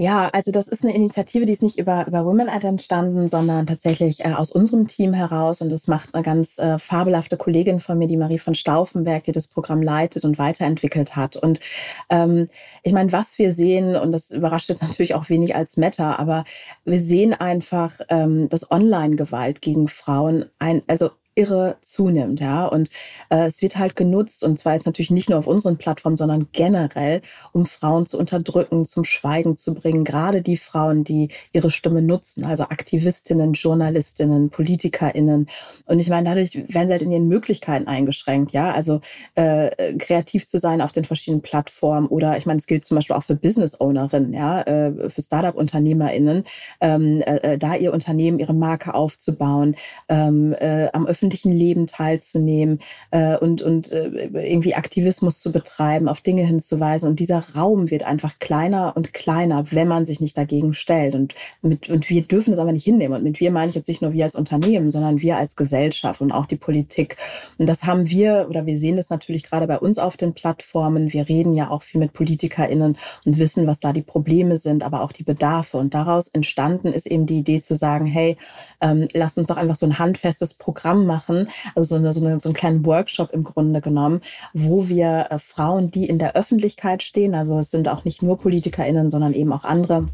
Ja, 0.00 0.30
also 0.32 0.50
das 0.50 0.66
ist 0.66 0.82
eine 0.82 0.94
Initiative, 0.94 1.44
die 1.44 1.52
ist 1.52 1.62
nicht 1.62 1.78
über, 1.78 2.06
über 2.06 2.24
Women 2.24 2.48
Ad 2.48 2.66
entstanden, 2.66 3.28
sondern 3.28 3.66
tatsächlich 3.66 4.24
äh, 4.24 4.32
aus 4.32 4.50
unserem 4.50 4.88
Team 4.88 5.12
heraus. 5.12 5.60
Und 5.60 5.68
das 5.68 5.88
macht 5.88 6.14
eine 6.14 6.22
ganz 6.22 6.56
äh, 6.58 6.78
fabelhafte 6.78 7.36
Kollegin 7.36 7.80
von 7.80 7.98
mir, 7.98 8.06
die 8.08 8.16
Marie 8.16 8.38
von 8.38 8.54
Stauffenberg, 8.54 9.24
die 9.24 9.32
das 9.32 9.46
Programm 9.48 9.82
leitet 9.82 10.24
und 10.24 10.38
weiterentwickelt 10.38 11.16
hat. 11.16 11.36
Und 11.36 11.60
ähm, 12.08 12.48
ich 12.82 12.94
meine, 12.94 13.12
was 13.12 13.38
wir 13.38 13.52
sehen, 13.52 13.94
und 13.94 14.12
das 14.12 14.30
überrascht 14.30 14.70
jetzt 14.70 14.80
natürlich 14.80 15.14
auch 15.14 15.28
wenig 15.28 15.54
als 15.54 15.76
Meta, 15.76 16.16
aber 16.16 16.44
wir 16.86 17.00
sehen 17.02 17.34
einfach, 17.34 18.00
ähm, 18.08 18.48
dass 18.48 18.70
Online-Gewalt 18.70 19.60
gegen 19.60 19.86
Frauen 19.86 20.46
ein, 20.58 20.80
also 20.86 21.10
irre 21.34 21.76
zunimmt, 21.82 22.40
ja. 22.40 22.66
Und 22.66 22.90
äh, 23.30 23.46
es 23.46 23.62
wird 23.62 23.76
halt 23.76 23.96
genutzt, 23.96 24.44
und 24.44 24.58
zwar 24.58 24.74
jetzt 24.74 24.86
natürlich 24.86 25.10
nicht 25.10 25.30
nur 25.30 25.38
auf 25.38 25.46
unseren 25.46 25.76
Plattformen, 25.76 26.16
sondern 26.16 26.48
generell, 26.52 27.22
um 27.52 27.66
Frauen 27.66 28.06
zu 28.06 28.18
unterdrücken, 28.18 28.86
zum 28.86 29.04
Schweigen 29.04 29.56
zu 29.56 29.74
bringen. 29.74 30.04
Gerade 30.04 30.42
die 30.42 30.56
Frauen, 30.56 31.04
die 31.04 31.28
ihre 31.52 31.70
Stimme 31.70 32.02
nutzen, 32.02 32.44
also 32.44 32.64
Aktivistinnen, 32.64 33.52
Journalistinnen, 33.54 34.50
PolitikerInnen. 34.50 35.46
Und 35.86 35.98
ich 35.98 36.08
meine, 36.08 36.28
dadurch 36.28 36.56
werden 36.56 36.88
sie 36.88 36.92
halt 36.92 37.02
in 37.02 37.12
ihren 37.12 37.28
Möglichkeiten 37.28 37.86
eingeschränkt, 37.86 38.52
ja. 38.52 38.72
Also 38.72 39.00
äh, 39.34 39.94
kreativ 39.98 40.48
zu 40.48 40.58
sein 40.58 40.80
auf 40.80 40.92
den 40.92 41.04
verschiedenen 41.04 41.42
Plattformen 41.42 42.06
oder 42.06 42.36
ich 42.36 42.46
meine, 42.46 42.58
es 42.58 42.66
gilt 42.66 42.84
zum 42.84 42.96
Beispiel 42.96 43.16
auch 43.16 43.22
für 43.24 43.36
Business-Ownerinnen, 43.36 44.32
ja, 44.32 44.62
äh, 44.62 45.10
für 45.10 45.22
Startup-UnternehmerInnen, 45.22 46.44
ähm, 46.80 47.22
äh, 47.24 47.58
da 47.58 47.74
ihr 47.74 47.92
Unternehmen, 47.92 48.38
ihre 48.38 48.54
Marke 48.54 48.94
aufzubauen, 48.94 49.76
ähm, 50.08 50.54
äh, 50.58 50.88
am 50.92 51.06
öffentlichen 51.20 51.52
Leben 51.52 51.86
teilzunehmen 51.86 52.80
äh, 53.10 53.36
und, 53.36 53.60
und 53.60 53.92
äh, 53.92 54.30
irgendwie 54.32 54.74
Aktivismus 54.74 55.38
zu 55.40 55.52
betreiben, 55.52 56.08
auf 56.08 56.22
Dinge 56.22 56.46
hinzuweisen. 56.46 57.10
Und 57.10 57.20
dieser 57.20 57.44
Raum 57.54 57.90
wird 57.90 58.04
einfach 58.04 58.38
kleiner 58.38 58.96
und 58.96 59.12
kleiner, 59.12 59.70
wenn 59.70 59.86
man 59.86 60.06
sich 60.06 60.20
nicht 60.20 60.38
dagegen 60.38 60.72
stellt. 60.72 61.14
Und, 61.14 61.34
mit, 61.60 61.90
und 61.90 62.08
wir 62.08 62.22
dürfen 62.22 62.54
es 62.54 62.58
aber 62.58 62.72
nicht 62.72 62.84
hinnehmen. 62.84 63.18
Und 63.18 63.24
mit 63.24 63.38
wir 63.38 63.50
meine 63.50 63.68
ich 63.68 63.74
jetzt 63.74 63.88
nicht 63.88 64.00
nur 64.00 64.14
wir 64.14 64.24
als 64.24 64.34
Unternehmen, 64.34 64.90
sondern 64.90 65.20
wir 65.20 65.36
als 65.36 65.56
Gesellschaft 65.56 66.22
und 66.22 66.32
auch 66.32 66.46
die 66.46 66.56
Politik. 66.56 67.18
Und 67.58 67.68
das 67.68 67.84
haben 67.84 68.08
wir, 68.08 68.46
oder 68.48 68.64
wir 68.64 68.78
sehen 68.78 68.96
das 68.96 69.10
natürlich 69.10 69.42
gerade 69.42 69.66
bei 69.66 69.78
uns 69.78 69.98
auf 69.98 70.16
den 70.16 70.32
Plattformen. 70.32 71.12
Wir 71.12 71.28
reden 71.28 71.52
ja 71.52 71.68
auch 71.68 71.82
viel 71.82 72.00
mit 72.00 72.14
PolitikerInnen 72.14 72.96
und 73.26 73.38
wissen, 73.38 73.66
was 73.66 73.80
da 73.80 73.92
die 73.92 74.00
Probleme 74.00 74.56
sind, 74.56 74.82
aber 74.82 75.02
auch 75.02 75.12
die 75.12 75.24
Bedarfe. 75.24 75.76
Und 75.76 75.92
daraus 75.92 76.28
entstanden 76.28 76.94
ist 76.94 77.06
eben 77.06 77.26
die 77.26 77.40
Idee 77.40 77.60
zu 77.60 77.76
sagen, 77.76 78.06
hey, 78.06 78.38
ähm, 78.80 79.06
lass 79.12 79.36
uns 79.36 79.48
doch 79.48 79.58
einfach 79.58 79.76
so 79.76 79.84
ein 79.84 79.98
handfestes 79.98 80.54
Programm 80.54 81.09
machen, 81.10 81.48
also 81.74 81.96
so, 81.96 82.00
eine, 82.00 82.14
so, 82.14 82.24
eine, 82.24 82.40
so 82.40 82.48
einen 82.48 82.54
kleinen 82.54 82.86
Workshop 82.86 83.32
im 83.32 83.42
Grunde 83.42 83.80
genommen, 83.80 84.20
wo 84.54 84.88
wir 84.88 85.26
äh, 85.30 85.38
Frauen, 85.40 85.90
die 85.90 86.06
in 86.06 86.18
der 86.20 86.36
Öffentlichkeit 86.36 87.02
stehen, 87.02 87.34
also 87.34 87.58
es 87.58 87.70
sind 87.70 87.88
auch 87.88 88.04
nicht 88.04 88.22
nur 88.22 88.38
PolitikerInnen, 88.38 89.10
sondern 89.10 89.34
eben 89.34 89.52
auch 89.52 89.64
andere 89.64 90.06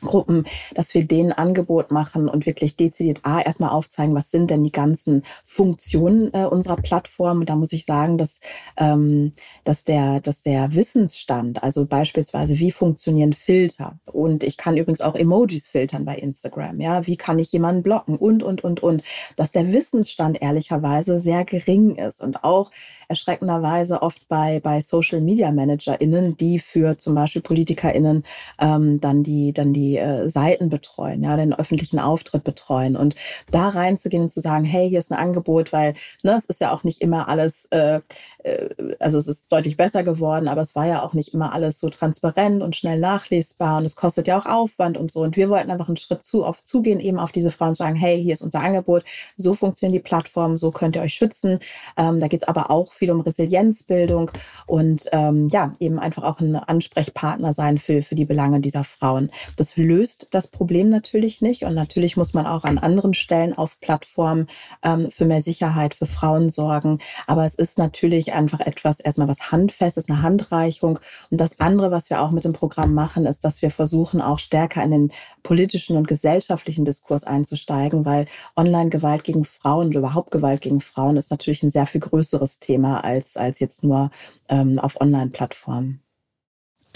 Gruppen, 0.00 0.44
dass 0.74 0.94
wir 0.94 1.04
denen 1.04 1.32
Angebot 1.32 1.90
machen 1.90 2.28
und 2.28 2.46
wirklich 2.46 2.76
dezidiert 2.76 3.20
A, 3.22 3.40
erstmal 3.40 3.70
aufzeigen, 3.70 4.14
was 4.14 4.30
sind 4.30 4.50
denn 4.50 4.64
die 4.64 4.72
ganzen 4.72 5.22
Funktionen 5.44 6.32
äh, 6.32 6.44
unserer 6.44 6.76
Plattform. 6.76 7.40
Und 7.40 7.48
da 7.48 7.56
muss 7.56 7.72
ich 7.72 7.84
sagen, 7.84 8.18
dass, 8.18 8.40
ähm, 8.76 9.32
dass, 9.64 9.84
der, 9.84 10.20
dass 10.20 10.42
der 10.42 10.74
Wissensstand, 10.74 11.62
also 11.62 11.86
beispielsweise, 11.86 12.58
wie 12.58 12.70
funktionieren 12.70 13.32
Filter? 13.32 13.98
Und 14.06 14.44
ich 14.44 14.56
kann 14.56 14.76
übrigens 14.76 15.00
auch 15.00 15.14
Emojis 15.14 15.68
filtern 15.68 16.04
bei 16.04 16.16
Instagram, 16.16 16.80
ja, 16.80 17.06
wie 17.06 17.16
kann 17.16 17.38
ich 17.38 17.52
jemanden 17.52 17.82
blocken? 17.82 18.16
Und, 18.16 18.42
und, 18.42 18.62
und, 18.64 18.82
und, 18.82 19.02
dass 19.36 19.52
der 19.52 19.72
Wissensstand 19.72 20.42
ehrlicherweise 20.42 21.18
sehr 21.18 21.44
gering 21.44 21.96
ist 21.96 22.20
und 22.20 22.44
auch 22.44 22.70
erschreckenderweise 23.08 24.02
oft 24.02 24.28
bei, 24.28 24.60
bei 24.60 24.80
Social 24.80 25.20
Media 25.20 25.50
ManagerInnen, 25.50 26.36
die 26.36 26.58
für 26.58 26.98
zum 26.98 27.14
Beispiel 27.14 27.42
PolitikerInnen 27.42 28.24
ähm, 28.58 29.00
dann 29.00 29.22
die, 29.22 29.52
dann 29.52 29.72
die 29.72 29.93
äh, 29.96 30.28
Seiten 30.30 30.68
betreuen, 30.68 31.22
ja, 31.22 31.36
den 31.36 31.54
öffentlichen 31.54 31.98
Auftritt 31.98 32.44
betreuen 32.44 32.96
und 32.96 33.14
da 33.50 33.68
reinzugehen 33.68 34.24
und 34.24 34.32
zu 34.32 34.40
sagen, 34.40 34.64
hey, 34.64 34.88
hier 34.88 34.98
ist 34.98 35.12
ein 35.12 35.18
Angebot, 35.18 35.72
weil 35.72 35.94
ne, 36.22 36.36
es 36.36 36.46
ist 36.46 36.60
ja 36.60 36.72
auch 36.72 36.84
nicht 36.84 37.00
immer 37.00 37.28
alles, 37.28 37.66
äh, 37.70 38.00
äh, 38.42 38.68
also 38.98 39.18
es 39.18 39.28
ist 39.28 39.52
deutlich 39.52 39.76
besser 39.76 40.02
geworden, 40.02 40.48
aber 40.48 40.60
es 40.60 40.74
war 40.74 40.86
ja 40.86 41.02
auch 41.02 41.14
nicht 41.14 41.34
immer 41.34 41.52
alles 41.52 41.80
so 41.80 41.88
transparent 41.88 42.62
und 42.62 42.76
schnell 42.76 42.98
nachlesbar 42.98 43.78
und 43.78 43.84
es 43.84 43.96
kostet 43.96 44.26
ja 44.26 44.38
auch 44.38 44.46
Aufwand 44.46 44.96
und 44.96 45.12
so. 45.12 45.20
Und 45.20 45.36
wir 45.36 45.48
wollten 45.48 45.70
einfach 45.70 45.88
einen 45.88 45.96
Schritt 45.96 46.24
zu 46.24 46.44
auf 46.44 46.64
zugehen, 46.64 47.00
eben 47.00 47.18
auf 47.18 47.32
diese 47.32 47.50
Frauen 47.50 47.74
sagen, 47.74 47.96
hey, 47.96 48.22
hier 48.22 48.34
ist 48.34 48.42
unser 48.42 48.60
Angebot, 48.60 49.04
so 49.36 49.54
funktionieren 49.54 49.92
die 49.92 50.06
Plattformen, 50.06 50.56
so 50.56 50.70
könnt 50.70 50.96
ihr 50.96 51.02
euch 51.02 51.14
schützen. 51.14 51.58
Ähm, 51.96 52.20
da 52.20 52.28
geht 52.28 52.42
es 52.42 52.48
aber 52.48 52.70
auch 52.70 52.92
viel 52.92 53.10
um 53.10 53.20
Resilienzbildung 53.20 54.30
und 54.66 55.04
ähm, 55.12 55.48
ja, 55.48 55.72
eben 55.80 55.98
einfach 55.98 56.22
auch 56.22 56.40
ein 56.40 56.56
Ansprechpartner 56.56 57.52
sein 57.52 57.78
für, 57.78 58.02
für 58.02 58.14
die 58.14 58.24
Belange 58.24 58.60
dieser 58.60 58.84
Frauen. 58.84 59.30
Das 59.56 59.73
löst 59.76 60.28
das 60.30 60.48
Problem 60.48 60.88
natürlich 60.88 61.40
nicht. 61.40 61.64
Und 61.64 61.74
natürlich 61.74 62.16
muss 62.16 62.34
man 62.34 62.46
auch 62.46 62.64
an 62.64 62.78
anderen 62.78 63.14
Stellen 63.14 63.56
auf 63.56 63.80
Plattformen 63.80 64.48
ähm, 64.82 65.10
für 65.10 65.24
mehr 65.24 65.42
Sicherheit 65.42 65.94
für 65.94 66.06
Frauen 66.06 66.50
sorgen. 66.50 66.98
Aber 67.26 67.44
es 67.44 67.54
ist 67.54 67.78
natürlich 67.78 68.32
einfach 68.32 68.60
etwas, 68.60 69.00
erstmal 69.00 69.28
was 69.28 69.50
Handfestes, 69.50 70.08
eine 70.08 70.22
Handreichung. 70.22 70.98
Und 71.30 71.40
das 71.40 71.60
andere, 71.60 71.90
was 71.90 72.10
wir 72.10 72.20
auch 72.20 72.30
mit 72.30 72.44
dem 72.44 72.52
Programm 72.52 72.94
machen, 72.94 73.26
ist, 73.26 73.44
dass 73.44 73.62
wir 73.62 73.70
versuchen, 73.70 74.20
auch 74.20 74.38
stärker 74.38 74.82
in 74.82 74.90
den 74.90 75.12
politischen 75.42 75.96
und 75.96 76.08
gesellschaftlichen 76.08 76.84
Diskurs 76.84 77.24
einzusteigen, 77.24 78.04
weil 78.04 78.26
Online-Gewalt 78.56 79.24
gegen 79.24 79.44
Frauen 79.44 79.88
oder 79.88 79.98
überhaupt 79.98 80.30
Gewalt 80.30 80.60
gegen 80.60 80.80
Frauen 80.80 81.16
ist 81.16 81.30
natürlich 81.30 81.62
ein 81.62 81.70
sehr 81.70 81.86
viel 81.86 82.00
größeres 82.00 82.60
Thema 82.60 83.04
als, 83.04 83.36
als 83.36 83.60
jetzt 83.60 83.84
nur 83.84 84.10
ähm, 84.48 84.78
auf 84.78 85.00
Online-Plattformen. 85.00 86.03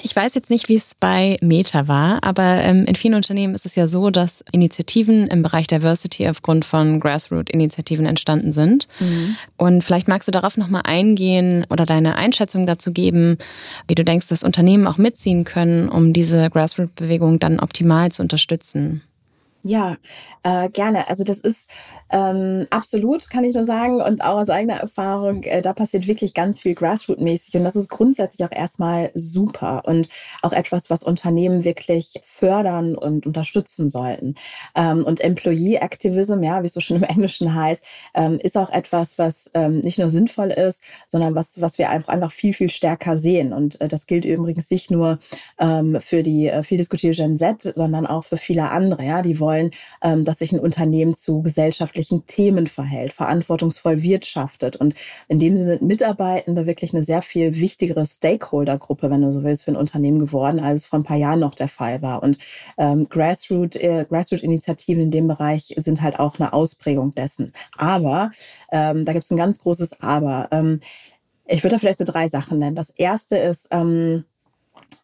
Ich 0.00 0.14
weiß 0.14 0.34
jetzt 0.34 0.48
nicht, 0.48 0.68
wie 0.68 0.76
es 0.76 0.94
bei 0.94 1.38
Meta 1.40 1.88
war, 1.88 2.22
aber 2.22 2.62
ähm, 2.62 2.84
in 2.84 2.94
vielen 2.94 3.14
Unternehmen 3.14 3.56
ist 3.56 3.66
es 3.66 3.74
ja 3.74 3.88
so, 3.88 4.10
dass 4.10 4.44
Initiativen 4.52 5.26
im 5.26 5.42
Bereich 5.42 5.66
Diversity 5.66 6.28
aufgrund 6.28 6.64
von 6.64 7.00
Grassroot-Initiativen 7.00 8.06
entstanden 8.06 8.52
sind. 8.52 8.86
Mhm. 9.00 9.36
Und 9.56 9.82
vielleicht 9.82 10.06
magst 10.06 10.28
du 10.28 10.32
darauf 10.32 10.56
nochmal 10.56 10.82
eingehen 10.84 11.66
oder 11.68 11.84
deine 11.84 12.14
Einschätzung 12.14 12.64
dazu 12.66 12.92
geben, 12.92 13.38
wie 13.88 13.96
du 13.96 14.04
denkst, 14.04 14.28
dass 14.28 14.44
Unternehmen 14.44 14.86
auch 14.86 14.98
mitziehen 14.98 15.42
können, 15.42 15.88
um 15.88 16.12
diese 16.12 16.48
Grassroot-Bewegung 16.48 17.40
dann 17.40 17.58
optimal 17.58 18.12
zu 18.12 18.22
unterstützen. 18.22 19.02
Ja, 19.64 19.96
äh, 20.44 20.68
gerne. 20.68 21.08
Also 21.08 21.24
das 21.24 21.40
ist 21.40 21.68
ähm, 22.10 22.66
absolut, 22.70 23.28
kann 23.28 23.44
ich 23.44 23.54
nur 23.54 23.64
sagen. 23.64 24.00
Und 24.00 24.22
auch 24.22 24.38
aus 24.38 24.48
eigener 24.48 24.76
Erfahrung, 24.76 25.42
äh, 25.42 25.60
da 25.60 25.72
passiert 25.72 26.06
wirklich 26.06 26.34
ganz 26.34 26.60
viel 26.60 26.74
Grassroot-mäßig. 26.74 27.56
Und 27.56 27.64
das 27.64 27.76
ist 27.76 27.90
grundsätzlich 27.90 28.46
auch 28.46 28.52
erstmal 28.52 29.10
super 29.14 29.82
und 29.84 30.08
auch 30.42 30.52
etwas, 30.52 30.90
was 30.90 31.02
Unternehmen 31.02 31.64
wirklich 31.64 32.14
fördern 32.22 32.94
und 32.94 33.26
unterstützen 33.26 33.90
sollten. 33.90 34.36
Ähm, 34.74 35.04
und 35.04 35.20
Employee 35.20 35.76
Activism, 35.76 36.42
ja, 36.42 36.62
wie 36.62 36.66
es 36.66 36.74
so 36.74 36.80
schon 36.80 36.96
im 36.96 37.02
Englischen 37.02 37.54
heißt, 37.54 37.84
ähm, 38.14 38.38
ist 38.42 38.56
auch 38.56 38.70
etwas, 38.70 39.18
was 39.18 39.50
ähm, 39.54 39.80
nicht 39.80 39.98
nur 39.98 40.10
sinnvoll 40.10 40.50
ist, 40.50 40.82
sondern 41.06 41.34
was, 41.34 41.60
was 41.60 41.78
wir 41.78 41.90
einfach, 41.90 42.12
einfach 42.12 42.32
viel, 42.32 42.54
viel 42.54 42.70
stärker 42.70 43.16
sehen. 43.16 43.52
Und 43.52 43.80
äh, 43.80 43.88
das 43.88 44.06
gilt 44.06 44.24
übrigens 44.24 44.70
nicht 44.70 44.90
nur 44.90 45.18
ähm, 45.58 45.98
für 46.00 46.22
die 46.22 46.48
äh, 46.48 46.62
viel 46.62 46.78
diskutierte 46.78 47.22
Gen 47.22 47.36
Z, 47.36 47.62
sondern 47.76 48.06
auch 48.06 48.24
für 48.24 48.36
viele 48.36 48.70
andere. 48.70 49.04
Ja, 49.04 49.22
die 49.22 49.40
wollen, 49.40 49.72
ähm, 50.02 50.24
dass 50.24 50.38
sich 50.38 50.52
ein 50.52 50.60
Unternehmen 50.60 51.14
zu 51.14 51.42
gesellschaftlichen 51.42 51.97
gesellschaftlichen 51.98 52.26
Themen 52.26 52.66
verhält, 52.66 53.12
verantwortungsvoll 53.12 54.02
wirtschaftet. 54.02 54.76
Und 54.76 54.94
in 55.28 55.38
dem 55.38 55.56
Sinne 55.56 55.72
sind 55.72 55.82
Mitarbeitende 55.82 56.66
wirklich 56.66 56.94
eine 56.94 57.04
sehr 57.04 57.22
viel 57.22 57.56
wichtigere 57.56 58.06
Stakeholder-Gruppe, 58.06 59.10
wenn 59.10 59.22
du 59.22 59.32
so 59.32 59.42
willst, 59.42 59.64
für 59.64 59.72
ein 59.72 59.76
Unternehmen 59.76 60.18
geworden, 60.18 60.60
als 60.60 60.82
es 60.82 60.86
vor 60.86 60.98
ein 60.98 61.04
paar 61.04 61.16
Jahren 61.16 61.40
noch 61.40 61.54
der 61.54 61.68
Fall 61.68 62.00
war. 62.02 62.22
Und 62.22 62.38
ähm, 62.76 63.08
Grassroot, 63.08 63.76
äh, 63.76 64.06
Grassroot-Initiativen 64.08 65.04
in 65.04 65.10
dem 65.10 65.28
Bereich 65.28 65.74
sind 65.76 66.02
halt 66.02 66.18
auch 66.18 66.38
eine 66.38 66.52
Ausprägung 66.52 67.14
dessen. 67.14 67.52
Aber 67.76 68.30
ähm, 68.70 69.04
da 69.04 69.12
gibt 69.12 69.24
es 69.24 69.30
ein 69.30 69.36
ganz 69.36 69.58
großes 69.58 70.00
Aber. 70.00 70.48
Ähm, 70.52 70.80
ich 71.46 71.64
würde 71.64 71.76
da 71.76 71.78
vielleicht 71.78 71.98
so 71.98 72.04
drei 72.04 72.28
Sachen 72.28 72.58
nennen. 72.58 72.76
Das 72.76 72.90
erste 72.90 73.36
ist, 73.36 73.68
ähm, 73.70 74.24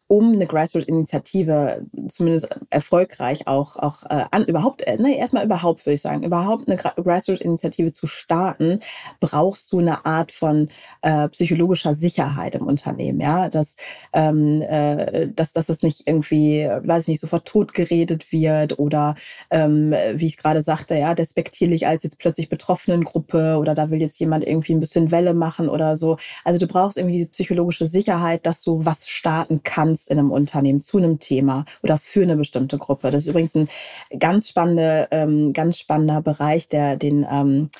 um 0.07 0.33
eine 0.33 0.47
Grassroot-Initiative 0.47 1.87
zumindest 2.09 2.49
erfolgreich 2.69 3.47
auch, 3.47 3.77
auch 3.77 4.03
äh, 4.05 4.25
an, 4.31 4.45
überhaupt, 4.45 4.83
äh, 4.83 4.99
ne, 4.99 5.17
erstmal 5.17 5.45
überhaupt 5.45 5.87
würde 5.87 5.95
ich 5.95 6.03
sagen, 6.03 6.23
überhaupt 6.23 6.69
eine 6.69 6.77
Grassroot-Initiative 6.77 7.93
zu 7.93 8.07
starten, 8.07 8.81
brauchst 9.21 9.73
du 9.73 9.79
eine 9.79 10.05
Art 10.05 10.31
von 10.31 10.69
äh, 11.01 11.29
psychologischer 11.31 11.95
Sicherheit 11.95 12.55
im 12.55 12.67
Unternehmen, 12.67 13.21
ja, 13.21 13.49
dass, 13.49 13.77
ähm, 14.13 14.61
äh, 14.63 15.29
dass, 15.29 15.53
dass 15.53 15.71
es 15.71 15.83
nicht 15.83 16.07
irgendwie, 16.07 16.69
weiß 16.69 17.05
ich 17.05 17.09
nicht, 17.09 17.21
sofort 17.21 17.47
totgeredet 17.47 18.31
wird 18.31 18.79
oder 18.79 19.15
ähm, 19.51 19.95
wie 20.15 20.27
ich 20.27 20.37
gerade 20.37 20.61
sagte, 20.61 20.97
ja, 20.97 21.15
despektierlich 21.15 21.87
als 21.87 22.05
jetzt 22.05 22.19
plötzlich 22.19 22.51
Betroffenengruppe 22.51 23.57
oder 23.57 23.75
da 23.75 23.89
will 23.91 24.03
jetzt 24.03 24.21
jemand 24.21 24.47
irgendwie 24.47 24.75
ein 24.75 24.81
bisschen 24.81 25.11
Welle 25.11 25.33
machen 25.33 25.71
oder 25.71 25.97
so. 25.97 26.19
Also 26.45 26.59
du 26.59 26.67
brauchst 26.67 26.99
irgendwie 26.99 27.17
diese 27.17 27.31
psychologische 27.31 27.87
Sicherheit, 27.87 28.45
dass 28.45 28.63
du 28.63 28.85
was 28.85 29.09
starten 29.09 29.63
kannst 29.63 29.94
kannst 29.95 30.11
in 30.11 30.19
einem 30.19 30.33
Unternehmen 30.33 30.83
zu 30.83 30.99
einem 30.99 31.21
Thema 31.21 31.65
oder 31.83 31.99
für 31.99 32.23
eine 32.23 32.37
bestimmte 32.37 32.79
Gruppe. 32.79 33.13
Das 33.13 33.25
ist 33.25 33.31
übrigens 33.31 33.55
ein 33.55 33.69
ganz 34.19 34.49
spannender, 34.49 35.07
ähm, 35.13 35.53
ganz 35.53 35.79
spannender 35.79 36.21
Bereich, 36.21 36.69
der 36.69 36.97
den 36.97 37.25
ähm, 37.31 37.71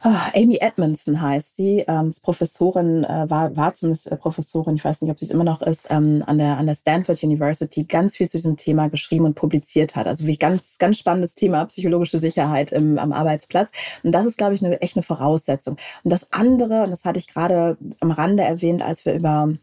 ah, 0.00 0.30
Amy 0.34 0.58
Edmondson 0.60 1.22
heißt 1.22 1.56
sie, 1.56 1.84
ähm, 1.88 2.10
ist 2.10 2.22
Professorin, 2.22 3.02
äh, 3.04 3.30
war, 3.30 3.56
war 3.56 3.72
zumindest 3.72 4.12
äh, 4.12 4.16
Professorin, 4.18 4.76
ich 4.76 4.84
weiß 4.84 5.00
nicht, 5.00 5.10
ob 5.10 5.18
sie 5.18 5.24
es 5.24 5.30
immer 5.30 5.44
noch 5.44 5.62
ist, 5.62 5.86
ähm, 5.90 6.22
an, 6.26 6.36
der, 6.36 6.58
an 6.58 6.66
der 6.66 6.74
Stanford 6.74 7.22
University, 7.22 7.84
ganz 7.84 8.16
viel 8.16 8.28
zu 8.28 8.36
diesem 8.36 8.58
Thema 8.58 8.90
geschrieben 8.90 9.24
und 9.24 9.34
publiziert 9.34 9.96
hat. 9.96 10.06
Also 10.06 10.26
wie 10.26 10.36
ganz, 10.36 10.76
ganz 10.76 10.98
spannendes 10.98 11.34
Thema, 11.34 11.64
psychologische 11.64 12.18
Sicherheit 12.18 12.72
im, 12.72 12.98
am 12.98 13.14
Arbeitsplatz. 13.14 13.72
Und 14.02 14.12
das 14.12 14.26
ist, 14.26 14.36
glaube 14.36 14.54
ich, 14.54 14.62
eine, 14.62 14.82
echt 14.82 14.96
eine 14.96 15.02
Voraussetzung. 15.02 15.78
Und 16.04 16.12
das 16.12 16.30
andere, 16.30 16.82
und 16.82 16.90
das 16.90 17.06
hatte 17.06 17.18
ich 17.18 17.28
gerade 17.28 17.78
am 18.00 18.10
Rande 18.10 18.42
erwähnt, 18.42 18.82
als 18.82 19.06
wir 19.06 19.14
über 19.14 19.54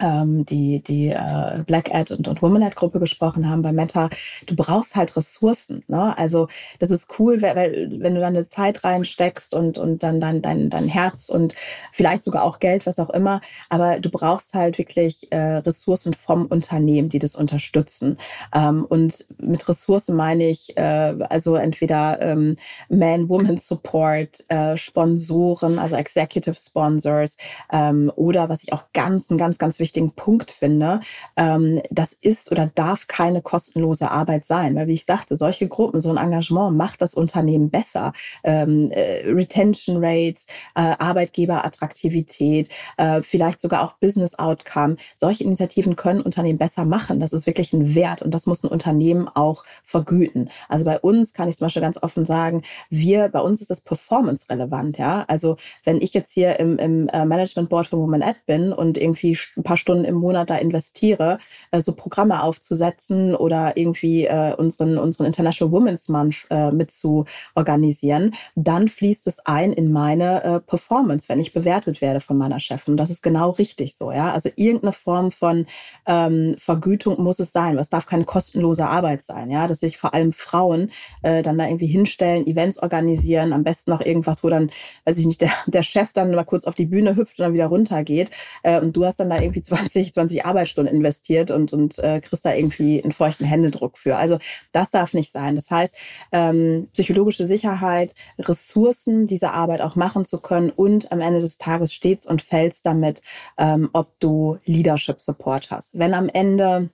die, 0.00 0.82
die 0.82 1.08
äh, 1.08 1.62
Black 1.66 1.94
Ad 1.94 2.14
und, 2.14 2.28
und 2.28 2.42
Woman 2.42 2.62
Ad 2.62 2.74
Gruppe 2.74 3.00
gesprochen 3.00 3.48
haben 3.48 3.62
bei 3.62 3.72
Meta, 3.72 4.10
du 4.46 4.56
brauchst 4.56 4.96
halt 4.96 5.16
Ressourcen. 5.16 5.84
Ne? 5.88 6.16
Also 6.16 6.48
das 6.78 6.90
ist 6.90 7.08
cool, 7.18 7.42
weil, 7.42 7.90
wenn 7.98 8.14
du 8.14 8.20
dann 8.20 8.36
eine 8.36 8.48
Zeit 8.48 8.84
reinsteckst 8.84 9.54
und, 9.54 9.78
und 9.78 10.02
dann 10.02 10.20
dein, 10.20 10.42
dein, 10.42 10.70
dein 10.70 10.88
Herz 10.88 11.28
und 11.28 11.54
vielleicht 11.92 12.24
sogar 12.24 12.44
auch 12.44 12.58
Geld, 12.58 12.86
was 12.86 12.98
auch 12.98 13.10
immer, 13.10 13.40
aber 13.68 14.00
du 14.00 14.10
brauchst 14.10 14.54
halt 14.54 14.78
wirklich 14.78 15.30
äh, 15.32 15.56
Ressourcen 15.56 16.14
vom 16.14 16.46
Unternehmen, 16.46 17.08
die 17.08 17.18
das 17.18 17.36
unterstützen. 17.36 18.18
Ähm, 18.54 18.84
und 18.84 19.26
mit 19.38 19.68
Ressourcen 19.68 20.16
meine 20.16 20.48
ich 20.48 20.76
äh, 20.76 21.14
also 21.28 21.56
entweder 21.56 22.20
ähm, 22.22 22.56
Man-Woman-Support, 22.88 24.44
äh, 24.48 24.76
Sponsoren, 24.76 25.78
also 25.78 25.96
Executive 25.96 26.54
Sponsors 26.54 27.36
ähm, 27.72 28.12
oder 28.16 28.48
was 28.48 28.62
ich 28.62 28.72
auch 28.72 28.84
ganz, 28.92 29.26
ganz, 29.28 29.58
ganz 29.58 29.78
wichtig 29.78 29.89
wichtigen 29.90 30.12
Punkt 30.12 30.52
finde, 30.52 31.00
ähm, 31.36 31.80
das 31.90 32.12
ist 32.12 32.52
oder 32.52 32.70
darf 32.72 33.08
keine 33.08 33.42
kostenlose 33.42 34.08
Arbeit 34.08 34.46
sein. 34.46 34.76
Weil, 34.76 34.86
wie 34.86 34.94
ich 34.94 35.04
sagte, 35.04 35.36
solche 35.36 35.66
Gruppen, 35.66 36.00
so 36.00 36.10
ein 36.10 36.16
Engagement 36.16 36.76
macht 36.76 37.02
das 37.02 37.12
Unternehmen 37.14 37.70
besser. 37.70 38.12
Ähm, 38.44 38.92
äh, 38.92 39.24
Retention 39.26 39.96
Rates, 39.98 40.46
äh, 40.76 40.94
Arbeitgeberattraktivität, 40.98 42.68
äh, 42.98 43.22
vielleicht 43.22 43.60
sogar 43.60 43.82
auch 43.82 43.94
Business 43.94 44.38
Outcome. 44.38 44.96
Solche 45.16 45.42
Initiativen 45.42 45.96
können 45.96 46.20
Unternehmen 46.20 46.58
besser 46.58 46.84
machen. 46.84 47.18
Das 47.18 47.32
ist 47.32 47.48
wirklich 47.48 47.72
ein 47.72 47.96
Wert 47.96 48.22
und 48.22 48.32
das 48.32 48.46
muss 48.46 48.62
ein 48.62 48.68
Unternehmen 48.68 49.26
auch 49.26 49.64
vergüten. 49.82 50.50
Also 50.68 50.84
bei 50.84 51.00
uns 51.00 51.34
kann 51.34 51.48
ich 51.48 51.58
zum 51.58 51.66
Beispiel 51.66 51.82
ganz 51.82 52.00
offen 52.00 52.26
sagen, 52.26 52.62
wir, 52.90 53.28
bei 53.28 53.40
uns 53.40 53.60
ist 53.60 53.70
das 53.70 53.80
performance 53.80 54.46
relevant. 54.48 54.98
Ja? 54.98 55.24
Also 55.26 55.56
wenn 55.82 56.00
ich 56.00 56.14
jetzt 56.14 56.32
hier 56.32 56.60
im, 56.60 56.78
im 56.78 57.08
äh, 57.08 57.24
Management 57.24 57.68
Board 57.68 57.88
von 57.88 57.98
Woman 57.98 58.22
Ad 58.22 58.38
bin 58.46 58.72
und 58.72 59.00
irgendwie 59.00 59.36
ein 59.56 59.62
paar 59.62 59.76
Stunden 59.80 60.04
im 60.04 60.14
Monat 60.14 60.50
da 60.50 60.56
investiere, 60.56 61.38
äh, 61.72 61.80
so 61.80 61.94
Programme 61.94 62.42
aufzusetzen 62.42 63.34
oder 63.34 63.76
irgendwie 63.76 64.26
äh, 64.26 64.54
unseren, 64.54 64.98
unseren 64.98 65.26
International 65.26 65.72
Women's 65.72 66.08
Month 66.08 66.46
äh, 66.50 66.70
mit 66.70 66.92
zu 66.92 67.24
organisieren, 67.54 68.34
dann 68.54 68.88
fließt 68.88 69.26
es 69.26 69.40
ein 69.46 69.72
in 69.72 69.90
meine 69.90 70.44
äh, 70.44 70.60
Performance, 70.60 71.28
wenn 71.28 71.40
ich 71.40 71.52
bewertet 71.52 72.00
werde 72.00 72.20
von 72.20 72.36
meiner 72.36 72.60
Chefin. 72.60 72.96
Das 72.96 73.10
ist 73.10 73.22
genau 73.22 73.50
richtig 73.50 73.96
so, 73.96 74.12
ja. 74.12 74.32
Also 74.32 74.50
irgendeine 74.56 74.92
Form 74.92 75.32
von 75.32 75.66
ähm, 76.06 76.54
Vergütung 76.58 77.22
muss 77.22 77.38
es 77.38 77.52
sein. 77.52 77.78
Es 77.78 77.88
darf 77.88 78.06
keine 78.06 78.24
kostenlose 78.24 78.86
Arbeit 78.86 79.24
sein, 79.24 79.50
ja. 79.50 79.66
Dass 79.66 79.80
sich 79.80 79.98
vor 79.98 80.14
allem 80.14 80.32
Frauen 80.32 80.90
äh, 81.22 81.42
dann 81.42 81.58
da 81.58 81.66
irgendwie 81.66 81.86
hinstellen, 81.86 82.46
Events 82.46 82.78
organisieren, 82.82 83.52
am 83.52 83.64
besten 83.64 83.90
noch 83.90 84.00
irgendwas, 84.00 84.44
wo 84.44 84.48
dann, 84.48 84.70
weiß 85.04 85.18
ich 85.18 85.26
nicht, 85.26 85.40
der, 85.40 85.52
der 85.66 85.82
Chef 85.82 86.12
dann 86.12 86.34
mal 86.34 86.44
kurz 86.44 86.64
auf 86.64 86.74
die 86.74 86.86
Bühne 86.86 87.16
hüpft 87.16 87.38
und 87.38 87.44
dann 87.44 87.54
wieder 87.54 87.66
runtergeht. 87.66 88.30
Äh, 88.62 88.80
und 88.80 88.96
du 88.96 89.04
hast 89.04 89.20
dann 89.20 89.30
da 89.30 89.40
irgendwie 89.40 89.62
20, 89.70 90.12
20 90.12 90.44
Arbeitsstunden 90.44 90.94
investiert 90.94 91.50
und, 91.50 91.72
und 91.72 91.98
äh, 92.00 92.20
kriegst 92.20 92.44
da 92.44 92.52
irgendwie 92.52 93.02
einen 93.02 93.12
feuchten 93.12 93.46
Händedruck 93.46 93.96
für. 93.96 94.16
Also 94.16 94.38
das 94.72 94.90
darf 94.90 95.14
nicht 95.14 95.32
sein. 95.32 95.54
Das 95.54 95.70
heißt, 95.70 95.94
ähm, 96.32 96.88
psychologische 96.92 97.46
Sicherheit, 97.46 98.14
Ressourcen, 98.38 99.26
diese 99.26 99.52
Arbeit 99.52 99.80
auch 99.80 99.96
machen 99.96 100.24
zu 100.24 100.40
können 100.40 100.70
und 100.70 101.12
am 101.12 101.20
Ende 101.20 101.40
des 101.40 101.58
Tages 101.58 101.94
stets 101.94 102.26
und 102.26 102.42
fällst 102.42 102.84
damit, 102.84 103.22
ähm, 103.58 103.90
ob 103.92 104.18
du 104.20 104.58
Leadership 104.64 105.20
Support 105.20 105.70
hast. 105.70 105.98
Wenn 105.98 106.14
am 106.14 106.28
Ende 106.28 106.90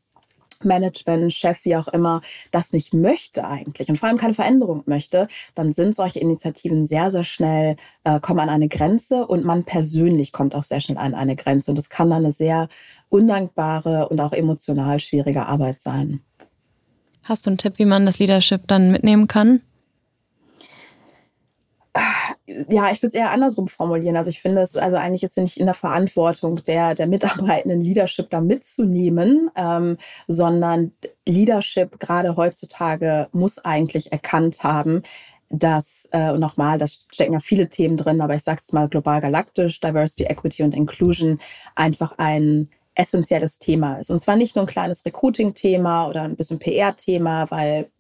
Management, 0.65 1.33
Chef, 1.33 1.65
wie 1.65 1.77
auch 1.77 1.89
immer, 1.89 2.21
das 2.51 2.73
nicht 2.73 2.95
möchte 2.95 3.47
eigentlich 3.47 3.89
und 3.89 3.97
vor 3.97 4.09
allem 4.09 4.19
keine 4.19 4.35
Veränderung 4.35 4.83
möchte, 4.87 5.29
dann 5.55 5.73
sind 5.73 5.95
solche 5.95 6.21
Initiativen 6.21 6.87
sehr, 6.87 7.11
sehr 7.11 7.25
schnell, 7.25 7.77
äh, 8.05 8.21
kommen 8.21 8.41
an 8.41 8.49
eine 8.49 8.69
Grenze 8.69 9.27
und 9.27 9.45
man 9.45 9.65
persönlich 9.65 10.33
kommt 10.33 10.55
auch 10.55 10.65
sehr 10.65 10.81
schnell 10.81 10.99
an 10.99 11.15
eine 11.15 11.37
Grenze. 11.37 11.71
Und 11.71 11.77
das 11.77 11.91
kann 11.91 12.11
dann 12.11 12.25
eine 12.25 12.33
sehr 12.33 12.69
undankbare 13.09 14.09
und 14.09 14.21
auch 14.21 14.33
emotional 14.33 15.01
schwierige 15.01 15.47
Arbeit 15.47 15.81
sein. 15.81 16.21
Hast 17.23 17.47
du 17.47 17.51
einen 17.51 17.59
Tipp, 17.59 17.75
wie 17.79 17.85
man 17.85 18.07
das 18.07 18.19
Leadership 18.19 18.69
dann 18.69 18.93
mitnehmen 18.93 19.27
kann? 19.27 19.63
Ja, 22.69 22.91
ich 22.91 23.03
würde 23.03 23.09
es 23.09 23.15
eher 23.15 23.31
andersrum 23.31 23.69
formulieren. 23.69 24.17
Also 24.17 24.31
ich 24.31 24.41
finde 24.41 24.63
es, 24.63 24.77
also 24.77 24.97
eigentlich 24.97 25.23
ist 25.23 25.37
es 25.37 25.43
nicht 25.43 25.57
in 25.59 25.67
der 25.67 25.75
Verantwortung 25.75 26.63
der, 26.65 26.95
der 26.95 27.07
Mitarbeitenden 27.07 27.81
Leadership 27.81 28.31
da 28.31 28.41
mitzunehmen, 28.41 29.51
ähm, 29.57 29.97
sondern 30.29 30.93
Leadership 31.27 31.99
gerade 31.99 32.37
heutzutage 32.37 33.29
muss 33.33 33.59
eigentlich 33.59 34.13
erkannt 34.13 34.63
haben, 34.63 35.03
dass, 35.49 36.09
äh, 36.11 36.31
und 36.33 36.41
nochmal, 36.41 36.79
da 36.79 36.87
stecken 36.87 37.33
ja 37.33 37.41
viele 37.41 37.69
Themen 37.69 37.97
drin, 37.97 38.21
aber 38.21 38.35
ich 38.35 38.43
sage 38.43 38.61
es 38.63 38.73
mal 38.73 38.89
global 38.89 39.21
galaktisch, 39.21 39.81
Diversity, 39.81 40.25
Equity 40.25 40.63
und 40.63 40.75
Inclusion 40.75 41.39
einfach 41.75 42.15
ein 42.19 42.69
essentielles 42.95 43.59
Thema 43.59 43.97
ist. 43.97 44.11
Und 44.11 44.21
zwar 44.21 44.37
nicht 44.37 44.57
nur 44.57 44.65
ein 44.65 44.69
kleines 44.69 45.05
Recruiting-Thema 45.05 46.09
oder 46.09 46.23
ein 46.23 46.37
bisschen 46.37 46.59
PR-Thema, 46.59 47.51
weil 47.51 47.91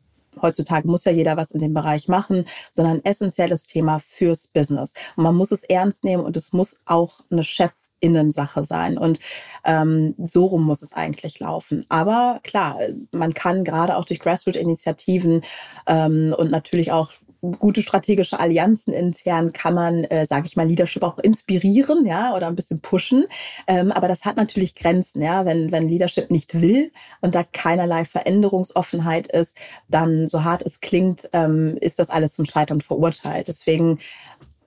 heutzutage 0.40 0.88
muss 0.88 1.04
ja 1.04 1.12
jeder 1.12 1.36
was 1.36 1.50
in 1.50 1.60
dem 1.60 1.74
Bereich 1.74 2.08
machen, 2.08 2.46
sondern 2.70 2.98
ein 2.98 3.04
essentielles 3.04 3.66
Thema 3.66 3.98
fürs 3.98 4.46
Business. 4.46 4.92
Und 5.16 5.24
man 5.24 5.34
muss 5.34 5.52
es 5.52 5.64
ernst 5.64 6.04
nehmen 6.04 6.24
und 6.24 6.36
es 6.36 6.52
muss 6.52 6.78
auch 6.86 7.20
eine 7.30 7.44
Chef 7.44 7.72
Innensache 8.00 8.64
sein. 8.64 8.98
Und 8.98 9.20
ähm, 9.64 10.14
so 10.18 10.46
rum 10.46 10.64
muss 10.64 10.82
es 10.82 10.92
eigentlich 10.92 11.40
laufen. 11.40 11.86
Aber 11.88 12.40
klar, 12.42 12.78
man 13.10 13.34
kann 13.34 13.64
gerade 13.64 13.96
auch 13.96 14.04
durch 14.04 14.20
Grassroot-Initiativen 14.20 15.42
ähm, 15.86 16.34
und 16.36 16.50
natürlich 16.50 16.92
auch 16.92 17.12
gute 17.40 17.82
strategische 17.82 18.40
Allianzen 18.40 18.92
intern 18.92 19.52
kann 19.52 19.74
man, 19.74 20.04
äh, 20.04 20.26
sage 20.26 20.46
ich 20.46 20.56
mal, 20.56 20.66
Leadership 20.66 21.02
auch 21.02 21.18
inspirieren, 21.18 22.06
ja, 22.06 22.34
oder 22.34 22.46
ein 22.46 22.56
bisschen 22.56 22.80
pushen. 22.80 23.24
Ähm, 23.66 23.92
aber 23.92 24.08
das 24.08 24.24
hat 24.24 24.36
natürlich 24.36 24.74
Grenzen, 24.74 25.22
ja. 25.22 25.44
Wenn, 25.44 25.72
wenn 25.72 25.88
Leadership 25.88 26.30
nicht 26.30 26.60
will 26.60 26.92
und 27.20 27.34
da 27.34 27.44
keinerlei 27.44 28.04
Veränderungsoffenheit 28.04 29.28
ist, 29.28 29.56
dann, 29.88 30.28
so 30.28 30.44
hart 30.44 30.62
es 30.62 30.80
klingt, 30.80 31.28
ähm, 31.32 31.76
ist 31.80 31.98
das 31.98 32.10
alles 32.10 32.34
zum 32.34 32.44
Scheitern 32.44 32.80
verurteilt. 32.80 33.48
Deswegen 33.48 33.98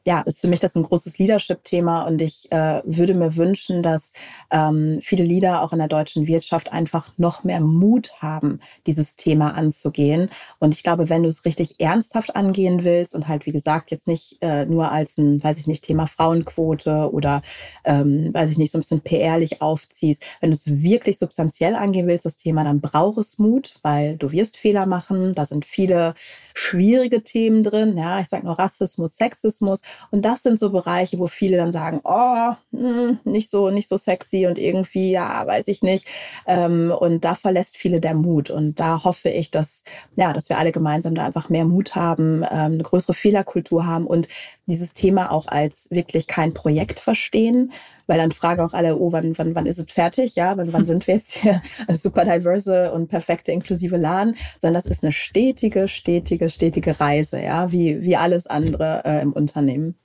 ja, 0.09 0.21
ist 0.21 0.41
für 0.41 0.47
mich 0.47 0.59
das 0.59 0.75
ein 0.75 0.81
großes 0.81 1.19
Leadership-Thema 1.19 2.01
und 2.01 2.19
ich 2.19 2.51
äh, 2.51 2.81
würde 2.83 3.13
mir 3.13 3.35
wünschen, 3.35 3.83
dass 3.83 4.11
ähm, 4.49 5.01
viele 5.03 5.23
Leader 5.23 5.61
auch 5.61 5.71
in 5.71 5.77
der 5.77 5.87
deutschen 5.87 6.25
Wirtschaft 6.25 6.71
einfach 6.71 7.11
noch 7.17 7.43
mehr 7.43 7.59
Mut 7.59 8.13
haben, 8.19 8.59
dieses 8.87 9.17
Thema 9.17 9.53
anzugehen. 9.53 10.31
Und 10.57 10.73
ich 10.73 10.81
glaube, 10.81 11.09
wenn 11.09 11.21
du 11.21 11.29
es 11.29 11.45
richtig 11.45 11.79
ernsthaft 11.79 12.35
angehen 12.35 12.83
willst 12.83 13.13
und 13.13 13.27
halt, 13.27 13.45
wie 13.45 13.51
gesagt, 13.51 13.91
jetzt 13.91 14.07
nicht 14.07 14.39
äh, 14.41 14.65
nur 14.65 14.91
als 14.91 15.15
ein, 15.19 15.43
weiß 15.43 15.59
ich 15.59 15.67
nicht, 15.67 15.83
Thema 15.83 16.07
Frauenquote 16.07 17.11
oder, 17.13 17.43
ähm, 17.83 18.33
weiß 18.33 18.49
ich 18.49 18.57
nicht, 18.57 18.71
so 18.71 18.79
ein 18.79 18.81
bisschen 18.81 19.01
PRlich 19.01 19.61
aufziehst, 19.61 20.23
wenn 20.41 20.49
du 20.49 20.55
es 20.55 20.81
wirklich 20.81 21.19
substanziell 21.19 21.75
angehen 21.75 22.07
willst, 22.07 22.25
das 22.25 22.37
Thema, 22.37 22.63
dann 22.63 22.81
brauch 22.81 23.19
es 23.19 23.37
Mut, 23.37 23.75
weil 23.83 24.17
du 24.17 24.31
wirst 24.31 24.57
Fehler 24.57 24.87
machen. 24.87 25.35
Da 25.35 25.45
sind 25.45 25.67
viele 25.67 26.15
schwierige 26.55 27.23
Themen 27.23 27.63
drin. 27.63 27.95
Ja, 27.95 28.19
ich 28.19 28.27
sage 28.27 28.47
nur 28.47 28.57
Rassismus, 28.57 29.15
Sexismus. 29.15 29.81
Und 30.11 30.23
das 30.25 30.43
sind 30.43 30.59
so 30.59 30.71
Bereiche, 30.71 31.19
wo 31.19 31.27
viele 31.27 31.57
dann 31.57 31.71
sagen, 31.71 32.01
oh, 32.03 32.53
hm, 32.71 33.19
nicht 33.23 33.49
so, 33.49 33.69
nicht 33.69 33.87
so 33.87 33.97
sexy 33.97 34.45
und 34.47 34.57
irgendwie, 34.57 35.11
ja, 35.11 35.45
weiß 35.45 35.67
ich 35.67 35.81
nicht. 35.81 36.07
Ähm, 36.47 36.91
und 36.97 37.25
da 37.25 37.35
verlässt 37.35 37.77
viele 37.77 37.99
der 37.99 38.13
Mut. 38.13 38.49
Und 38.49 38.79
da 38.79 39.03
hoffe 39.03 39.29
ich, 39.29 39.51
dass, 39.51 39.83
ja, 40.15 40.33
dass 40.33 40.49
wir 40.49 40.57
alle 40.57 40.71
gemeinsam 40.71 41.15
da 41.15 41.25
einfach 41.25 41.49
mehr 41.49 41.65
Mut 41.65 41.95
haben, 41.95 42.43
ähm, 42.43 42.73
eine 42.73 42.83
größere 42.83 43.13
Fehlerkultur 43.13 43.85
haben 43.85 44.07
und 44.07 44.27
dieses 44.67 44.93
Thema 44.93 45.31
auch 45.31 45.47
als 45.47 45.89
wirklich 45.91 46.27
kein 46.27 46.53
Projekt 46.53 46.99
verstehen, 46.99 47.71
weil 48.09 48.17
dann 48.17 48.31
fragen 48.31 48.61
auch 48.61 48.73
alle, 48.73 48.97
oh, 48.97 49.11
wann, 49.11 49.37
wann, 49.37 49.53
wann 49.53 49.67
ist 49.67 49.77
es 49.77 49.85
fertig? 49.89 50.35
Ja, 50.35 50.57
wann, 50.57 50.73
wann 50.73 50.85
sind 50.87 51.05
wir 51.07 51.15
jetzt 51.15 51.31
hier 51.31 51.61
super 51.93 52.25
diverse 52.25 52.91
und 52.91 53.07
perfekte 53.07 53.51
inklusive 53.51 53.95
Laden? 53.97 54.35
Sondern 54.59 54.81
das 54.81 54.89
ist 54.89 55.03
eine 55.03 55.11
stetige, 55.11 55.87
stetige, 55.87 56.49
stetige 56.49 56.99
Reise, 56.99 57.39
ja, 57.39 57.71
wie, 57.71 58.01
wie 58.01 58.17
alles 58.17 58.47
andere 58.47 59.03
äh, 59.05 59.21
im 59.21 59.31
Unternehmen. 59.31 59.95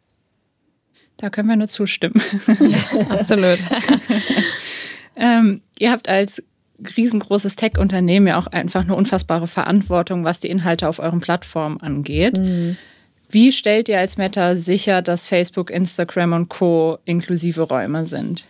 Da 1.16 1.30
können 1.30 1.48
wir 1.48 1.57
nur 1.57 1.68
zustimmen. 1.68 2.20
Absolut. 3.09 3.59
ähm, 5.16 5.62
ihr 5.78 5.90
habt 5.90 6.09
als 6.09 6.42
riesengroßes 6.96 7.57
Tech-Unternehmen 7.57 8.26
ja 8.26 8.38
auch 8.38 8.48
einfach 8.48 8.82
eine 8.82 8.96
unfassbare 8.96 9.46
Verantwortung, 9.46 10.24
was 10.24 10.40
die 10.40 10.50
Inhalte 10.50 10.88
auf 10.88 10.98
euren 10.98 11.20
Plattformen 11.20 11.80
angeht. 11.80 12.36
Mhm. 12.36 12.76
Wie 13.35 13.51
stellt 13.51 13.89
ihr 13.89 13.99
als 13.99 14.16
Meta 14.16 14.55
sicher, 14.55 15.03
dass 15.03 15.26
Facebook, 15.26 15.68
Instagram 15.68 16.35
und 16.35 16.49
Co. 16.49 16.99
inklusive 17.05 17.62
Räume 17.62 18.07
sind? 18.07 18.47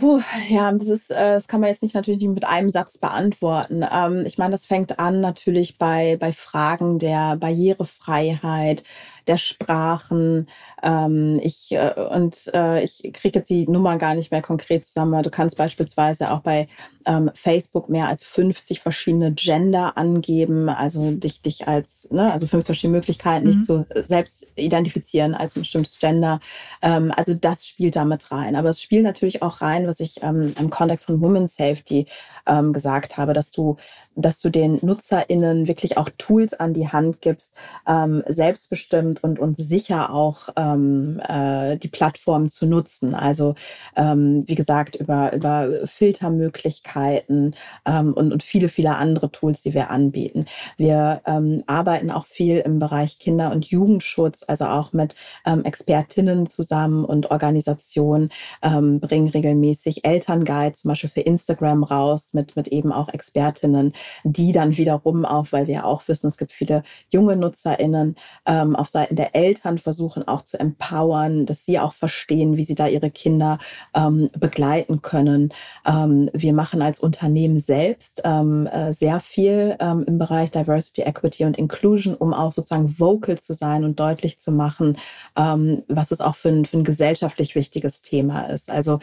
Puh, 0.00 0.20
ja, 0.48 0.72
das 0.72 0.88
ist, 0.88 1.12
äh, 1.12 1.34
das 1.34 1.46
kann 1.46 1.60
man 1.60 1.70
jetzt 1.70 1.84
nicht 1.84 1.94
natürlich 1.94 2.24
mit 2.24 2.44
einem 2.44 2.70
Satz 2.70 2.98
beantworten. 2.98 3.84
Ähm, 3.88 4.26
ich 4.26 4.36
meine, 4.36 4.50
das 4.50 4.66
fängt 4.66 4.98
an 4.98 5.20
natürlich 5.20 5.78
bei, 5.78 6.16
bei 6.18 6.32
Fragen 6.32 6.98
der 6.98 7.36
Barrierefreiheit, 7.36 8.82
der 9.26 9.38
Sprachen. 9.38 10.48
Ähm, 10.82 11.40
ich 11.42 11.72
äh, 11.72 11.94
und 12.10 12.50
äh, 12.54 12.82
ich 12.82 13.10
kriege 13.12 13.38
jetzt 13.38 13.50
die 13.50 13.68
Nummer 13.68 13.98
gar 13.98 14.14
nicht 14.14 14.30
mehr 14.30 14.42
konkret 14.42 14.86
zusammen. 14.86 15.14
aber 15.14 15.22
Du 15.22 15.30
kannst 15.30 15.56
beispielsweise 15.56 16.30
auch 16.30 16.40
bei 16.40 16.68
ähm, 17.06 17.30
Facebook 17.34 17.88
mehr 17.88 18.08
als 18.08 18.24
50 18.24 18.80
verschiedene 18.80 19.32
Gender 19.32 19.96
angeben, 19.96 20.68
also 20.68 21.12
dich, 21.12 21.42
dich 21.42 21.66
als, 21.68 22.08
ne, 22.10 22.32
also 22.32 22.46
50 22.46 22.66
verschiedene 22.66 22.98
Möglichkeiten, 22.98 23.46
mhm. 23.46 23.52
dich 23.52 23.62
zu 23.62 23.86
selbst 24.06 24.46
identifizieren 24.56 25.34
als 25.34 25.56
ein 25.56 25.62
bestimmtes 25.62 25.98
Gender. 25.98 26.40
Ähm, 26.80 27.12
also 27.16 27.34
das 27.34 27.66
spielt 27.66 27.96
damit 27.96 28.30
rein. 28.30 28.56
Aber 28.56 28.70
es 28.70 28.80
spielt 28.80 29.04
natürlich 29.04 29.42
auch 29.42 29.60
rein, 29.60 29.86
was 29.86 30.00
ich 30.00 30.22
ähm, 30.22 30.54
im 30.58 30.70
Kontext 30.70 31.06
von 31.06 31.20
Women's 31.20 31.56
Safety 31.56 32.06
ähm, 32.46 32.72
gesagt 32.72 33.16
habe, 33.16 33.32
dass 33.32 33.50
du 33.50 33.76
dass 34.14 34.40
du 34.40 34.50
den 34.50 34.78
NutzerInnen 34.82 35.68
wirklich 35.68 35.96
auch 35.96 36.08
Tools 36.18 36.54
an 36.54 36.74
die 36.74 36.88
Hand 36.88 37.20
gibst, 37.20 37.54
ähm, 37.86 38.22
selbstbestimmt 38.26 39.22
und, 39.24 39.38
und 39.38 39.56
sicher 39.56 40.12
auch 40.12 40.48
ähm, 40.56 41.20
äh, 41.28 41.76
die 41.76 41.88
Plattform 41.88 42.48
zu 42.48 42.66
nutzen. 42.66 43.14
Also 43.14 43.54
ähm, 43.96 44.44
wie 44.46 44.54
gesagt, 44.54 44.96
über, 44.96 45.32
über 45.32 45.70
Filtermöglichkeiten 45.86 47.54
ähm, 47.86 48.12
und, 48.12 48.32
und 48.32 48.42
viele, 48.42 48.68
viele 48.68 48.96
andere 48.96 49.30
Tools, 49.30 49.62
die 49.62 49.74
wir 49.74 49.90
anbieten. 49.90 50.46
Wir 50.76 51.22
ähm, 51.26 51.62
arbeiten 51.66 52.10
auch 52.10 52.26
viel 52.26 52.58
im 52.58 52.78
Bereich 52.78 53.18
Kinder- 53.18 53.52
und 53.52 53.66
Jugendschutz, 53.66 54.44
also 54.46 54.66
auch 54.66 54.92
mit 54.92 55.14
ähm, 55.46 55.64
Expertinnen 55.64 56.46
zusammen 56.46 57.04
und 57.04 57.30
Organisationen, 57.30 58.30
ähm, 58.62 59.00
bringen 59.00 59.28
regelmäßig 59.28 60.04
Elternguides 60.04 60.82
zum 60.82 60.90
Beispiel 60.90 61.10
für 61.10 61.20
Instagram 61.20 61.84
raus 61.84 62.30
mit, 62.32 62.56
mit 62.56 62.68
eben 62.68 62.92
auch 62.92 63.08
Expertinnen, 63.08 63.92
die 64.24 64.52
dann 64.52 64.76
wiederum 64.76 65.24
auch, 65.24 65.46
weil 65.50 65.66
wir 65.66 65.86
auch 65.86 66.08
wissen, 66.08 66.28
es 66.28 66.36
gibt 66.36 66.52
viele 66.52 66.82
junge 67.10 67.36
NutzerInnen 67.36 68.16
ähm, 68.46 68.76
auf 68.76 68.88
Seiten 68.88 69.16
der 69.16 69.34
Eltern 69.34 69.78
versuchen 69.78 70.26
auch 70.26 70.42
zu 70.42 70.58
empowern, 70.58 71.46
dass 71.46 71.64
sie 71.64 71.78
auch 71.78 71.92
verstehen, 71.92 72.56
wie 72.56 72.64
sie 72.64 72.74
da 72.74 72.86
ihre 72.86 73.10
Kinder 73.10 73.58
ähm, 73.94 74.30
begleiten 74.38 75.02
können. 75.02 75.52
Ähm, 75.86 76.30
wir 76.32 76.52
machen 76.52 76.82
als 76.82 77.00
Unternehmen 77.00 77.60
selbst 77.60 78.22
ähm, 78.24 78.66
äh, 78.66 78.92
sehr 78.92 79.20
viel 79.20 79.76
ähm, 79.80 80.04
im 80.06 80.18
Bereich 80.18 80.50
Diversity, 80.50 81.02
Equity 81.02 81.44
und 81.44 81.58
Inclusion, 81.58 82.14
um 82.14 82.34
auch 82.34 82.52
sozusagen 82.52 82.98
vocal 82.98 83.38
zu 83.38 83.54
sein 83.54 83.84
und 83.84 83.98
deutlich 83.98 84.40
zu 84.40 84.52
machen, 84.52 84.98
ähm, 85.36 85.82
was 85.88 86.10
es 86.10 86.20
auch 86.20 86.34
für 86.34 86.48
ein, 86.48 86.64
für 86.64 86.78
ein 86.78 86.84
gesellschaftlich 86.84 87.54
wichtiges 87.54 88.02
Thema 88.02 88.42
ist. 88.46 88.70
Also 88.70 89.00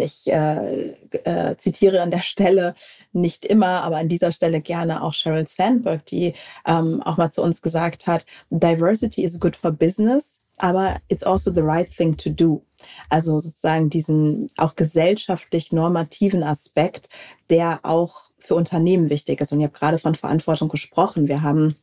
ich 0.00 0.26
äh, 0.32 0.94
äh, 1.24 1.56
zitiere 1.56 2.02
an 2.02 2.10
der 2.10 2.22
Stelle 2.22 2.74
nicht 3.12 3.44
immer, 3.44 3.82
aber 3.82 3.96
an 3.96 4.08
dieser 4.10 4.32
Stelle 4.32 4.60
gerne 4.60 5.02
auch 5.02 5.14
Sheryl 5.14 5.46
Sandberg, 5.46 6.04
die 6.06 6.34
ähm, 6.66 7.02
auch 7.02 7.16
mal 7.16 7.30
zu 7.30 7.42
uns 7.42 7.62
gesagt 7.62 8.06
hat, 8.06 8.26
Diversity 8.50 9.24
is 9.24 9.40
good 9.40 9.56
for 9.56 9.72
business, 9.72 10.40
aber 10.58 10.96
it's 11.08 11.22
also 11.22 11.50
the 11.50 11.62
right 11.62 11.90
thing 11.90 12.16
to 12.16 12.30
do. 12.30 12.62
Also 13.08 13.38
sozusagen 13.38 13.88
diesen 13.88 14.48
auch 14.56 14.76
gesellschaftlich 14.76 15.72
normativen 15.72 16.42
Aspekt, 16.42 17.08
der 17.48 17.80
auch 17.82 18.24
für 18.38 18.54
Unternehmen 18.54 19.10
wichtig 19.10 19.40
ist. 19.40 19.52
Und 19.52 19.60
ich 19.60 19.64
habe 19.64 19.78
gerade 19.78 19.98
von 19.98 20.14
Verantwortung 20.14 20.68
gesprochen. 20.68 21.28
Wir 21.28 21.42
haben 21.42 21.76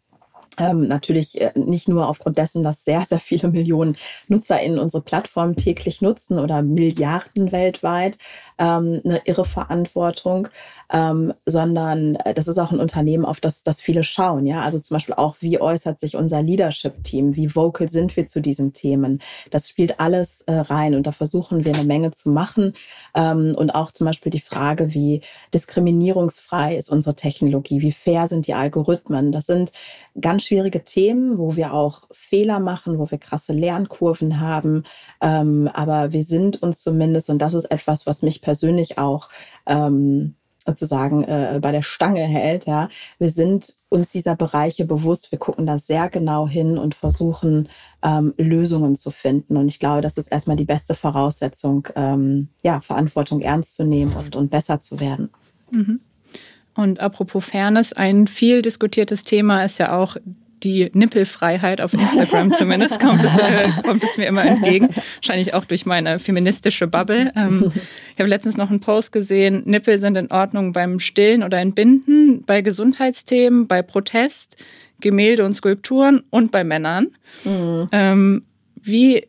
ähm, 0.57 0.87
natürlich 0.87 1.39
äh, 1.39 1.51
nicht 1.55 1.87
nur 1.87 2.07
aufgrund 2.07 2.37
dessen, 2.37 2.63
dass 2.63 2.83
sehr, 2.83 3.05
sehr 3.05 3.19
viele 3.19 3.49
Millionen 3.49 3.95
NutzerInnen 4.27 4.79
unsere 4.79 5.03
Plattform 5.03 5.55
täglich 5.55 6.01
nutzen 6.01 6.39
oder 6.39 6.61
Milliarden 6.61 7.51
weltweit, 7.51 8.17
ähm, 8.57 9.01
eine 9.05 9.21
irre 9.25 9.45
Verantwortung, 9.45 10.49
ähm, 10.91 11.33
sondern 11.45 12.15
äh, 12.15 12.33
das 12.33 12.47
ist 12.47 12.57
auch 12.57 12.71
ein 12.71 12.79
Unternehmen, 12.79 13.25
auf 13.25 13.39
das, 13.39 13.63
das 13.63 13.81
viele 13.81 14.03
schauen. 14.03 14.45
Ja, 14.45 14.61
also 14.61 14.79
zum 14.79 14.95
Beispiel 14.95 15.15
auch, 15.15 15.35
wie 15.41 15.59
äußert 15.59 15.99
sich 15.99 16.15
unser 16.15 16.41
Leadership-Team? 16.41 17.35
Wie 17.35 17.53
vocal 17.55 17.89
sind 17.89 18.15
wir 18.15 18.27
zu 18.27 18.41
diesen 18.41 18.73
Themen? 18.73 19.21
Das 19.51 19.67
spielt 19.67 19.99
alles 19.99 20.41
äh, 20.41 20.53
rein 20.53 20.95
und 20.95 21.05
da 21.05 21.11
versuchen 21.11 21.65
wir 21.65 21.73
eine 21.73 21.83
Menge 21.83 22.11
zu 22.11 22.29
machen 22.29 22.73
ähm, 23.15 23.53
und 23.57 23.71
auch 23.71 23.91
zum 23.91 24.05
Beispiel 24.05 24.31
die 24.31 24.39
Frage, 24.39 24.93
wie 24.93 25.21
diskriminierungsfrei 25.53 26.77
ist 26.77 26.89
unsere 26.89 27.15
Technologie? 27.15 27.81
Wie 27.81 27.91
fair 27.91 28.27
sind 28.27 28.47
die 28.47 28.53
Algorithmen? 28.53 29.31
Das 29.31 29.45
sind 29.45 29.73
ganz 30.19 30.43
schwierige 30.43 30.83
Themen, 30.83 31.37
wo 31.37 31.55
wir 31.55 31.73
auch 31.73 32.03
Fehler 32.11 32.59
machen, 32.59 32.97
wo 32.97 33.11
wir 33.11 33.17
krasse 33.17 33.53
Lernkurven 33.53 34.39
haben. 34.39 34.83
Ähm, 35.21 35.69
aber 35.73 36.13
wir 36.13 36.23
sind 36.23 36.61
uns 36.63 36.81
zumindest, 36.81 37.29
und 37.29 37.39
das 37.39 37.53
ist 37.53 37.65
etwas, 37.65 38.05
was 38.07 38.21
mich 38.21 38.41
persönlich 38.41 38.97
auch 38.97 39.29
ähm, 39.65 40.35
sozusagen 40.67 41.23
äh, 41.23 41.59
bei 41.61 41.71
der 41.71 41.81
Stange 41.81 42.21
hält. 42.21 42.65
Ja, 42.65 42.89
wir 43.17 43.31
sind 43.31 43.75
uns 43.89 44.11
dieser 44.11 44.35
Bereiche 44.35 44.85
bewusst. 44.85 45.31
Wir 45.31 45.39
gucken 45.39 45.65
da 45.65 45.79
sehr 45.79 46.09
genau 46.09 46.47
hin 46.47 46.77
und 46.77 46.93
versuchen 46.93 47.69
ähm, 48.03 48.33
Lösungen 48.37 48.95
zu 48.95 49.09
finden. 49.09 49.57
Und 49.57 49.67
ich 49.67 49.79
glaube, 49.79 50.01
das 50.01 50.17
ist 50.17 50.27
erstmal 50.27 50.57
die 50.57 50.65
beste 50.65 50.93
Voraussetzung, 50.93 51.87
ähm, 51.95 52.49
ja, 52.61 52.81
Verantwortung 52.81 53.41
ernst 53.41 53.75
zu 53.75 53.85
nehmen 53.85 54.13
und, 54.13 54.35
und 54.35 54.51
besser 54.51 54.81
zu 54.81 54.99
werden. 54.99 55.29
Mhm. 55.71 56.01
Und 56.75 56.99
apropos 56.99 57.45
Fairness, 57.45 57.93
ein 57.93 58.27
viel 58.27 58.61
diskutiertes 58.61 59.23
Thema 59.23 59.63
ist 59.63 59.79
ja 59.79 59.97
auch 59.97 60.17
die 60.63 60.89
Nippelfreiheit 60.93 61.81
auf 61.81 61.93
Instagram 61.93 62.53
zumindest 62.53 62.99
kommt 63.01 63.23
es, 63.23 63.37
äh, 63.37 63.69
kommt 63.83 64.03
es 64.03 64.17
mir 64.17 64.25
immer 64.27 64.45
entgegen. 64.45 64.89
Wahrscheinlich 65.15 65.53
auch 65.53 65.65
durch 65.65 65.85
meine 65.85 66.19
feministische 66.19 66.87
Bubble. 66.87 67.31
Ähm, 67.35 67.71
ich 68.13 68.19
habe 68.19 68.29
letztens 68.29 68.57
noch 68.57 68.69
einen 68.69 68.79
Post 68.79 69.11
gesehen, 69.11 69.63
Nippel 69.65 69.99
sind 69.99 70.17
in 70.17 70.31
Ordnung 70.31 70.73
beim 70.73 70.99
Stillen 70.99 71.43
oder 71.43 71.59
Entbinden, 71.59 72.43
bei 72.45 72.61
Gesundheitsthemen, 72.61 73.67
bei 73.67 73.81
Protest, 73.81 74.57
Gemälde 74.99 75.45
und 75.45 75.53
Skulpturen 75.53 76.23
und 76.29 76.51
bei 76.51 76.63
Männern. 76.63 77.07
Mhm. 77.43 77.89
Ähm, 77.91 78.43
wie 78.81 79.27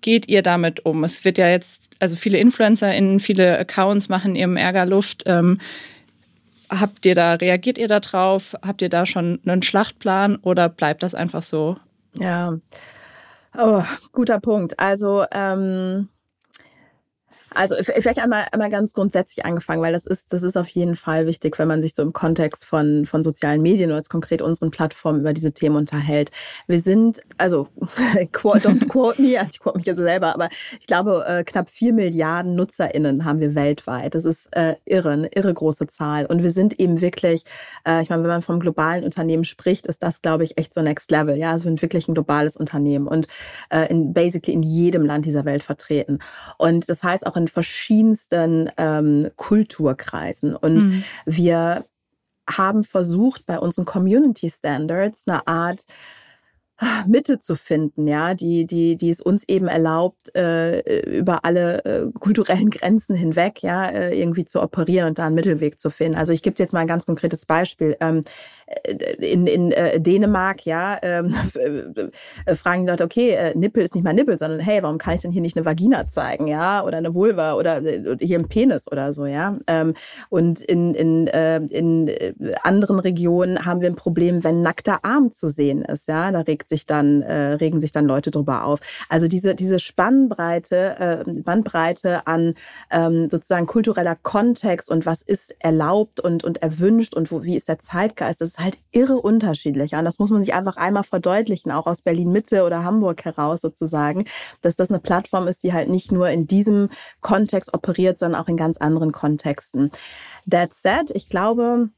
geht 0.00 0.28
ihr 0.28 0.42
damit 0.42 0.84
um? 0.84 1.02
Es 1.04 1.24
wird 1.24 1.38
ja 1.38 1.48
jetzt, 1.48 1.90
also 2.00 2.16
viele 2.16 2.38
InfluencerInnen, 2.38 3.20
viele 3.20 3.58
Accounts 3.58 4.08
machen 4.08 4.36
ihrem 4.36 4.56
Ärger 4.56 4.86
Luft. 4.86 5.24
Ähm, 5.26 5.58
Habt 6.72 7.04
ihr 7.04 7.14
da, 7.14 7.34
reagiert 7.34 7.76
ihr 7.76 7.88
da 7.88 8.00
drauf? 8.00 8.56
Habt 8.62 8.80
ihr 8.80 8.88
da 8.88 9.04
schon 9.04 9.40
einen 9.44 9.60
Schlachtplan 9.60 10.36
oder 10.36 10.70
bleibt 10.70 11.02
das 11.02 11.14
einfach 11.14 11.42
so? 11.42 11.76
Ja, 12.14 12.58
oh, 13.58 13.82
guter 14.12 14.40
Punkt. 14.40 14.80
Also 14.80 15.24
ähm, 15.32 16.08
also 17.54 17.76
vielleicht 17.80 18.18
einmal, 18.18 18.46
einmal 18.52 18.70
ganz 18.70 18.92
grundsätzlich 18.94 19.44
angefangen, 19.44 19.82
weil 19.82 19.92
das 19.92 20.06
ist, 20.06 20.32
das 20.32 20.42
ist 20.42 20.56
auf 20.56 20.68
jeden 20.68 20.96
Fall 20.96 21.26
wichtig, 21.26 21.58
wenn 21.58 21.68
man 21.68 21.82
sich 21.82 21.94
so 21.94 22.02
im 22.02 22.12
Kontext 22.12 22.64
von, 22.64 23.06
von 23.06 23.22
sozialen 23.22 23.62
Medien 23.62 23.90
oder 23.90 23.98
jetzt 23.98 24.10
konkret 24.10 24.42
unseren 24.42 24.70
Plattformen 24.70 25.20
über 25.20 25.32
diese 25.32 25.52
Themen 25.52 25.76
unterhält. 25.76 26.30
Wir 26.66 26.80
sind, 26.80 27.22
also 27.38 27.68
don't 27.80 28.88
quote 28.88 29.20
me, 29.20 29.38
also 29.38 29.50
ich 29.52 29.60
quote 29.60 29.78
mich 29.78 29.86
jetzt 29.86 29.98
selber, 29.98 30.34
aber 30.34 30.48
ich 30.80 30.86
glaube, 30.86 31.24
äh, 31.26 31.44
knapp 31.44 31.70
vier 31.70 31.92
Milliarden 31.92 32.54
NutzerInnen 32.54 33.24
haben 33.24 33.40
wir 33.40 33.54
weltweit. 33.54 34.14
Das 34.14 34.24
ist 34.24 34.48
äh, 34.52 34.76
irre, 34.84 35.10
eine 35.10 35.28
irre 35.28 35.52
große 35.52 35.86
Zahl. 35.86 36.26
Und 36.26 36.42
wir 36.42 36.50
sind 36.50 36.78
eben 36.78 37.00
wirklich, 37.00 37.44
äh, 37.86 38.02
ich 38.02 38.10
meine, 38.10 38.22
wenn 38.22 38.30
man 38.30 38.42
vom 38.42 38.60
globalen 38.60 39.04
Unternehmen 39.04 39.44
spricht, 39.44 39.86
ist 39.86 40.02
das, 40.02 40.22
glaube 40.22 40.44
ich, 40.44 40.58
echt 40.58 40.74
so 40.74 40.82
Next 40.82 41.10
Level. 41.10 41.36
Ja, 41.36 41.52
also 41.52 41.64
wir 41.64 41.70
sind 41.70 41.82
wirklich 41.82 42.08
ein 42.08 42.14
globales 42.14 42.56
Unternehmen 42.56 43.06
und 43.06 43.28
äh, 43.70 43.88
in 43.88 44.12
basically 44.12 44.54
in 44.54 44.62
jedem 44.62 45.04
Land 45.04 45.26
dieser 45.26 45.44
Welt 45.44 45.62
vertreten. 45.62 46.18
Und 46.58 46.88
das 46.88 47.02
heißt 47.02 47.26
auch 47.26 47.36
in 47.36 47.41
verschiedensten 47.48 48.70
ähm, 48.76 49.30
Kulturkreisen. 49.36 50.56
Und 50.56 50.84
mhm. 50.84 51.04
wir 51.26 51.84
haben 52.48 52.84
versucht, 52.84 53.46
bei 53.46 53.58
unseren 53.58 53.84
Community 53.84 54.50
Standards 54.50 55.24
eine 55.26 55.46
Art 55.46 55.86
Mitte 57.06 57.38
zu 57.38 57.56
finden, 57.56 58.06
ja, 58.08 58.34
die, 58.34 58.66
die, 58.66 58.96
die 58.96 59.10
es 59.10 59.20
uns 59.20 59.48
eben 59.48 59.68
erlaubt, 59.68 60.34
äh, 60.36 60.80
über 61.18 61.44
alle 61.44 61.84
äh, 61.84 62.10
kulturellen 62.18 62.70
Grenzen 62.70 63.14
hinweg, 63.14 63.62
ja, 63.62 63.86
äh, 63.86 64.18
irgendwie 64.18 64.44
zu 64.44 64.60
operieren 64.60 65.08
und 65.08 65.18
da 65.18 65.26
einen 65.26 65.34
Mittelweg 65.34 65.78
zu 65.78 65.90
finden. 65.90 66.16
Also 66.16 66.32
ich 66.32 66.42
gebe 66.42 66.56
jetzt 66.58 66.72
mal 66.72 66.80
ein 66.80 66.86
ganz 66.86 67.06
konkretes 67.06 67.46
Beispiel. 67.46 67.96
Ähm, 68.00 68.24
in, 69.18 69.46
in 69.46 69.72
äh, 69.72 70.00
Dänemark, 70.00 70.64
ja, 70.64 70.98
ähm, 71.02 71.34
äh, 72.46 72.54
fragen 72.54 72.84
die 72.84 72.90
Leute, 72.90 73.04
okay, 73.04 73.30
äh, 73.30 73.56
Nippel 73.56 73.82
ist 73.82 73.94
nicht 73.94 74.04
mal 74.04 74.14
Nippel, 74.14 74.38
sondern 74.38 74.60
hey, 74.60 74.82
warum 74.82 74.98
kann 74.98 75.14
ich 75.14 75.22
denn 75.22 75.32
hier 75.32 75.42
nicht 75.42 75.56
eine 75.56 75.66
Vagina 75.66 76.06
zeigen, 76.06 76.46
ja, 76.46 76.84
oder 76.84 76.98
eine 76.98 77.14
Vulva 77.14 77.54
oder 77.54 77.82
äh, 77.82 78.16
hier 78.20 78.38
ein 78.38 78.48
Penis 78.48 78.90
oder 78.90 79.12
so, 79.12 79.26
ja. 79.26 79.58
Ähm, 79.66 79.94
und 80.30 80.62
in, 80.62 80.94
in, 80.94 81.26
äh, 81.28 81.58
in 81.58 82.08
äh, 82.08 82.32
anderen 82.62 82.98
Regionen 82.98 83.64
haben 83.64 83.80
wir 83.80 83.88
ein 83.88 83.96
Problem, 83.96 84.42
wenn 84.44 84.62
nackter 84.62 85.04
Arm 85.04 85.32
zu 85.32 85.48
sehen 85.48 85.82
ist, 85.82 86.08
ja, 86.08 86.32
da 86.32 86.40
regt 86.40 86.61
sich 86.68 86.86
dann, 86.86 87.22
äh, 87.22 87.54
regen 87.54 87.80
sich 87.80 87.92
dann 87.92 88.06
Leute 88.06 88.30
drüber 88.30 88.64
auf. 88.64 88.80
Also 89.08 89.28
diese, 89.28 89.54
diese 89.54 89.78
Spannbreite, 89.78 91.24
äh, 91.26 91.42
Bandbreite 91.42 92.26
an 92.26 92.54
ähm, 92.90 93.28
sozusagen 93.30 93.66
kultureller 93.66 94.16
Kontext 94.16 94.90
und 94.90 95.06
was 95.06 95.22
ist 95.22 95.54
erlaubt 95.58 96.20
und, 96.20 96.44
und 96.44 96.62
erwünscht 96.62 97.14
und 97.14 97.30
wo, 97.30 97.42
wie 97.44 97.56
ist 97.56 97.68
der 97.68 97.78
Zeitgeist, 97.78 98.40
das 98.40 98.50
ist 98.50 98.58
halt 98.58 98.78
irre 98.90 99.16
unterschiedlich. 99.16 99.94
Und 99.94 100.04
das 100.04 100.18
muss 100.18 100.30
man 100.30 100.42
sich 100.42 100.54
einfach 100.54 100.76
einmal 100.76 101.04
verdeutlichen, 101.04 101.72
auch 101.72 101.86
aus 101.86 102.02
Berlin-Mitte 102.02 102.64
oder 102.64 102.84
Hamburg 102.84 103.24
heraus 103.24 103.60
sozusagen, 103.60 104.24
dass 104.60 104.76
das 104.76 104.90
eine 104.90 105.00
Plattform 105.00 105.48
ist, 105.48 105.62
die 105.62 105.72
halt 105.72 105.88
nicht 105.88 106.12
nur 106.12 106.28
in 106.28 106.46
diesem 106.46 106.88
Kontext 107.20 107.74
operiert, 107.74 108.18
sondern 108.18 108.40
auch 108.40 108.48
in 108.48 108.56
ganz 108.56 108.78
anderen 108.78 109.12
Kontexten. 109.12 109.90
That 110.48 110.74
said, 110.74 111.10
ich 111.14 111.28
glaube, 111.28 111.90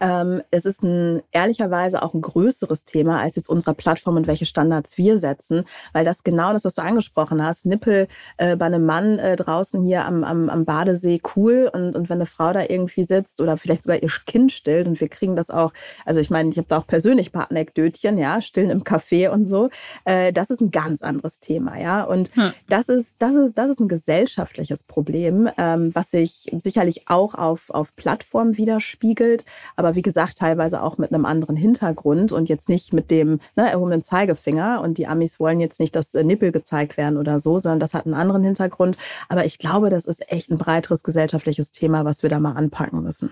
ähm, 0.00 0.42
es 0.50 0.64
ist 0.64 0.82
ein, 0.82 1.22
ehrlicherweise 1.32 2.02
auch 2.02 2.14
ein 2.14 2.20
größeres 2.20 2.84
Thema 2.84 3.20
als 3.20 3.36
jetzt 3.36 3.48
unsere 3.48 3.74
Plattform 3.74 4.16
und 4.16 4.26
welche 4.26 4.46
Standards 4.46 4.98
wir 4.98 5.18
setzen, 5.18 5.64
weil 5.92 6.04
das 6.04 6.22
genau 6.22 6.52
das, 6.52 6.64
was 6.64 6.74
du 6.74 6.82
angesprochen 6.82 7.44
hast, 7.44 7.66
Nippel 7.66 8.06
äh, 8.36 8.56
bei 8.56 8.66
einem 8.66 8.86
Mann 8.86 9.18
äh, 9.18 9.36
draußen 9.36 9.82
hier 9.82 10.04
am, 10.04 10.24
am, 10.24 10.48
am 10.48 10.64
Badesee 10.64 11.20
cool. 11.36 11.70
Und, 11.72 11.96
und 11.96 12.08
wenn 12.08 12.18
eine 12.18 12.26
Frau 12.26 12.52
da 12.52 12.62
irgendwie 12.68 13.04
sitzt 13.04 13.40
oder 13.40 13.56
vielleicht 13.56 13.82
sogar 13.82 14.02
ihr 14.02 14.08
Kind 14.26 14.52
stillt 14.52 14.86
und 14.86 15.00
wir 15.00 15.08
kriegen 15.08 15.36
das 15.36 15.50
auch, 15.50 15.72
also 16.04 16.20
ich 16.20 16.30
meine, 16.30 16.50
ich 16.50 16.58
habe 16.58 16.68
da 16.68 16.78
auch 16.78 16.86
persönlich 16.86 17.28
ein 17.28 17.32
paar 17.32 17.50
Anekdötchen, 17.50 18.18
ja, 18.18 18.40
stillen 18.40 18.70
im 18.70 18.84
Café 18.84 19.30
und 19.30 19.46
so, 19.46 19.70
äh, 20.04 20.32
das 20.32 20.50
ist 20.50 20.60
ein 20.60 20.70
ganz 20.70 21.02
anderes 21.02 21.40
Thema, 21.40 21.78
ja, 21.78 22.02
und 22.02 22.34
hm. 22.34 22.52
das 22.68 22.88
ist, 22.88 23.16
das 23.18 23.34
ist, 23.34 23.56
das 23.56 23.70
ist 23.70 23.80
ein 23.80 23.88
gesellschaftliches 23.88 24.82
Problem, 24.82 25.48
ähm, 25.56 25.94
was 25.94 26.10
sich 26.10 26.50
sicherlich 26.58 27.08
auch 27.08 27.34
auf, 27.34 27.70
auf 27.70 27.94
Plattformen 27.96 28.56
widerspiegelt, 28.56 29.44
aber 29.78 29.94
wie 29.94 30.02
gesagt, 30.02 30.38
teilweise 30.38 30.82
auch 30.82 30.98
mit 30.98 31.12
einem 31.12 31.24
anderen 31.24 31.54
Hintergrund 31.54 32.32
und 32.32 32.48
jetzt 32.48 32.68
nicht 32.68 32.92
mit 32.92 33.12
dem 33.12 33.38
ne, 33.54 33.70
erhobenen 33.70 34.02
Zeigefinger. 34.02 34.80
Und 34.82 34.98
die 34.98 35.06
Amis 35.06 35.38
wollen 35.38 35.60
jetzt 35.60 35.78
nicht, 35.78 35.94
dass 35.94 36.14
äh, 36.16 36.24
Nippel 36.24 36.50
gezeigt 36.50 36.96
werden 36.96 37.16
oder 37.16 37.38
so, 37.38 37.60
sondern 37.60 37.78
das 37.78 37.94
hat 37.94 38.04
einen 38.04 38.16
anderen 38.16 38.42
Hintergrund. 38.42 38.98
Aber 39.28 39.44
ich 39.44 39.58
glaube, 39.60 39.88
das 39.88 40.04
ist 40.04 40.32
echt 40.32 40.50
ein 40.50 40.58
breiteres 40.58 41.04
gesellschaftliches 41.04 41.70
Thema, 41.70 42.04
was 42.04 42.24
wir 42.24 42.30
da 42.30 42.40
mal 42.40 42.54
anpacken 42.54 43.04
müssen. 43.04 43.30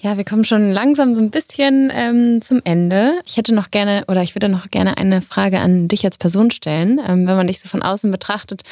Ja, 0.00 0.16
wir 0.18 0.24
kommen 0.24 0.44
schon 0.44 0.70
langsam 0.70 1.14
so 1.14 1.20
ein 1.20 1.30
bisschen 1.30 1.90
ähm, 1.92 2.42
zum 2.42 2.60
Ende. 2.64 3.20
Ich 3.24 3.38
hätte 3.38 3.54
noch 3.54 3.70
gerne 3.70 4.04
oder 4.08 4.22
ich 4.22 4.36
würde 4.36 4.48
noch 4.48 4.70
gerne 4.70 4.98
eine 4.98 5.22
Frage 5.22 5.58
an 5.58 5.88
dich 5.88 6.04
als 6.04 6.18
Person 6.18 6.50
stellen. 6.50 7.00
Ähm, 7.04 7.26
wenn 7.26 7.36
man 7.36 7.46
dich 7.48 7.60
so 7.60 7.68
von 7.68 7.82
außen 7.82 8.10
betrachtet, 8.10 8.62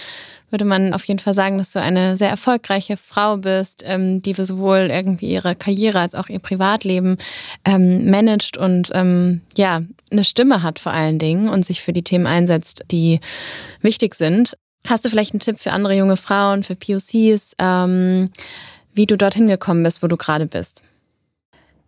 würde 0.51 0.65
man 0.65 0.95
auf 0.95 1.05
jeden 1.05 1.21
Fall 1.21 1.35
sagen, 1.35 1.59
dass 1.59 1.73
du 1.73 1.81
eine 1.81 2.17
sehr 2.17 2.31
erfolgreiche 2.31 2.97
Frau 2.97 3.37
bist, 3.39 3.83
ähm, 3.85 4.23
die 4.23 4.33
sowohl 4.33 4.89
irgendwie 4.91 5.33
ihre 5.33 5.55
Karriere 5.55 6.01
als 6.01 6.15
auch 6.15 6.29
ihr 6.29 6.39
Privatleben 6.39 7.19
ähm, 7.65 8.11
managt 8.11 8.57
und 8.57 8.91
ähm, 8.95 9.41
ja, 9.57 9.83
eine 10.11 10.25
Stimme 10.25 10.63
hat 10.63 10.79
vor 10.79 10.93
allen 10.93 11.19
Dingen 11.19 11.49
und 11.49 11.67
sich 11.67 11.81
für 11.83 11.93
die 11.93 12.05
Themen 12.05 12.27
einsetzt, 12.27 12.85
die 12.91 13.21
wichtig 13.81 14.15
sind. 14.15 14.57
Hast 14.87 15.05
du 15.05 15.09
vielleicht 15.09 15.33
einen 15.33 15.41
Tipp 15.41 15.59
für 15.59 15.73
andere 15.73 15.97
junge 15.97 16.17
Frauen, 16.17 16.63
für 16.63 16.77
POCs, 16.77 17.57
ähm, 17.59 18.31
wie 18.95 19.07
du 19.07 19.17
dorthin 19.17 19.49
gekommen 19.49 19.83
bist, 19.83 20.03
wo 20.03 20.07
du 20.07 20.17
gerade 20.17 20.47
bist? 20.47 20.83